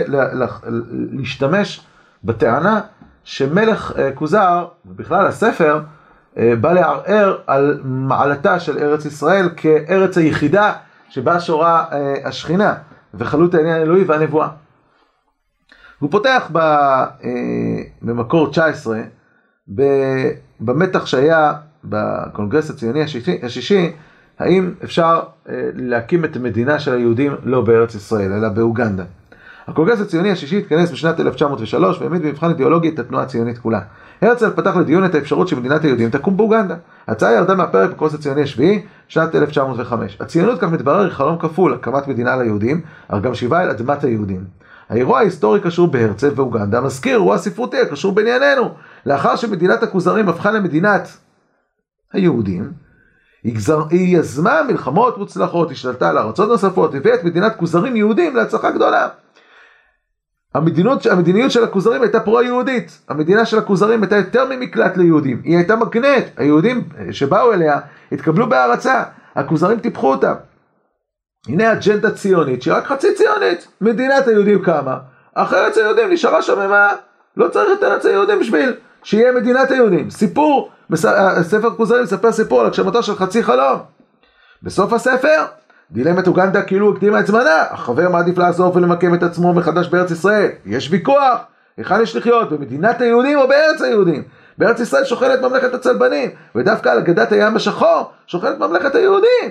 להשתמש 1.12 1.82
בטענה 2.24 2.82
שמלך 3.24 3.94
אה, 3.98 4.12
כוזר, 4.12 4.66
ובכלל 4.86 5.28
הספר, 5.28 5.82
אה, 6.38 6.54
בא 6.62 6.74
לערער 6.74 7.38
על 7.48 7.80
מעלתה 7.84 8.60
של 8.60 8.78
ארץ 8.78 9.06
ישראל 9.06 9.50
כארץ 9.58 10.18
היחידה 10.18 10.74
שבה 11.10 11.40
שורה 11.40 11.86
אה, 11.92 12.14
השכינה 12.26 12.74
וחלות 13.14 13.54
העניין 13.54 13.76
האלוהי 13.76 14.04
והנבואה. 14.04 14.48
הוא 16.00 16.12
פותח 16.12 16.52
במקור 18.02 18.50
19 18.52 19.02
במתח 20.60 21.06
שהיה 21.06 21.54
בקונגרס 21.84 22.70
הציוני 22.70 23.04
השישי, 23.04 23.40
השישי 23.44 23.92
האם 24.40 24.74
אפשר 24.84 25.22
להקים 25.76 26.26
את 26.26 26.36
המדינה 26.36 26.80
של 26.80 26.94
היהודים 26.94 27.36
לא 27.44 27.62
בארץ 27.62 27.96
ישראל 27.96 28.34
אלא 28.34 28.50
באוגנדה. 28.50 29.04
הקונגרס 29.68 30.02
הציוני 30.02 30.32
השישי 30.32 30.58
התכנס 30.58 30.92
בשנת 30.92 31.20
1903 31.20 32.02
והעמיד 32.02 32.22
במבחן 32.22 32.50
אידיאולוגי 32.50 32.90
את 32.90 33.00
התנועה 33.00 33.24
הציונית 33.24 33.58
כולה. 33.58 33.80
הרצל 34.22 34.50
פתח 34.50 34.76
לדיון 34.76 35.06
את 35.06 35.16
האפשרות 35.16 35.48
שמדינת 35.48 35.84
היהודים 35.84 36.10
תקום 36.10 36.38
באוגנדה. 36.38 36.76
ההצעה 37.08 37.34
ירדה 37.34 37.56
מהפרק 37.56 37.90
בקונגרס 37.90 38.20
הציוני 38.20 38.42
השביעי, 38.42 38.86
שנת 39.08 39.36
1905. 39.36 40.18
הציונות 40.20 40.60
כך 40.60 40.68
מתברר 40.68 41.04
היא 41.04 41.12
חלום 41.12 41.38
כפול, 41.40 41.74
הקמת 41.74 42.08
מדינה 42.08 42.36
ליהודים, 42.36 42.82
אך 43.08 43.22
גם 43.22 43.34
שיבה 43.34 43.64
אל 43.64 43.70
אדמת 43.70 44.04
היהודים. 44.04 44.44
האירוע 44.90 45.20
ההיסטורי 45.20 45.60
קשור 45.60 45.88
בהרצל 45.88 46.32
ואוגנדה, 46.36 46.82
מזכיר 46.82 47.14
אירוע 47.14 47.38
ספרותי 47.38 47.82
הקשור 47.82 48.12
בענייננו. 48.12 48.70
לאחר 49.06 49.36
שמדינת 49.36 49.84
הכוזרים 49.84 50.30
הפכה 50.30 50.52
למדינת 50.52 51.18
היהודים, 52.14 52.72
היא 53.44 54.18
יזמה 54.18 54.62
מלחמות 54.68 55.18
מוצלחות, 55.18 55.72
השתלטה 55.72 56.10
על 56.10 56.18
ארצות 56.18 56.50
נוספות, 56.50 56.96
הביאה 56.96 57.16
את 57.16 57.24
מדינת 57.24 57.56
כוזרים 57.56 57.96
יהודים 57.96 58.36
להצלחה 58.36 58.72
גדולה. 58.72 59.08
המדינות, 60.54 61.06
המדיניות 61.06 61.52
של 61.52 61.64
הכוזרים 61.64 62.02
הייתה 62.02 62.20
פרו-יהודית. 62.20 63.00
המדינה 63.10 63.46
של 63.46 63.58
הכוזרים 63.58 64.04
הייתה 64.04 64.16
יותר 64.16 64.46
ממקלט 64.50 64.98
ליהודים. 64.98 65.42
היא 65.44 65.58
הייתה 65.58 65.76
מגנט. 65.76 66.26
היהודים 66.38 66.84
שבאו 67.12 67.54
אליה 67.54 67.80
התקבלו 68.12 68.50
בהערצה. 68.50 69.04
הכוזרים 69.36 69.80
טיפחו 69.80 70.12
אותה. 70.12 70.34
הנה 71.48 71.74
אג'נדה 71.74 72.12
ציונית 72.12 72.62
שהיא 72.62 72.74
רק 72.74 72.86
חצי 72.86 73.14
ציונית. 73.16 73.68
מדינת 73.82 74.28
היהודים 74.28 74.62
קמה. 74.62 74.98
ארץ 75.38 75.78
היהודים 75.78 76.12
נשארה 76.12 76.42
שוממה. 76.42 76.94
לא 77.38 77.48
צריך 77.48 77.80
את 77.80 77.84
ארץ 77.84 78.06
היהודים 78.06 78.40
בשביל 78.40 78.74
שיהיה 79.04 79.32
מדינת 79.32 79.72
היהודים. 79.72 80.10
סיפור, 80.10 80.72
ספר 81.42 81.70
כוזרים 81.70 82.04
מספר 82.04 82.32
סיפור 82.32 82.60
על 82.60 82.66
הגשמתו 82.66 83.04
של 83.04 83.16
חצי 83.16 83.44
חלום. 83.44 83.80
בסוף 84.64 84.94
הספר 84.94 85.46
דילמת 85.94 86.28
אוגנדה 86.28 86.62
כאילו 86.62 86.94
הקדימה 86.94 87.20
את 87.20 87.28
זמנה, 87.28 87.64
החבר 87.72 88.10
מעדיף 88.10 88.38
לעזוב 88.38 88.76
ולמקם 88.76 89.14
את 89.14 89.24
עצמו 89.24 89.54
מחדש 89.54 89.88
בארץ 89.88 90.12
ישראל. 90.12 90.50
יש 90.66 90.92
ויכוח, 90.92 91.40
היכן 91.78 92.02
יש 92.02 92.16
לחיות, 92.16 92.52
במדינת 92.52 93.02
היהודים 93.02 93.38
או 93.38 93.48
בארץ 93.48 93.82
היהודים? 93.82 94.24
בארץ 94.58 94.80
ישראל 94.80 95.06
שוכנת 95.06 95.42
ממלכת 95.42 95.74
הצלבנים, 95.74 96.30
ודווקא 96.56 96.90
על 96.90 96.98
אגדת 96.98 97.32
הים 97.32 97.56
השחור 97.56 98.12
שוכנת 98.28 98.60
ממלכת 98.60 98.96
היהודים. 98.96 99.50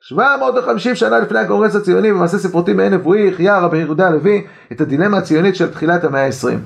750 0.00 0.94
שנה 0.94 1.18
לפני 1.18 1.38
הקונגרס 1.38 1.76
הציוני, 1.76 2.12
במעשה 2.12 2.38
ספרותי 2.38 2.72
מעין 2.72 2.94
נבואי, 2.94 3.28
החיה 3.28 3.58
רבי 3.58 3.78
יהודה 3.78 4.06
הלוי 4.06 4.46
את 4.72 4.80
הדילמה 4.80 5.18
הציונית 5.18 5.56
של 5.56 5.70
תחילת 5.70 6.04
המאה 6.04 6.26
ה-20. 6.26 6.58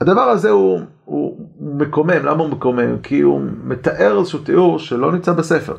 הדבר 0.00 0.22
הזה 0.22 0.50
הוא, 0.50 0.80
הוא 1.04 1.48
מקומם, 1.60 2.26
למה 2.26 2.42
הוא 2.42 2.50
מקומם? 2.50 2.98
כי 3.02 3.20
הוא 3.20 3.40
מתאר 3.64 4.18
איזשהו 4.18 4.38
תיאור 4.38 4.78
שלא 4.78 5.12
נמצא 5.12 5.32
בספר. 5.32 5.74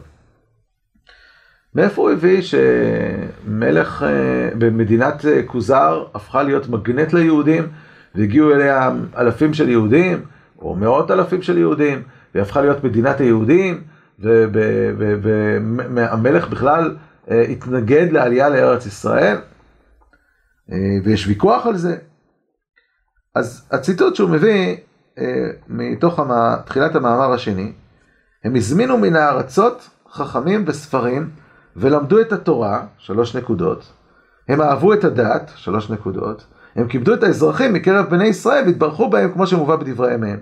מאיפה 1.75 2.01
הוא 2.01 2.11
הביא 2.11 2.41
שמלך 2.41 4.03
אה, 4.03 4.49
במדינת 4.57 5.25
אה, 5.25 5.41
כוזר 5.45 6.05
הפכה 6.13 6.43
להיות 6.43 6.69
מגנט 6.69 7.13
ליהודים 7.13 7.67
והגיעו 8.15 8.51
אליה 8.51 8.91
אלפים 9.17 9.53
של 9.53 9.69
יהודים 9.69 10.25
או 10.59 10.75
מאות 10.75 11.11
אלפים 11.11 11.41
של 11.41 11.57
יהודים 11.57 12.03
והיא 12.33 12.43
הפכה 12.43 12.61
להיות 12.61 12.83
מדינת 12.83 13.19
היהודים 13.19 13.81
והמלך 15.95 16.47
בכלל 16.47 16.95
אה, 17.31 17.41
התנגד 17.41 18.07
לעלייה 18.11 18.49
לארץ 18.49 18.85
ישראל 18.85 19.37
ויש 21.03 21.27
ויכוח 21.27 21.67
על 21.67 21.77
זה. 21.77 21.97
אז 23.35 23.67
הציטוט 23.71 24.15
שהוא 24.15 24.29
מביא 24.29 24.77
מתוך 25.67 26.19
תחילת 26.65 26.95
המאמר 26.95 27.33
השני, 27.33 27.71
הם 28.43 28.55
הזמינו 28.55 28.97
מן 28.97 29.15
הארצות 29.15 29.89
חכמים 30.11 30.63
וספרים 30.67 31.29
ולמדו 31.75 32.21
את 32.21 32.31
התורה, 32.31 32.85
שלוש 32.97 33.35
נקודות, 33.35 33.91
הם 34.49 34.61
אהבו 34.61 34.93
את 34.93 35.03
הדת, 35.03 35.51
שלוש 35.55 35.89
נקודות, 35.89 36.45
הם 36.75 36.87
כיבדו 36.87 37.13
את 37.13 37.23
האזרחים 37.23 37.73
מקרב 37.73 38.05
בני 38.09 38.25
ישראל 38.25 38.63
והתברכו 38.65 39.09
בהם 39.09 39.31
כמו 39.31 39.47
שמובא 39.47 39.75
בדברי 39.75 40.13
ימיהם. 40.13 40.39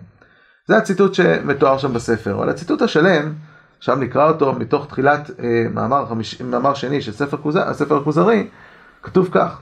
זה 0.68 0.78
הציטוט 0.78 1.14
שמתואר 1.14 1.78
שם 1.78 1.94
בספר, 1.94 2.36
אבל 2.36 2.50
הציטוט 2.50 2.82
השלם, 2.82 3.34
שם 3.80 4.00
נקרא 4.00 4.28
אותו 4.30 4.54
מתוך 4.54 4.88
תחילת 4.88 5.32
אה, 5.40 5.66
מאמר, 5.74 6.06
חמיש, 6.06 6.42
מאמר 6.42 6.74
שני 6.74 7.02
של 7.02 7.12
ספר, 7.12 7.38
כוזר, 7.38 7.70
הספר 7.70 7.98
הכוזרי, 7.98 8.48
כתוב 9.04 9.30
כך: 9.32 9.62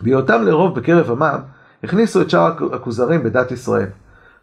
בהיותם 0.00 0.42
לרוב 0.42 0.78
בקרב 0.78 1.10
עמם, 1.10 1.40
הכניסו 1.84 2.22
את 2.22 2.30
שאר 2.30 2.52
הכוזרים 2.72 3.22
בדת 3.22 3.50
ישראל. 3.50 3.88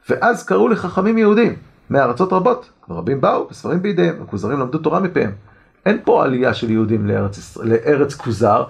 ואז 0.10 0.44
קראו 0.44 0.68
לחכמים 0.68 1.18
יהודים 1.18 1.56
מארצות 1.90 2.34
רבות, 2.34 2.70
ורבים 2.90 3.22
באו 3.22 3.48
וספרים 3.52 3.82
בידיהם, 3.82 4.22
הכוזרים 4.22 4.60
למדו 4.60 4.78
תורה 4.78 5.00
מפיהם. 5.00 5.32
אין 5.86 5.98
פה 6.04 6.24
עלייה 6.24 6.54
של 6.54 6.72
יהודים 6.72 7.08
לארץ, 7.08 7.58
לארץ 7.58 8.16
כוזר, 8.16 8.64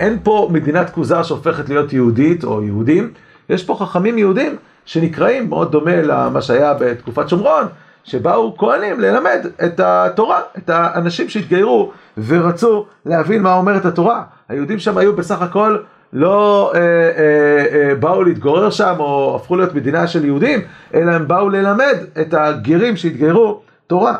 אין 0.00 0.18
פה 0.22 0.48
מדינת 0.52 0.90
כוזר 0.90 1.22
שהופכת 1.22 1.68
להיות 1.68 1.92
יהודית 1.92 2.44
או 2.44 2.62
יהודים, 2.62 3.10
יש 3.48 3.64
פה 3.64 3.76
חכמים 3.80 4.18
יהודים 4.18 4.56
שנקראים, 4.84 5.48
מאוד 5.48 5.72
דומה 5.72 6.02
למה 6.02 6.42
שהיה 6.42 6.74
בתקופת 6.74 7.28
שומרון, 7.28 7.66
שבאו 8.04 8.56
כהנים 8.56 9.00
ללמד 9.00 9.46
את 9.64 9.80
התורה, 9.80 10.40
את 10.58 10.70
האנשים 10.70 11.28
שהתגיירו 11.28 11.92
ורצו 12.26 12.86
להבין 13.06 13.42
מה 13.42 13.54
אומרת 13.54 13.84
התורה. 13.84 14.22
היהודים 14.48 14.78
שם 14.78 14.98
היו 14.98 15.16
בסך 15.16 15.42
הכל 15.42 15.78
לא 16.12 16.72
אה, 16.74 16.80
אה, 16.80 17.88
אה, 17.88 17.94
באו 17.94 18.22
להתגורר 18.22 18.70
שם 18.70 18.94
או 18.98 19.36
הפכו 19.36 19.56
להיות 19.56 19.74
מדינה 19.74 20.06
של 20.06 20.24
יהודים, 20.24 20.60
אלא 20.94 21.12
הם 21.12 21.28
באו 21.28 21.48
ללמד 21.48 21.96
את 22.20 22.34
הגרים 22.34 22.96
שהתגיירו 22.96 23.60
תורה. 23.86 24.14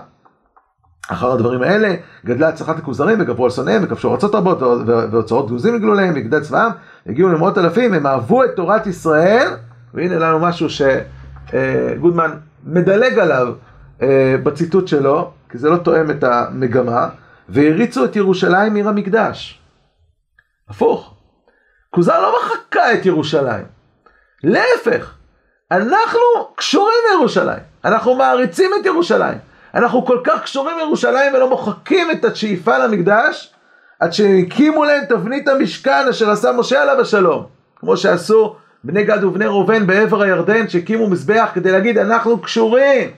אחר 1.08 1.32
הדברים 1.32 1.62
האלה 1.62 1.94
גדלה 2.26 2.48
הצלחת 2.48 2.78
הכוזרים 2.78 3.20
וגברו 3.20 3.44
על 3.44 3.50
שונאיהם 3.50 3.84
וכבשו 3.84 4.12
ארצות 4.12 4.34
רבות 4.34 4.62
ואוצרות 5.10 5.50
גוזים 5.50 5.74
נגלו 5.74 5.94
להם 5.94 6.12
וגדל 6.16 6.40
צבאם 6.40 6.70
הגיעו 7.06 7.28
למאות 7.28 7.58
אלפים 7.58 7.94
הם 7.94 8.06
אהבו 8.06 8.44
את 8.44 8.50
תורת 8.56 8.86
ישראל 8.86 9.48
והנה 9.94 10.18
לנו 10.18 10.38
משהו 10.38 10.66
שגודמן 10.70 12.30
מדלג 12.64 13.18
עליו 13.18 13.54
אה, 14.02 14.36
בציטוט 14.42 14.88
שלו 14.88 15.30
כי 15.48 15.58
זה 15.58 15.70
לא 15.70 15.76
תואם 15.76 16.10
את 16.10 16.24
המגמה 16.24 17.08
והריצו 17.48 18.04
את 18.04 18.16
ירושלים 18.16 18.74
עיר 18.74 18.88
המקדש. 18.88 19.60
הפוך. 20.68 21.14
כוזר 21.90 22.22
לא 22.22 22.36
מחקה 22.40 22.92
את 22.92 23.06
ירושלים. 23.06 23.64
להפך 24.44 25.14
אנחנו 25.70 26.20
קשורים 26.56 26.98
לירושלים. 27.10 27.62
אנחנו 27.84 28.14
מעריצים 28.14 28.70
את 28.80 28.86
ירושלים 28.86 29.38
אנחנו 29.74 30.06
כל 30.06 30.18
כך 30.24 30.42
קשורים 30.42 30.78
לירושלים 30.78 31.34
ולא 31.34 31.48
מוחקים 31.48 32.10
את 32.10 32.24
השאיפה 32.24 32.78
למקדש, 32.78 33.54
עד 34.00 34.12
שהקימו 34.12 34.84
להם 34.84 35.04
תבנית 35.04 35.48
המשכן 35.48 36.06
אשר 36.10 36.30
עשה 36.30 36.52
משה 36.52 36.82
עליו 36.82 37.00
השלום, 37.00 37.46
כמו 37.76 37.96
שעשו 37.96 38.56
בני 38.84 39.04
גד 39.04 39.24
ובני 39.24 39.46
ראובן 39.46 39.86
בעבר 39.86 40.22
הירדן 40.22 40.68
שהקימו 40.68 41.10
מזבח 41.10 41.50
כדי 41.54 41.72
להגיד 41.72 41.98
אנחנו 41.98 42.40
קשורים. 42.40 43.10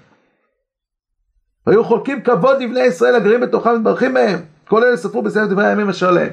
והיו 1.66 1.84
חולקים 1.84 2.22
כבוד 2.22 2.62
לבני 2.62 2.80
ישראל 2.80 3.14
הגרים 3.14 3.40
בתוכם 3.40 3.70
ומברכים 3.70 4.14
מהם. 4.14 4.38
כל 4.68 4.84
אלה 4.84 4.96
ספרו 4.96 5.22
בספר 5.22 5.46
דברי 5.46 5.66
הימים 5.66 5.88
אשר 5.88 6.10
להם. 6.10 6.30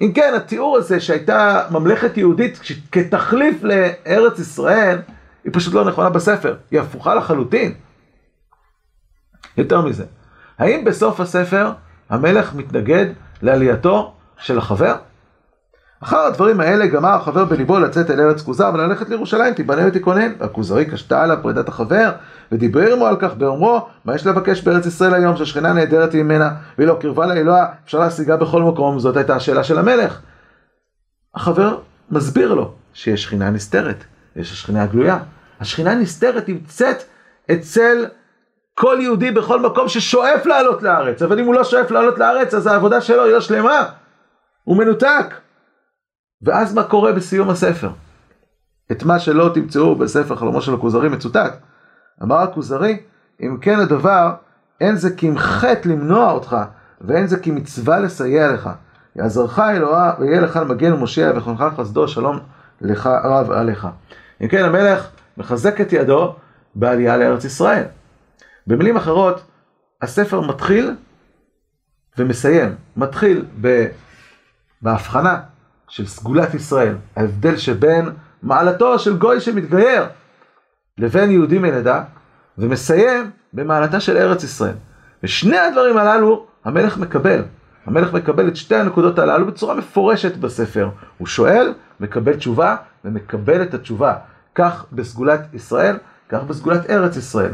אם 0.00 0.12
כן, 0.12 0.32
התיאור 0.36 0.76
הזה 0.76 1.00
שהייתה 1.00 1.66
ממלכת 1.70 2.16
יהודית 2.16 2.60
כתחליף 2.92 3.56
לארץ 3.62 4.38
ישראל, 4.38 4.98
היא 5.44 5.52
פשוט 5.54 5.74
לא 5.74 5.84
נכונה 5.84 6.10
בספר, 6.10 6.54
היא 6.70 6.80
הפוכה 6.80 7.14
לחלוטין. 7.14 7.74
יותר 9.56 9.80
מזה, 9.80 10.04
האם 10.58 10.84
בסוף 10.84 11.20
הספר 11.20 11.72
המלך 12.10 12.54
מתנגד 12.54 13.06
לעלייתו 13.42 14.14
של 14.38 14.58
החבר? 14.58 14.94
אחר 16.04 16.18
הדברים 16.18 16.60
האלה 16.60 16.86
גמר 16.86 17.08
החבר 17.08 17.44
בליבו 17.44 17.78
לצאת 17.78 18.10
אל 18.10 18.20
ארץ 18.20 18.42
כוזר 18.42 18.70
וללכת 18.74 19.08
לירושלים, 19.08 19.54
תיבנה 19.54 19.86
ותיכונן. 19.86 20.32
הכוזרי 20.40 20.84
קשתה 20.84 21.22
עליו 21.22 21.38
פרידת 21.42 21.68
החבר, 21.68 22.12
ודיבר 22.52 22.92
עמו 22.92 23.06
על 23.06 23.16
כך 23.20 23.34
באומרו, 23.34 23.86
מה 24.04 24.14
יש 24.14 24.26
לבקש 24.26 24.62
בארץ 24.62 24.86
ישראל 24.86 25.14
היום, 25.14 25.36
שהשכינה 25.36 25.72
נהדרת 25.72 26.12
היא 26.12 26.22
ממנה, 26.22 26.50
והיא 26.78 26.88
לא 26.88 26.96
קרבה 27.00 27.26
לאלוה, 27.26 27.66
אפשר 27.84 27.98
להשיגה 27.98 28.36
בכל 28.36 28.62
מקום, 28.62 28.98
זאת 28.98 29.16
הייתה 29.16 29.36
השאלה 29.36 29.64
של 29.64 29.78
המלך. 29.78 30.20
החבר 31.34 31.78
מסביר 32.10 32.54
לו 32.54 32.72
שיש 32.92 33.22
שכינה 33.22 33.50
נסתרת, 33.50 34.04
יש 34.36 34.52
השכינה 34.52 34.82
הגלויה. 34.82 35.18
השכינה 35.60 35.92
הנסתרת 35.92 36.48
נמצאת 36.48 37.02
אצל 37.52 38.04
כל 38.74 38.98
יהודי 39.00 39.30
בכל 39.30 39.60
מקום 39.60 39.88
ששואף 39.88 40.46
לעלות 40.46 40.82
לארץ, 40.82 41.22
אבל 41.22 41.40
אם 41.40 41.46
הוא 41.46 41.54
לא 41.54 41.64
שואף 41.64 41.90
לעלות 41.90 42.18
לארץ, 42.18 42.54
אז 42.54 42.66
העבודה 42.66 43.00
שלו 43.00 43.24
היא 43.24 43.32
לא 43.32 43.40
שלמה, 43.40 43.84
הוא 44.64 44.76
מנותק. 44.76 45.34
ואז 46.42 46.74
מה 46.74 46.82
קורה 46.82 47.12
בסיום 47.12 47.50
הספר? 47.50 47.90
את 48.92 49.02
מה 49.02 49.18
שלא 49.18 49.50
תמצאו 49.54 49.94
בספר 49.94 50.36
חלומו 50.36 50.62
של 50.62 50.74
הכוזרי 50.74 51.08
מצוטט. 51.08 51.58
אמר 52.22 52.36
הכוזרי, 52.36 52.98
אם 53.40 53.56
כן 53.60 53.80
הדבר, 53.80 54.34
אין 54.80 54.96
זה 54.96 55.16
כי 55.16 55.28
אם 55.28 55.38
חטא 55.38 55.88
למנוע 55.88 56.32
אותך, 56.32 56.56
ואין 57.00 57.26
זה 57.26 57.38
כי 57.38 57.50
מצווה 57.50 58.00
לסייע 58.00 58.52
לך. 58.52 58.70
יעזרך 59.16 59.58
אלוהה 59.58 60.14
ויהיה 60.18 60.40
לך 60.40 60.56
למגן 60.56 60.92
ומושיע 60.92 61.32
וכונך 61.36 61.64
חסדו 61.76 62.08
שלום 62.08 62.38
לך 62.80 63.06
רב 63.24 63.50
עליך. 63.50 63.88
אם 64.40 64.48
כן 64.48 64.64
המלך 64.64 65.08
מחזק 65.36 65.80
את 65.80 65.92
ידו 65.92 66.34
בעלייה 66.74 67.16
לארץ 67.16 67.44
ישראל. 67.44 67.84
במילים 68.66 68.96
אחרות, 68.96 69.42
הספר 70.02 70.40
מתחיל 70.40 70.94
ומסיים. 72.18 72.74
מתחיל 72.96 73.44
בהבחנה 74.82 75.40
של 75.88 76.06
סגולת 76.06 76.54
ישראל, 76.54 76.94
ההבדל 77.16 77.56
שבין 77.56 78.10
מעלתו 78.42 78.98
של 78.98 79.16
גוי 79.16 79.40
שמתגייר 79.40 80.04
לבין 80.98 81.30
יהודי 81.30 81.58
מלידה, 81.58 82.04
ומסיים 82.58 83.30
במעלתה 83.52 84.00
של 84.00 84.16
ארץ 84.16 84.44
ישראל. 84.44 84.74
ושני 85.22 85.58
הדברים 85.58 85.96
הללו 85.96 86.46
המלך 86.64 86.98
מקבל. 86.98 87.42
המלך 87.86 88.12
מקבל 88.12 88.48
את 88.48 88.56
שתי 88.56 88.76
הנקודות 88.76 89.18
הללו 89.18 89.46
בצורה 89.46 89.74
מפורשת 89.74 90.36
בספר. 90.36 90.88
הוא 91.18 91.26
שואל, 91.26 91.74
מקבל 92.00 92.36
תשובה, 92.36 92.76
ומקבל 93.04 93.62
את 93.62 93.74
התשובה. 93.74 94.14
כך 94.54 94.84
בסגולת 94.92 95.40
ישראל, 95.54 95.96
כך 96.28 96.42
בסגולת 96.42 96.90
ארץ 96.90 97.16
ישראל. 97.16 97.52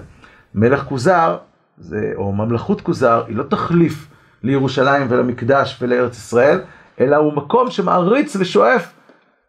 מלך 0.55 0.85
כוזר, 0.85 1.37
זה, 1.79 2.13
או 2.17 2.33
ממלכות 2.33 2.81
כוזר, 2.81 3.25
היא 3.29 3.37
לא 3.37 3.43
תחליף 3.43 4.09
לירושלים 4.43 5.07
ולמקדש 5.11 5.79
ולארץ 5.83 6.19
ישראל, 6.19 6.61
אלא 7.01 7.17
הוא 7.17 7.33
מקום 7.33 7.71
שמעריץ 7.71 8.37
ושואף 8.37 8.93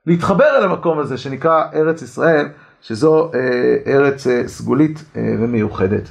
להתחבר 0.08 0.58
אל 0.58 0.64
המקום 0.64 1.00
הזה 1.00 1.18
שנקרא 1.18 1.64
ארץ 1.74 2.02
ישראל, 2.02 2.48
שזו 2.82 3.32
אה, 3.34 3.94
ארץ 3.94 4.28
אה, 4.28 4.48
סגולית 4.48 5.04
אה, 5.16 5.22
ומיוחדת. 5.40 6.10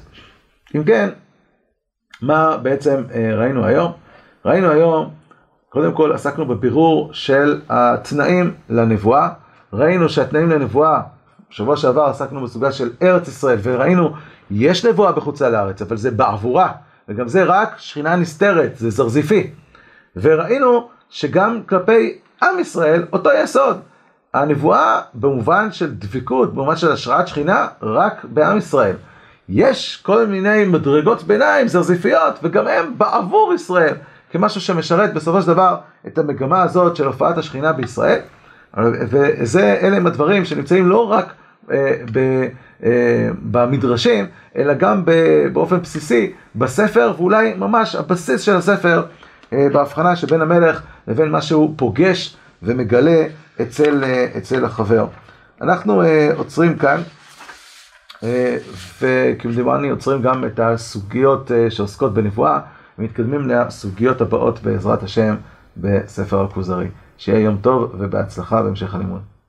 אם 0.76 0.84
כן, 0.84 1.08
מה 2.22 2.56
בעצם 2.56 3.02
אה, 3.14 3.34
ראינו 3.34 3.64
היום? 3.64 3.92
ראינו 4.44 4.70
היום, 4.70 5.10
קודם 5.68 5.92
כל 5.92 6.12
עסקנו 6.12 6.46
בבירור 6.46 7.10
של 7.12 7.60
התנאים 7.68 8.54
לנבואה. 8.68 9.28
ראינו 9.72 10.08
שהתנאים 10.08 10.50
לנבואה, 10.50 11.00
בשבוע 11.50 11.76
שעבר 11.76 12.02
עסקנו 12.02 12.42
בסוגיה 12.42 12.72
של 12.72 12.90
ארץ 13.02 13.28
ישראל, 13.28 13.58
וראינו, 13.62 14.12
יש 14.50 14.84
נבואה 14.84 15.12
בחוצה 15.12 15.48
לארץ, 15.48 15.82
אבל 15.82 15.96
זה 15.96 16.10
בעבורה, 16.10 16.72
וגם 17.08 17.28
זה 17.28 17.44
רק 17.44 17.74
שכינה 17.78 18.16
נסתרת, 18.16 18.76
זה 18.76 18.90
זרזיפי. 18.90 19.50
וראינו 20.16 20.88
שגם 21.10 21.60
כלפי 21.68 22.18
עם 22.42 22.58
ישראל 22.58 23.06
אותו 23.12 23.30
יסוד. 23.42 23.80
הנבואה 24.34 25.00
במובן 25.14 25.72
של 25.72 25.94
דבקות, 25.94 26.54
במובן 26.54 26.76
של 26.76 26.92
השראת 26.92 27.28
שכינה, 27.28 27.66
רק 27.82 28.24
בעם 28.24 28.58
ישראל. 28.58 28.96
יש 29.48 30.00
כל 30.02 30.26
מיני 30.26 30.64
מדרגות 30.64 31.22
ביניים, 31.22 31.68
זרזיפיות, 31.68 32.38
וגם 32.42 32.68
הם 32.68 32.98
בעבור 32.98 33.52
ישראל, 33.54 33.94
כמשהו 34.30 34.60
שמשרת 34.60 35.14
בסופו 35.14 35.42
של 35.42 35.46
דבר 35.46 35.76
את 36.06 36.18
המגמה 36.18 36.62
הזאת 36.62 36.96
של 36.96 37.06
הופעת 37.06 37.38
השכינה 37.38 37.72
בישראל. 37.72 38.20
וזה, 39.10 39.78
אלה 39.82 39.96
הם 39.96 40.06
הדברים 40.06 40.44
שנמצאים 40.44 40.88
לא 40.88 41.10
רק 41.10 41.32
ב, 42.12 42.46
אה, 42.84 43.28
במדרשים, 43.42 44.26
אלא 44.56 44.74
גם 44.74 45.04
באופן 45.52 45.80
בסיסי 45.80 46.32
בספר, 46.56 47.12
ואולי 47.16 47.54
ממש 47.54 47.94
הבסיס 47.94 48.40
של 48.40 48.56
הספר 48.56 49.02
אה, 49.52 49.68
בהבחנה 49.72 50.16
שבין 50.16 50.40
המלך 50.40 50.82
לבין 51.08 51.30
מה 51.30 51.42
שהוא 51.42 51.74
פוגש 51.76 52.36
ומגלה 52.62 53.26
אצל, 53.62 54.04
אה, 54.04 54.26
אצל 54.38 54.64
החבר. 54.64 55.06
אנחנו 55.60 56.02
אה, 56.02 56.30
עוצרים 56.36 56.78
כאן, 56.78 57.00
וכמדומני 59.00 59.90
עוצרים 59.90 60.22
גם 60.22 60.44
את 60.44 60.60
הסוגיות 60.60 61.50
שעוסקות 61.68 62.14
בנבואה, 62.14 62.58
ומתקדמים 62.98 63.48
לסוגיות 63.48 64.20
הבאות 64.20 64.62
בעזרת 64.62 65.02
השם 65.02 65.34
בספר 65.76 66.44
הכוזרי. 66.44 66.88
שיהיה 67.18 67.40
יום 67.40 67.56
טוב 67.56 67.94
ובהצלחה 67.98 68.62
בהמשך 68.62 68.94
הלימוד. 68.94 69.39